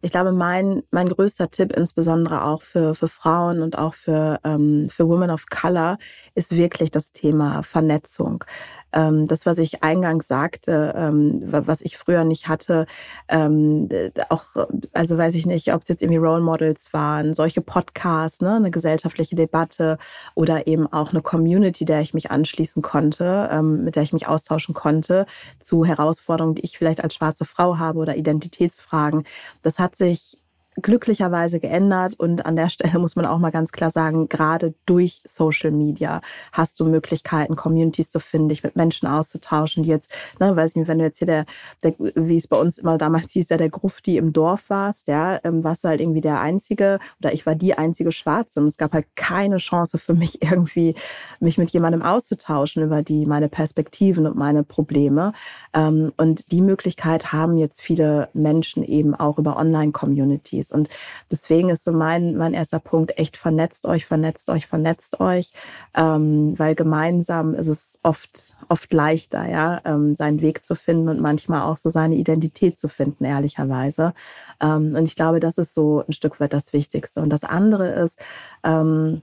Ich 0.01 0.11
glaube, 0.13 0.33
mein, 0.33 0.83
mein 0.91 1.09
größter 1.09 1.51
Tipp, 1.51 1.73
insbesondere 1.77 2.45
auch 2.45 2.63
für, 2.63 2.95
für 2.95 3.09
Frauen 3.09 3.63
und 3.63 3.79
auch 3.79 3.95
für, 3.95 4.39
ähm, 4.45 4.87
für 4.89 5.09
Women 5.09 5.31
of 5.31 5.47
Color, 5.51 5.99
ist 6.35 6.55
wirklich 6.55 6.91
das 6.91 7.13
Thema 7.13 7.63
Vernetzung. 7.63 8.45
Ähm, 8.93 9.27
das, 9.27 9.47
was 9.47 9.59
ich 9.59 9.83
eingangs 9.83 10.29
sagte, 10.29 10.95
ähm, 10.97 11.43
was 11.45 11.81
ich 11.81 11.99
früher 11.99 12.25
nicht 12.25 12.49
hatte, 12.49 12.87
ähm, 13.29 13.89
auch, 14.31 14.45
also 14.93 15.19
weiß 15.19 15.35
ich 15.35 15.47
nicht, 15.47 15.73
ob 15.73 15.83
es 15.83 15.89
jetzt 15.89 16.03
irgendwie 16.03 16.19
Role 16.19 16.43
Models 16.43 16.93
waren, 16.93 17.35
solche 17.35 17.61
Podcasts, 17.61 18.41
ne, 18.41 18.57
eine 18.57 18.71
gesellschaftliche 18.71 19.37
Debatte 19.37 19.99
oder 20.35 20.67
eben 20.67 20.87
auch 20.93 21.11
eine 21.11 21.23
Community, 21.23 21.85
der 21.85 22.01
ich 22.01 22.15
mich 22.15 22.31
anschließen 22.31 22.83
konnte, 22.83 23.49
ähm, 23.53 23.85
mit 23.85 23.97
der 23.97 24.03
ich 24.03 24.13
mich 24.13 24.27
austauschen 24.29 24.75
konnte 24.75 25.27
zu 25.61 25.85
Herausforderungen, 25.85 26.55
die 26.55 26.65
ich 26.65 26.79
vielleicht 26.79 27.03
als 27.03 27.15
schwarze 27.15 27.45
Frau 27.45 27.79
habe 27.79 27.99
oder 27.99 28.17
Identitätsfragen. 28.17 29.25
Das 29.63 29.79
hat 29.79 29.97
sich 29.97 30.39
glücklicherweise 30.83 31.61
geändert. 31.61 32.15
Und 32.19 32.47
an 32.47 32.57
der 32.57 32.69
Stelle 32.69 32.99
muss 32.99 33.17
man 33.17 33.27
auch 33.27 33.39
mal 33.39 33.51
ganz 33.51 33.73
klar 33.73 33.91
sagen, 33.91 34.29
gerade 34.29 34.75
durch 34.87 35.21
Social 35.25 35.71
Media 35.71 36.21
hast 36.53 36.79
du 36.81 36.85
Möglichkeiten, 36.85 37.57
Communities 37.57 38.11
zu 38.11 38.21
finden, 38.21 38.49
dich 38.49 38.63
mit 38.63 38.77
Menschen 38.77 39.09
auszutauschen, 39.09 39.83
die 39.83 39.89
jetzt, 39.89 40.11
ne, 40.41 40.55
weiß 40.55 40.77
nicht, 40.77 40.89
wenn 40.89 40.99
du 40.99 41.05
jetzt 41.05 41.19
hier 41.19 41.27
der, 41.27 41.45
der 41.83 41.95
wie 41.99 42.37
es 42.37 42.49
bei 42.49 42.57
uns 42.57 42.79
immer 42.79 42.99
damals 42.99 43.33
hieß, 43.33 43.49
ja, 43.49 43.57
der 43.57 43.71
Grufti 43.71 44.17
im 44.17 44.33
Dorf 44.33 44.71
warst, 44.71 45.09
ja, 45.09 45.39
ähm, 45.45 45.65
warst 45.65 45.85
du 45.85 45.89
halt 45.89 46.01
irgendwie 46.01 46.21
der 46.21 46.41
Einzige 46.41 46.99
oder 47.21 47.33
ich 47.33 47.47
war 47.47 47.55
die 47.55 47.75
einzige 47.75 48.13
Schwarze 48.13 48.61
und 48.61 48.67
es 48.67 48.77
gab 48.77 48.93
halt 48.93 49.07
keine 49.17 49.59
Chance 49.59 49.99
für 49.99 50.15
mich 50.15 50.43
irgendwie, 50.43 50.95
mich 51.41 51.59
mit 51.59 51.71
jemandem 51.71 52.03
auszutauschen 52.03 52.83
über 52.83 53.03
die, 53.03 53.27
meine 53.27 53.49
Perspektiven 53.49 54.27
und 54.27 54.37
meine 54.37 54.65
Probleme. 54.65 55.33
Ähm, 55.75 56.13
und 56.17 56.51
die 56.53 56.61
Möglichkeit 56.61 57.33
haben 57.33 57.59
jetzt 57.59 57.81
viele 57.81 58.29
Menschen 58.33 58.85
eben 58.85 59.15
auch 59.15 59.39
über 59.39 59.57
Online-Communities. 59.57 60.68
Communities. 60.69 60.73
Und 60.73 60.89
deswegen 61.31 61.71
ist 61.71 61.85
so 61.85 61.93
mein, 61.93 62.37
mein 62.37 62.55
erster 62.55 62.79
Punkt, 62.79 63.19
echt 63.19 63.37
vernetzt 63.37 63.87
euch, 63.87 64.07
vernetzt 64.07 64.49
euch, 64.51 64.67
vernetzt 64.67 65.21
euch, 65.21 65.53
ähm, 65.95 66.59
weil 66.59 66.75
gemeinsam 66.75 67.55
ist 67.55 67.69
es 67.69 67.99
oft, 68.03 68.57
oft 68.69 68.93
leichter, 68.93 69.49
ja, 69.49 69.81
ähm, 69.85 70.15
seinen 70.15 70.41
Weg 70.41 70.65
zu 70.65 70.75
finden 70.77 71.09
und 71.09 71.21
manchmal 71.21 71.63
auch 71.63 71.77
so 71.77 71.91
seine 71.91 72.17
Identität 72.17 72.79
zu 72.79 72.89
finden, 72.89 73.25
ehrlicherweise. 73.25 74.15
Ähm, 74.61 74.95
und 74.97 75.05
ich 75.05 75.17
glaube, 75.17 75.41
das 75.41 75.59
ist 75.59 75.75
so 75.75 76.05
ein 76.07 76.13
Stück 76.13 76.41
weit 76.41 76.53
das 76.53 76.73
Wichtigste. 76.73 77.21
Und 77.21 77.31
das 77.31 77.45
andere 77.45 77.89
ist, 77.89 78.19
ähm, 78.65 79.23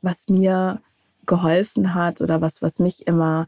was 0.00 0.28
mir 0.28 0.80
geholfen 1.24 1.94
hat 1.94 2.20
oder 2.20 2.40
was, 2.40 2.62
was 2.62 2.80
mich 2.80 3.06
immer 3.06 3.46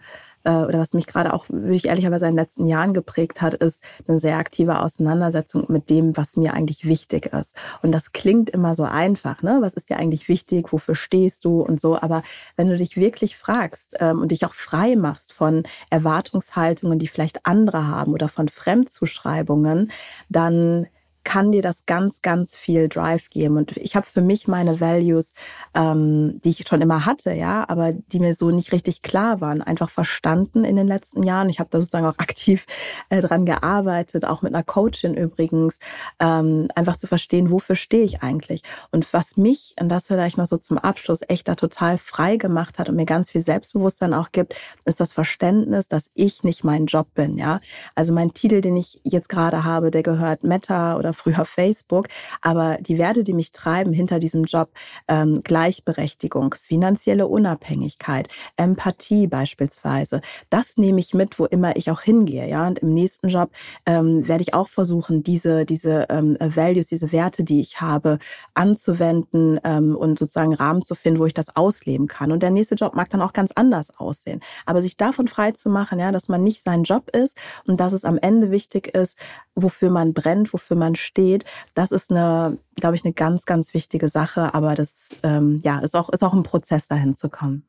oder 0.50 0.78
was 0.78 0.92
mich 0.92 1.06
gerade 1.06 1.32
auch, 1.32 1.46
würde 1.48 1.74
ich 1.74 1.86
ehrlicherweise 1.86 2.26
in 2.26 2.32
den 2.32 2.38
letzten 2.38 2.66
Jahren 2.66 2.94
geprägt 2.94 3.40
hat, 3.40 3.54
ist 3.54 3.82
eine 4.06 4.18
sehr 4.18 4.36
aktive 4.36 4.80
Auseinandersetzung 4.80 5.64
mit 5.68 5.90
dem, 5.90 6.16
was 6.16 6.36
mir 6.36 6.54
eigentlich 6.54 6.86
wichtig 6.86 7.26
ist. 7.26 7.56
Und 7.82 7.92
das 7.92 8.12
klingt 8.12 8.50
immer 8.50 8.74
so 8.74 8.84
einfach, 8.84 9.42
ne? 9.42 9.58
Was 9.60 9.74
ist 9.74 9.90
dir 9.90 9.96
eigentlich 9.96 10.28
wichtig? 10.28 10.72
Wofür 10.72 10.94
stehst 10.94 11.44
du 11.44 11.60
und 11.62 11.80
so? 11.80 12.00
Aber 12.00 12.22
wenn 12.56 12.68
du 12.68 12.76
dich 12.76 12.96
wirklich 12.96 13.36
fragst 13.36 13.96
ähm, 14.00 14.20
und 14.20 14.30
dich 14.30 14.44
auch 14.44 14.54
frei 14.54 14.96
machst 14.96 15.32
von 15.32 15.64
Erwartungshaltungen, 15.90 16.98
die 16.98 17.08
vielleicht 17.08 17.46
andere 17.46 17.86
haben 17.86 18.12
oder 18.12 18.28
von 18.28 18.48
Fremdzuschreibungen, 18.48 19.90
dann 20.28 20.86
kann 21.24 21.52
dir 21.52 21.62
das 21.62 21.86
ganz, 21.86 22.22
ganz 22.22 22.54
viel 22.54 22.88
Drive 22.88 23.30
geben. 23.30 23.56
Und 23.56 23.76
ich 23.76 23.96
habe 23.96 24.06
für 24.06 24.20
mich 24.20 24.46
meine 24.46 24.80
Values, 24.80 25.32
ähm, 25.74 26.40
die 26.44 26.50
ich 26.50 26.64
schon 26.68 26.82
immer 26.82 27.06
hatte, 27.06 27.32
ja, 27.32 27.68
aber 27.68 27.92
die 27.92 28.20
mir 28.20 28.34
so 28.34 28.50
nicht 28.50 28.72
richtig 28.72 29.02
klar 29.02 29.40
waren, 29.40 29.62
einfach 29.62 29.90
verstanden 29.90 30.64
in 30.64 30.76
den 30.76 30.86
letzten 30.86 31.22
Jahren. 31.22 31.48
Ich 31.48 31.58
habe 31.58 31.70
da 31.70 31.80
sozusagen 31.80 32.06
auch 32.06 32.18
aktiv 32.18 32.66
äh, 33.08 33.20
dran 33.20 33.46
gearbeitet, 33.46 34.24
auch 34.24 34.42
mit 34.42 34.54
einer 34.54 34.62
Coachin 34.62 35.14
übrigens, 35.14 35.78
ähm, 36.20 36.68
einfach 36.74 36.96
zu 36.96 37.06
verstehen, 37.06 37.50
wofür 37.50 37.76
stehe 37.76 38.04
ich 38.04 38.22
eigentlich. 38.22 38.62
Und 38.90 39.12
was 39.12 39.36
mich, 39.36 39.74
und 39.80 39.88
das 39.88 40.08
vielleicht 40.08 40.38
noch 40.38 40.46
so 40.46 40.58
zum 40.58 40.78
Abschluss, 40.78 41.20
echt 41.26 41.48
da 41.48 41.54
total 41.54 41.98
frei 41.98 42.36
gemacht 42.36 42.78
hat 42.78 42.88
und 42.88 42.96
mir 42.96 43.06
ganz 43.06 43.30
viel 43.30 43.40
Selbstbewusstsein 43.40 44.12
auch 44.12 44.30
gibt, 44.32 44.54
ist 44.84 45.00
das 45.00 45.12
Verständnis, 45.12 45.88
dass 45.88 46.10
ich 46.14 46.44
nicht 46.44 46.64
mein 46.64 46.86
Job 46.86 47.08
bin, 47.14 47.38
ja. 47.38 47.60
Also 47.94 48.12
mein 48.12 48.34
Titel, 48.34 48.60
den 48.60 48.76
ich 48.76 49.00
jetzt 49.04 49.28
gerade 49.28 49.64
habe, 49.64 49.90
der 49.90 50.02
gehört 50.02 50.44
Meta 50.44 50.96
oder 50.96 51.13
früher 51.14 51.44
Facebook. 51.44 52.08
Aber 52.42 52.78
die 52.80 52.98
Werte, 52.98 53.24
die 53.24 53.32
mich 53.32 53.52
treiben 53.52 53.92
hinter 53.92 54.18
diesem 54.18 54.44
Job, 54.44 54.70
ähm, 55.08 55.40
Gleichberechtigung, 55.42 56.54
finanzielle 56.58 57.26
Unabhängigkeit, 57.26 58.28
Empathie 58.56 59.26
beispielsweise, 59.26 60.20
das 60.50 60.76
nehme 60.76 61.00
ich 61.00 61.14
mit, 61.14 61.38
wo 61.38 61.46
immer 61.46 61.76
ich 61.76 61.90
auch 61.90 62.02
hingehe. 62.02 62.48
Ja, 62.48 62.66
und 62.66 62.80
im 62.80 62.92
nächsten 62.92 63.28
Job 63.28 63.50
ähm, 63.86 64.26
werde 64.28 64.42
ich 64.42 64.54
auch 64.54 64.68
versuchen, 64.68 65.22
diese 65.22 65.64
diese 65.64 66.06
ähm, 66.10 66.36
Values, 66.40 66.88
diese 66.88 67.12
Werte, 67.12 67.44
die 67.44 67.60
ich 67.60 67.80
habe, 67.80 68.18
anzuwenden 68.54 69.60
ähm, 69.64 69.96
und 69.96 70.18
sozusagen 70.18 70.54
Rahmen 70.54 70.82
zu 70.82 70.94
finden, 70.94 71.18
wo 71.18 71.26
ich 71.26 71.34
das 71.34 71.54
ausleben 71.56 72.06
kann. 72.06 72.32
Und 72.32 72.42
der 72.42 72.50
nächste 72.50 72.74
Job 72.74 72.94
mag 72.94 73.10
dann 73.10 73.22
auch 73.22 73.32
ganz 73.32 73.52
anders 73.52 73.96
aussehen. 73.98 74.40
Aber 74.66 74.82
sich 74.82 74.96
davon 74.96 75.28
frei 75.28 75.52
zu 75.52 75.70
machen, 75.70 75.98
ja, 75.98 76.12
dass 76.12 76.28
man 76.28 76.42
nicht 76.42 76.62
sein 76.62 76.84
Job 76.84 77.10
ist 77.14 77.36
und 77.66 77.80
dass 77.80 77.92
es 77.92 78.04
am 78.04 78.18
Ende 78.18 78.50
wichtig 78.50 78.94
ist, 78.94 79.16
wofür 79.54 79.90
man 79.90 80.14
brennt, 80.14 80.52
wofür 80.52 80.76
man 80.76 80.96
steht, 80.96 81.44
das 81.74 81.92
ist 81.92 82.10
eine, 82.10 82.58
glaube 82.76 82.96
ich, 82.96 83.04
eine 83.04 83.14
ganz, 83.14 83.46
ganz 83.46 83.74
wichtige 83.74 84.08
Sache. 84.08 84.54
Aber 84.54 84.74
das 84.74 85.16
ähm, 85.22 85.60
ja, 85.64 85.78
ist, 85.78 85.94
auch, 85.94 86.08
ist 86.10 86.22
auch 86.22 86.34
ein 86.34 86.42
Prozess, 86.42 86.88
dahin 86.88 87.14
zu 87.16 87.28
kommen. 87.28 87.64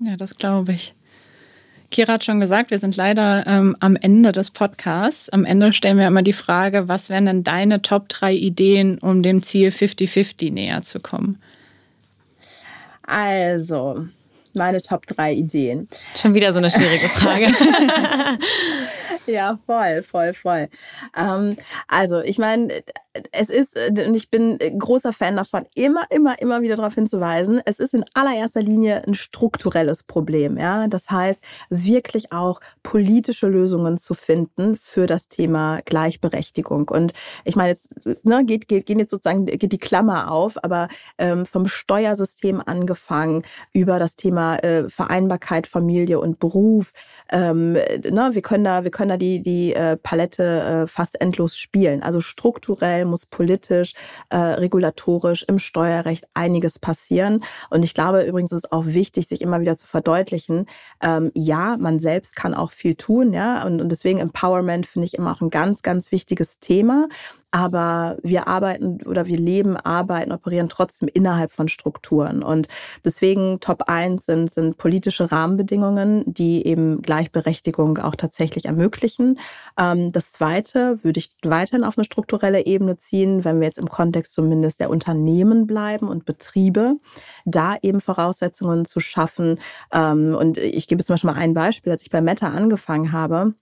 Ja, 0.00 0.16
das 0.16 0.36
glaube 0.36 0.72
ich. 0.72 0.94
Kira 1.90 2.14
hat 2.14 2.24
schon 2.24 2.40
gesagt, 2.40 2.70
wir 2.70 2.78
sind 2.78 2.96
leider 2.96 3.46
ähm, 3.46 3.76
am 3.80 3.96
Ende 3.96 4.32
des 4.32 4.50
Podcasts. 4.50 5.28
Am 5.28 5.44
Ende 5.44 5.72
stellen 5.72 5.98
wir 5.98 6.06
immer 6.06 6.22
die 6.22 6.32
Frage, 6.32 6.88
was 6.88 7.10
wären 7.10 7.26
denn 7.26 7.44
deine 7.44 7.82
Top 7.82 8.08
3 8.08 8.32
Ideen, 8.32 8.98
um 8.98 9.22
dem 9.22 9.42
Ziel 9.42 9.68
50-50 9.68 10.52
näher 10.52 10.80
zu 10.82 11.00
kommen? 11.00 11.40
Also, 13.02 14.06
meine 14.54 14.80
Top 14.80 15.06
3 15.06 15.34
Ideen. 15.34 15.86
Schon 16.16 16.34
wieder 16.34 16.52
so 16.52 16.58
eine 16.58 16.70
schwierige 16.70 17.08
Frage. 17.10 17.48
ja, 19.26 19.58
voll, 19.66 20.02
voll, 20.02 20.34
voll. 20.34 20.68
Ähm, 21.16 21.56
also, 21.88 22.20
ich 22.20 22.38
meine, 22.38 22.82
es 23.32 23.48
ist, 23.48 23.76
äh, 23.76 24.06
und 24.06 24.14
ich 24.14 24.30
bin 24.30 24.58
großer 24.58 25.12
Fan 25.12 25.36
davon, 25.36 25.66
immer, 25.74 26.04
immer, 26.10 26.40
immer 26.40 26.62
wieder 26.62 26.76
darauf 26.76 26.94
hinzuweisen, 26.94 27.60
es 27.64 27.78
ist 27.78 27.94
in 27.94 28.04
allererster 28.14 28.62
Linie 28.62 29.02
ein 29.06 29.14
strukturelles 29.14 30.02
Problem. 30.02 30.56
Ja? 30.56 30.88
Das 30.88 31.10
heißt, 31.10 31.42
wirklich 31.68 32.32
auch 32.32 32.60
politische 32.82 33.48
Lösungen 33.48 33.98
zu 33.98 34.14
finden 34.14 34.76
für 34.76 35.06
das 35.06 35.28
Thema 35.28 35.80
Gleichberechtigung. 35.84 36.88
Und 36.88 37.12
ich 37.44 37.56
meine, 37.56 37.70
jetzt 37.70 37.90
ne, 38.24 38.44
geht, 38.44 38.68
geht, 38.68 38.86
geht 38.86 38.98
jetzt 38.98 39.10
sozusagen 39.10 39.46
geht 39.46 39.72
die 39.72 39.78
Klammer 39.78 40.30
auf, 40.30 40.62
aber 40.62 40.88
ähm, 41.18 41.46
vom 41.46 41.66
Steuersystem 41.66 42.62
angefangen 42.64 43.42
über 43.72 43.98
das 43.98 44.16
Thema 44.16 44.56
äh, 44.56 44.88
Vereinbarkeit, 44.88 45.66
Familie 45.66 46.18
und 46.18 46.38
Beruf. 46.38 46.92
Ähm, 47.30 47.72
ne, 47.72 48.30
wir 48.32 48.42
können 48.42 48.64
da, 48.64 48.84
wir 48.84 48.90
können 48.90 49.01
da 49.08 49.16
die, 49.16 49.42
die 49.42 49.74
äh, 49.74 49.96
Palette 49.96 50.84
äh, 50.84 50.86
fast 50.86 51.20
endlos 51.20 51.56
spielen. 51.56 52.02
Also 52.02 52.20
strukturell 52.20 53.04
muss 53.04 53.26
politisch, 53.26 53.94
äh, 54.30 54.36
regulatorisch 54.36 55.44
im 55.48 55.58
Steuerrecht 55.58 56.26
einiges 56.34 56.78
passieren. 56.78 57.44
Und 57.70 57.84
ich 57.84 57.94
glaube 57.94 58.22
übrigens 58.22 58.52
ist 58.52 58.64
es 58.64 58.72
auch 58.72 58.86
wichtig, 58.86 59.28
sich 59.28 59.42
immer 59.42 59.60
wieder 59.60 59.76
zu 59.76 59.86
verdeutlichen, 59.86 60.66
ähm, 61.02 61.30
ja, 61.34 61.76
man 61.78 62.00
selbst 62.00 62.36
kann 62.36 62.54
auch 62.54 62.72
viel 62.72 62.94
tun, 62.94 63.32
ja, 63.32 63.64
und, 63.64 63.80
und 63.80 63.90
deswegen 63.90 64.18
Empowerment 64.18 64.86
finde 64.86 65.06
ich 65.06 65.14
immer 65.14 65.32
auch 65.32 65.40
ein 65.40 65.50
ganz, 65.50 65.82
ganz 65.82 66.12
wichtiges 66.12 66.60
Thema. 66.60 67.08
Aber 67.52 68.16
wir 68.22 68.48
arbeiten 68.48 69.02
oder 69.02 69.26
wir 69.26 69.36
leben, 69.36 69.76
arbeiten, 69.76 70.32
operieren 70.32 70.70
trotzdem 70.70 71.08
innerhalb 71.12 71.52
von 71.52 71.68
Strukturen. 71.68 72.42
Und 72.42 72.68
deswegen 73.04 73.60
Top 73.60 73.84
1 73.88 74.24
sind, 74.24 74.50
sind 74.50 74.78
politische 74.78 75.30
Rahmenbedingungen, 75.30 76.24
die 76.26 76.66
eben 76.66 77.02
Gleichberechtigung 77.02 77.98
auch 77.98 78.16
tatsächlich 78.16 78.64
ermöglichen. 78.64 79.38
Ähm, 79.78 80.12
das 80.12 80.32
Zweite 80.32 80.98
würde 81.04 81.18
ich 81.18 81.30
weiterhin 81.42 81.84
auf 81.84 81.98
eine 81.98 82.06
strukturelle 82.06 82.64
Ebene 82.64 82.96
ziehen, 82.96 83.44
wenn 83.44 83.60
wir 83.60 83.66
jetzt 83.66 83.78
im 83.78 83.88
Kontext 83.88 84.32
zumindest 84.32 84.80
der 84.80 84.88
Unternehmen 84.88 85.66
bleiben 85.66 86.08
und 86.08 86.24
Betriebe, 86.24 86.96
da 87.44 87.76
eben 87.82 88.00
Voraussetzungen 88.00 88.86
zu 88.86 89.00
schaffen. 89.00 89.58
Ähm, 89.92 90.34
und 90.34 90.56
ich 90.56 90.86
gebe 90.86 91.04
zum 91.04 91.14
Beispiel 91.14 91.30
mal 91.30 91.38
ein 91.38 91.52
Beispiel, 91.52 91.92
als 91.92 92.02
ich 92.02 92.10
bei 92.10 92.22
Meta 92.22 92.48
angefangen 92.48 93.12
habe 93.12 93.54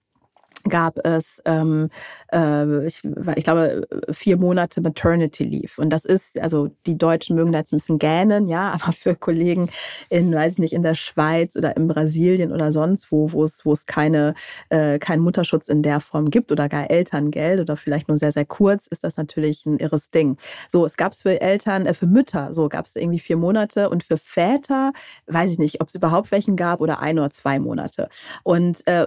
gab 0.64 0.98
es, 1.04 1.40
ähm, 1.44 1.88
äh, 2.32 2.86
ich, 2.86 3.02
ich 3.36 3.44
glaube, 3.44 3.86
vier 4.10 4.36
Monate 4.36 4.80
Maternity 4.80 5.44
Leave. 5.44 5.80
Und 5.80 5.90
das 5.90 6.04
ist, 6.04 6.38
also 6.38 6.68
die 6.86 6.98
Deutschen 6.98 7.36
mögen 7.36 7.52
da 7.52 7.58
jetzt 7.58 7.72
ein 7.72 7.76
bisschen 7.76 7.98
gähnen, 7.98 8.46
ja, 8.46 8.72
aber 8.80 8.92
für 8.92 9.14
Kollegen 9.14 9.70
in, 10.08 10.34
weiß 10.34 10.54
ich 10.54 10.58
nicht, 10.58 10.72
in 10.72 10.82
der 10.82 10.94
Schweiz 10.94 11.56
oder 11.56 11.76
in 11.76 11.88
Brasilien 11.88 12.52
oder 12.52 12.72
sonst 12.72 13.10
wo, 13.10 13.32
wo 13.32 13.44
es, 13.44 13.64
wo 13.64 13.72
es 13.72 13.86
keine, 13.86 14.34
äh, 14.68 14.98
keinen 14.98 15.22
Mutterschutz 15.22 15.68
in 15.68 15.82
der 15.82 16.00
Form 16.00 16.30
gibt 16.30 16.52
oder 16.52 16.68
gar 16.68 16.90
Elterngeld 16.90 17.60
oder 17.60 17.76
vielleicht 17.76 18.08
nur 18.08 18.18
sehr, 18.18 18.32
sehr 18.32 18.44
kurz, 18.44 18.86
ist 18.86 19.04
das 19.04 19.16
natürlich 19.16 19.66
ein 19.66 19.78
irres 19.78 20.08
Ding. 20.08 20.36
So, 20.68 20.84
es 20.86 20.96
gab 20.96 21.12
es 21.12 21.22
für 21.22 21.40
Eltern, 21.40 21.86
äh, 21.86 21.94
für 21.94 22.06
Mütter, 22.06 22.52
so 22.54 22.68
gab 22.68 22.86
es 22.86 22.96
irgendwie 22.96 23.18
vier 23.18 23.36
Monate 23.36 23.90
und 23.90 24.04
für 24.04 24.18
Väter, 24.18 24.92
weiß 25.26 25.52
ich 25.52 25.58
nicht, 25.58 25.80
ob 25.80 25.88
es 25.88 25.94
überhaupt 25.94 26.30
welchen 26.30 26.56
gab 26.56 26.80
oder 26.80 27.00
ein 27.00 27.18
oder 27.18 27.30
zwei 27.30 27.58
Monate. 27.58 28.08
Und 28.42 28.86
äh, 28.86 29.06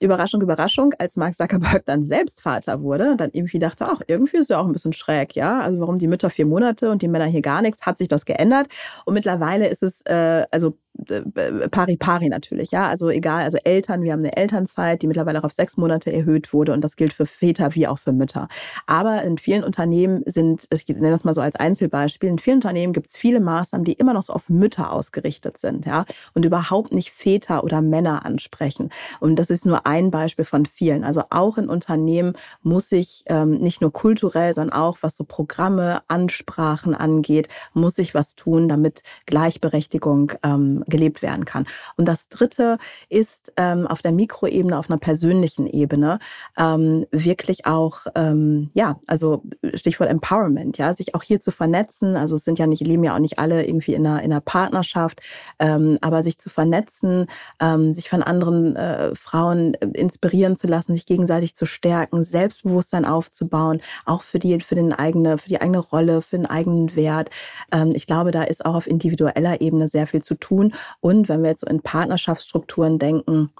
Überraschung, 0.00 0.40
Überraschung, 0.40 0.94
als 0.98 1.16
Mark 1.16 1.36
Zuckerberg 1.36 1.84
dann 1.86 2.04
selbst 2.04 2.40
Vater 2.40 2.82
wurde, 2.82 3.16
dann 3.16 3.30
irgendwie 3.32 3.58
dachte, 3.58 3.86
ach, 3.86 4.00
irgendwie 4.06 4.38
ist 4.38 4.50
ja 4.50 4.58
auch 4.58 4.66
ein 4.66 4.72
bisschen 4.72 4.92
schräg, 4.92 5.34
ja. 5.34 5.60
Also 5.60 5.80
warum 5.80 5.98
die 5.98 6.08
Mütter 6.08 6.30
vier 6.30 6.46
Monate 6.46 6.90
und 6.90 7.02
die 7.02 7.08
Männer 7.08 7.26
hier 7.26 7.42
gar 7.42 7.62
nichts, 7.62 7.82
hat 7.86 7.98
sich 7.98 8.08
das 8.08 8.24
geändert. 8.24 8.68
Und 9.04 9.14
mittlerweile 9.14 9.68
ist 9.68 9.82
es, 9.82 10.02
äh, 10.06 10.46
also 10.50 10.76
äh, 11.08 11.68
pari 11.68 11.96
pari 11.96 12.28
natürlich, 12.28 12.70
ja. 12.70 12.88
Also 12.88 13.08
egal, 13.10 13.44
also 13.44 13.58
Eltern, 13.64 14.02
wir 14.02 14.12
haben 14.12 14.20
eine 14.20 14.36
Elternzeit, 14.36 15.02
die 15.02 15.06
mittlerweile 15.06 15.40
auch 15.40 15.44
auf 15.44 15.52
sechs 15.52 15.76
Monate 15.76 16.12
erhöht 16.12 16.52
wurde 16.52 16.72
und 16.72 16.82
das 16.82 16.96
gilt 16.96 17.12
für 17.12 17.26
Väter 17.26 17.74
wie 17.74 17.86
auch 17.86 17.98
für 17.98 18.12
Mütter. 18.12 18.48
Aber 18.86 19.22
in 19.22 19.38
vielen 19.38 19.64
Unternehmen 19.64 20.22
sind, 20.26 20.66
ich 20.72 20.86
nenne 20.88 21.10
das 21.10 21.24
mal 21.24 21.34
so 21.34 21.40
als 21.40 21.56
Einzelbeispiel, 21.56 22.28
in 22.28 22.38
vielen 22.38 22.56
Unternehmen 22.56 22.92
gibt 22.92 23.10
es 23.10 23.16
viele 23.16 23.40
Maßnahmen, 23.40 23.84
die 23.84 23.94
immer 23.94 24.14
noch 24.14 24.22
so 24.22 24.32
auf 24.32 24.48
Mütter 24.48 24.92
ausgerichtet 24.92 25.58
sind, 25.58 25.86
ja, 25.86 26.04
und 26.34 26.44
überhaupt 26.44 26.92
nicht 26.92 27.10
Väter 27.10 27.64
oder 27.64 27.82
Männer 27.82 28.24
ansprechen. 28.24 28.90
Und 29.20 29.38
das 29.38 29.50
ist 29.50 29.66
nur 29.66 29.86
ein 29.86 30.10
Beispiel 30.10 30.44
von 30.44 30.66
vielen. 30.66 31.04
Also 31.04 31.22
auch 31.30 31.58
in 31.58 31.68
Unternehmen 31.68 32.34
muss 32.62 32.88
sich 32.88 33.24
ähm, 33.26 33.52
nicht 33.52 33.80
nur 33.80 33.92
kulturell, 33.92 34.54
sondern 34.54 34.76
auch 34.76 34.98
was 35.02 35.16
so 35.16 35.24
Programme, 35.24 36.00
Ansprachen 36.08 36.94
angeht, 36.94 37.48
muss 37.72 37.96
sich 37.96 38.14
was 38.14 38.34
tun, 38.34 38.68
damit 38.68 39.02
Gleichberechtigung 39.26 40.32
ähm, 40.42 40.84
gelebt 40.90 41.22
werden 41.22 41.44
kann. 41.44 41.66
Und 41.96 42.06
das 42.06 42.28
Dritte 42.28 42.78
ist 43.08 43.52
ähm, 43.56 43.86
auf 43.86 44.02
der 44.02 44.12
Mikroebene, 44.12 44.78
auf 44.78 44.90
einer 44.90 44.98
persönlichen 44.98 45.66
Ebene 45.66 46.18
ähm, 46.58 47.06
wirklich 47.10 47.66
auch, 47.66 48.06
ähm, 48.14 48.70
ja, 48.74 48.98
also 49.06 49.42
Stichwort 49.74 50.10
Empowerment, 50.10 50.78
ja, 50.78 50.92
sich 50.92 51.14
auch 51.14 51.22
hier 51.22 51.40
zu 51.40 51.50
vernetzen. 51.52 52.16
Also 52.16 52.36
es 52.36 52.44
sind 52.44 52.58
ja 52.58 52.66
nicht, 52.66 52.86
leben 52.86 53.04
ja 53.04 53.14
auch 53.14 53.20
nicht 53.20 53.38
alle 53.38 53.64
irgendwie 53.64 53.94
in 53.94 54.06
einer, 54.06 54.22
in 54.22 54.32
einer 54.32 54.40
Partnerschaft, 54.40 55.20
ähm, 55.58 55.98
aber 56.00 56.22
sich 56.22 56.38
zu 56.38 56.50
vernetzen, 56.50 57.26
ähm, 57.60 57.92
sich 57.92 58.08
von 58.08 58.22
anderen 58.22 58.76
äh, 58.76 59.14
Frauen 59.14 59.74
inspirieren 59.74 60.56
zu 60.56 60.66
lassen, 60.66 60.94
sich 60.94 61.06
gegenseitig 61.06 61.54
zu 61.54 61.66
stärken, 61.66 62.22
Selbstbewusstsein 62.22 63.04
aufzubauen, 63.04 63.80
auch 64.04 64.22
für 64.22 64.38
die, 64.38 64.60
für 64.60 64.74
den 64.74 64.92
eigene, 64.92 65.38
für 65.38 65.48
die 65.48 65.60
eigene 65.60 65.78
Rolle, 65.78 66.22
für 66.22 66.36
den 66.36 66.46
eigenen 66.46 66.96
Wert. 66.96 67.30
Ähm, 67.72 67.92
ich 67.94 68.06
glaube, 68.06 68.30
da 68.30 68.42
ist 68.42 68.64
auch 68.64 68.74
auf 68.74 68.86
individueller 68.86 69.60
Ebene 69.60 69.88
sehr 69.88 70.06
viel 70.06 70.22
zu 70.22 70.34
tun. 70.34 70.69
Und 71.00 71.28
wenn 71.28 71.42
wir 71.42 71.50
jetzt 71.50 71.60
so 71.60 71.66
in 71.66 71.82
Partnerschaftsstrukturen 71.82 72.98
denken, 72.98 73.50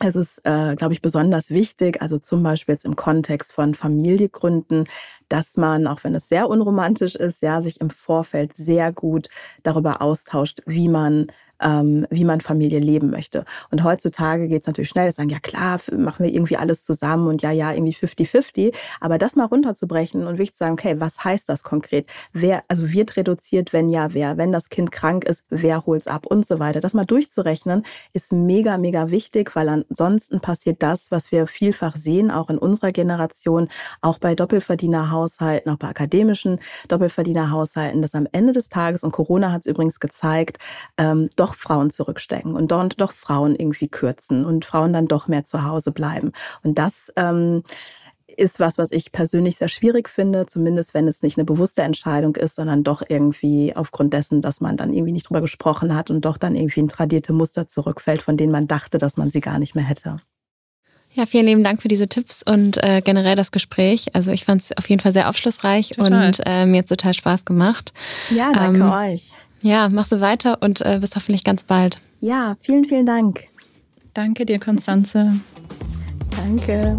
es 0.00 0.14
ist, 0.14 0.40
äh, 0.44 0.76
glaube 0.76 0.92
ich, 0.92 1.00
besonders 1.00 1.50
wichtig, 1.50 2.02
also 2.02 2.18
zum 2.18 2.42
Beispiel 2.42 2.74
jetzt 2.74 2.84
im 2.84 2.96
Kontext 2.96 3.52
von 3.52 3.74
Familiegründen, 3.74 4.84
dass 5.28 5.56
man, 5.56 5.86
auch 5.86 6.04
wenn 6.04 6.14
es 6.14 6.28
sehr 6.28 6.48
unromantisch 6.48 7.14
ist, 7.14 7.40
ja, 7.42 7.62
sich 7.62 7.80
im 7.80 7.88
Vorfeld 7.88 8.54
sehr 8.54 8.92
gut 8.92 9.28
darüber 9.62 10.02
austauscht, 10.02 10.60
wie 10.66 10.88
man 10.88 11.28
ähm, 11.62 12.06
wie 12.10 12.24
man 12.24 12.40
Familie 12.40 12.78
leben 12.78 13.10
möchte. 13.10 13.44
Und 13.70 13.84
heutzutage 13.84 14.48
geht 14.48 14.62
es 14.62 14.66
natürlich 14.66 14.88
schnell, 14.88 15.10
sagen, 15.12 15.28
ja 15.28 15.38
klar, 15.38 15.80
machen 15.96 16.24
wir 16.24 16.32
irgendwie 16.32 16.56
alles 16.56 16.84
zusammen 16.84 17.28
und 17.28 17.42
ja, 17.42 17.50
ja, 17.50 17.72
irgendwie 17.72 17.94
50-50. 17.94 18.74
Aber 19.00 19.18
das 19.18 19.36
mal 19.36 19.44
runterzubrechen 19.44 20.26
und 20.26 20.34
wirklich 20.34 20.52
zu 20.52 20.58
sagen, 20.58 20.74
okay, 20.74 20.96
was 20.98 21.24
heißt 21.24 21.48
das 21.48 21.62
konkret? 21.62 22.06
Wer, 22.32 22.62
also 22.68 22.90
wird 22.92 23.16
reduziert, 23.16 23.72
wenn 23.72 23.88
ja, 23.88 24.12
wer? 24.14 24.36
Wenn 24.36 24.52
das 24.52 24.68
Kind 24.68 24.92
krank 24.92 25.24
ist, 25.24 25.44
wer 25.50 25.86
holt's 25.86 26.06
ab 26.06 26.26
und 26.26 26.46
so 26.46 26.58
weiter. 26.58 26.80
Das 26.80 26.94
mal 26.94 27.04
durchzurechnen 27.04 27.84
ist 28.12 28.32
mega, 28.32 28.78
mega 28.78 29.10
wichtig, 29.10 29.54
weil 29.54 29.68
ansonsten 29.68 30.40
passiert 30.40 30.82
das, 30.82 31.10
was 31.10 31.32
wir 31.32 31.46
vielfach 31.46 31.96
sehen, 31.96 32.30
auch 32.30 32.50
in 32.50 32.58
unserer 32.58 32.92
Generation, 32.92 33.68
auch 34.00 34.18
bei 34.18 34.34
Doppelverdienerhaushalten, 34.34 35.72
auch 35.72 35.78
bei 35.78 35.88
akademischen 35.88 36.58
Doppelverdienerhaushalten, 36.88 38.02
dass 38.02 38.14
am 38.14 38.26
Ende 38.32 38.52
des 38.52 38.68
Tages, 38.68 39.02
und 39.02 39.12
Corona 39.12 39.52
hat 39.52 39.60
es 39.60 39.66
übrigens 39.66 40.00
gezeigt, 40.00 40.58
ähm, 40.98 41.28
doch 41.36 41.45
Frauen 41.54 41.90
zurückstecken 41.90 42.54
und 42.54 42.70
dort 42.70 43.00
doch 43.00 43.12
Frauen 43.12 43.54
irgendwie 43.54 43.88
kürzen 43.88 44.44
und 44.44 44.64
Frauen 44.64 44.92
dann 44.92 45.06
doch 45.06 45.28
mehr 45.28 45.44
zu 45.44 45.64
Hause 45.64 45.92
bleiben. 45.92 46.32
Und 46.62 46.78
das 46.78 47.12
ähm, 47.16 47.62
ist 48.26 48.60
was, 48.60 48.78
was 48.78 48.90
ich 48.90 49.12
persönlich 49.12 49.56
sehr 49.56 49.68
schwierig 49.68 50.08
finde, 50.08 50.46
zumindest 50.46 50.94
wenn 50.94 51.08
es 51.08 51.22
nicht 51.22 51.38
eine 51.38 51.44
bewusste 51.44 51.82
Entscheidung 51.82 52.36
ist, 52.36 52.56
sondern 52.56 52.82
doch 52.82 53.02
irgendwie 53.08 53.74
aufgrund 53.74 54.12
dessen, 54.12 54.42
dass 54.42 54.60
man 54.60 54.76
dann 54.76 54.92
irgendwie 54.92 55.12
nicht 55.12 55.28
drüber 55.28 55.40
gesprochen 55.40 55.94
hat 55.94 56.10
und 56.10 56.24
doch 56.24 56.36
dann 56.36 56.56
irgendwie 56.56 56.80
in 56.80 56.88
tradierte 56.88 57.32
Muster 57.32 57.68
zurückfällt, 57.68 58.22
von 58.22 58.36
denen 58.36 58.52
man 58.52 58.66
dachte, 58.66 58.98
dass 58.98 59.16
man 59.16 59.30
sie 59.30 59.40
gar 59.40 59.58
nicht 59.58 59.74
mehr 59.74 59.84
hätte. 59.84 60.20
Ja, 61.14 61.24
vielen 61.24 61.46
lieben 61.46 61.64
Dank 61.64 61.80
für 61.80 61.88
diese 61.88 62.08
Tipps 62.08 62.42
und 62.42 62.82
äh, 62.82 63.00
generell 63.00 63.36
das 63.36 63.50
Gespräch. 63.50 64.14
Also 64.14 64.32
ich 64.32 64.44
fand 64.44 64.60
es 64.60 64.76
auf 64.76 64.88
jeden 64.90 65.00
Fall 65.00 65.12
sehr 65.12 65.30
aufschlussreich 65.30 65.90
total. 65.90 66.26
und 66.26 66.42
äh, 66.44 66.66
mir 66.66 66.80
hat 66.80 66.88
total 66.88 67.14
Spaß 67.14 67.46
gemacht. 67.46 67.94
Ja, 68.28 68.52
danke 68.52 68.80
ähm, 68.80 68.92
euch. 68.92 69.30
Ja, 69.62 69.88
machst 69.88 70.12
du 70.12 70.20
weiter 70.20 70.58
und 70.60 70.80
äh, 70.82 70.98
bis 71.00 71.16
hoffentlich 71.16 71.44
ganz 71.44 71.64
bald. 71.64 72.00
Ja, 72.20 72.56
vielen, 72.60 72.84
vielen 72.84 73.06
Dank. 73.06 73.48
Danke 74.14 74.46
dir, 74.46 74.58
Konstanze. 74.58 75.40
Danke. 76.36 76.98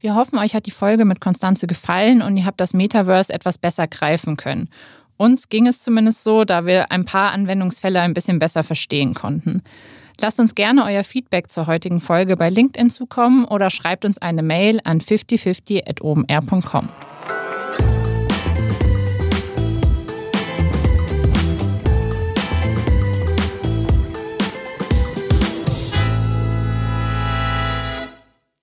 Wir 0.00 0.14
hoffen, 0.14 0.38
euch 0.38 0.54
hat 0.54 0.66
die 0.66 0.70
Folge 0.70 1.04
mit 1.04 1.20
Konstanze 1.20 1.66
gefallen 1.66 2.22
und 2.22 2.36
ihr 2.36 2.46
habt 2.46 2.60
das 2.60 2.74
Metaverse 2.74 3.32
etwas 3.32 3.58
besser 3.58 3.88
greifen 3.88 4.36
können. 4.36 4.68
Uns 5.16 5.48
ging 5.48 5.66
es 5.66 5.80
zumindest 5.80 6.22
so, 6.24 6.44
da 6.44 6.66
wir 6.66 6.92
ein 6.92 7.04
paar 7.04 7.32
Anwendungsfälle 7.32 8.00
ein 8.00 8.14
bisschen 8.14 8.38
besser 8.38 8.62
verstehen 8.62 9.14
konnten. 9.14 9.62
Lasst 10.20 10.40
uns 10.40 10.54
gerne 10.54 10.84
euer 10.84 11.04
Feedback 11.04 11.50
zur 11.50 11.66
heutigen 11.66 12.00
Folge 12.00 12.36
bei 12.36 12.48
LinkedIn 12.50 12.90
zukommen 12.90 13.44
oder 13.44 13.70
schreibt 13.70 14.04
uns 14.04 14.18
eine 14.18 14.42
Mail 14.42 14.80
an 14.84 15.00
5050.omr.com. 15.00 16.88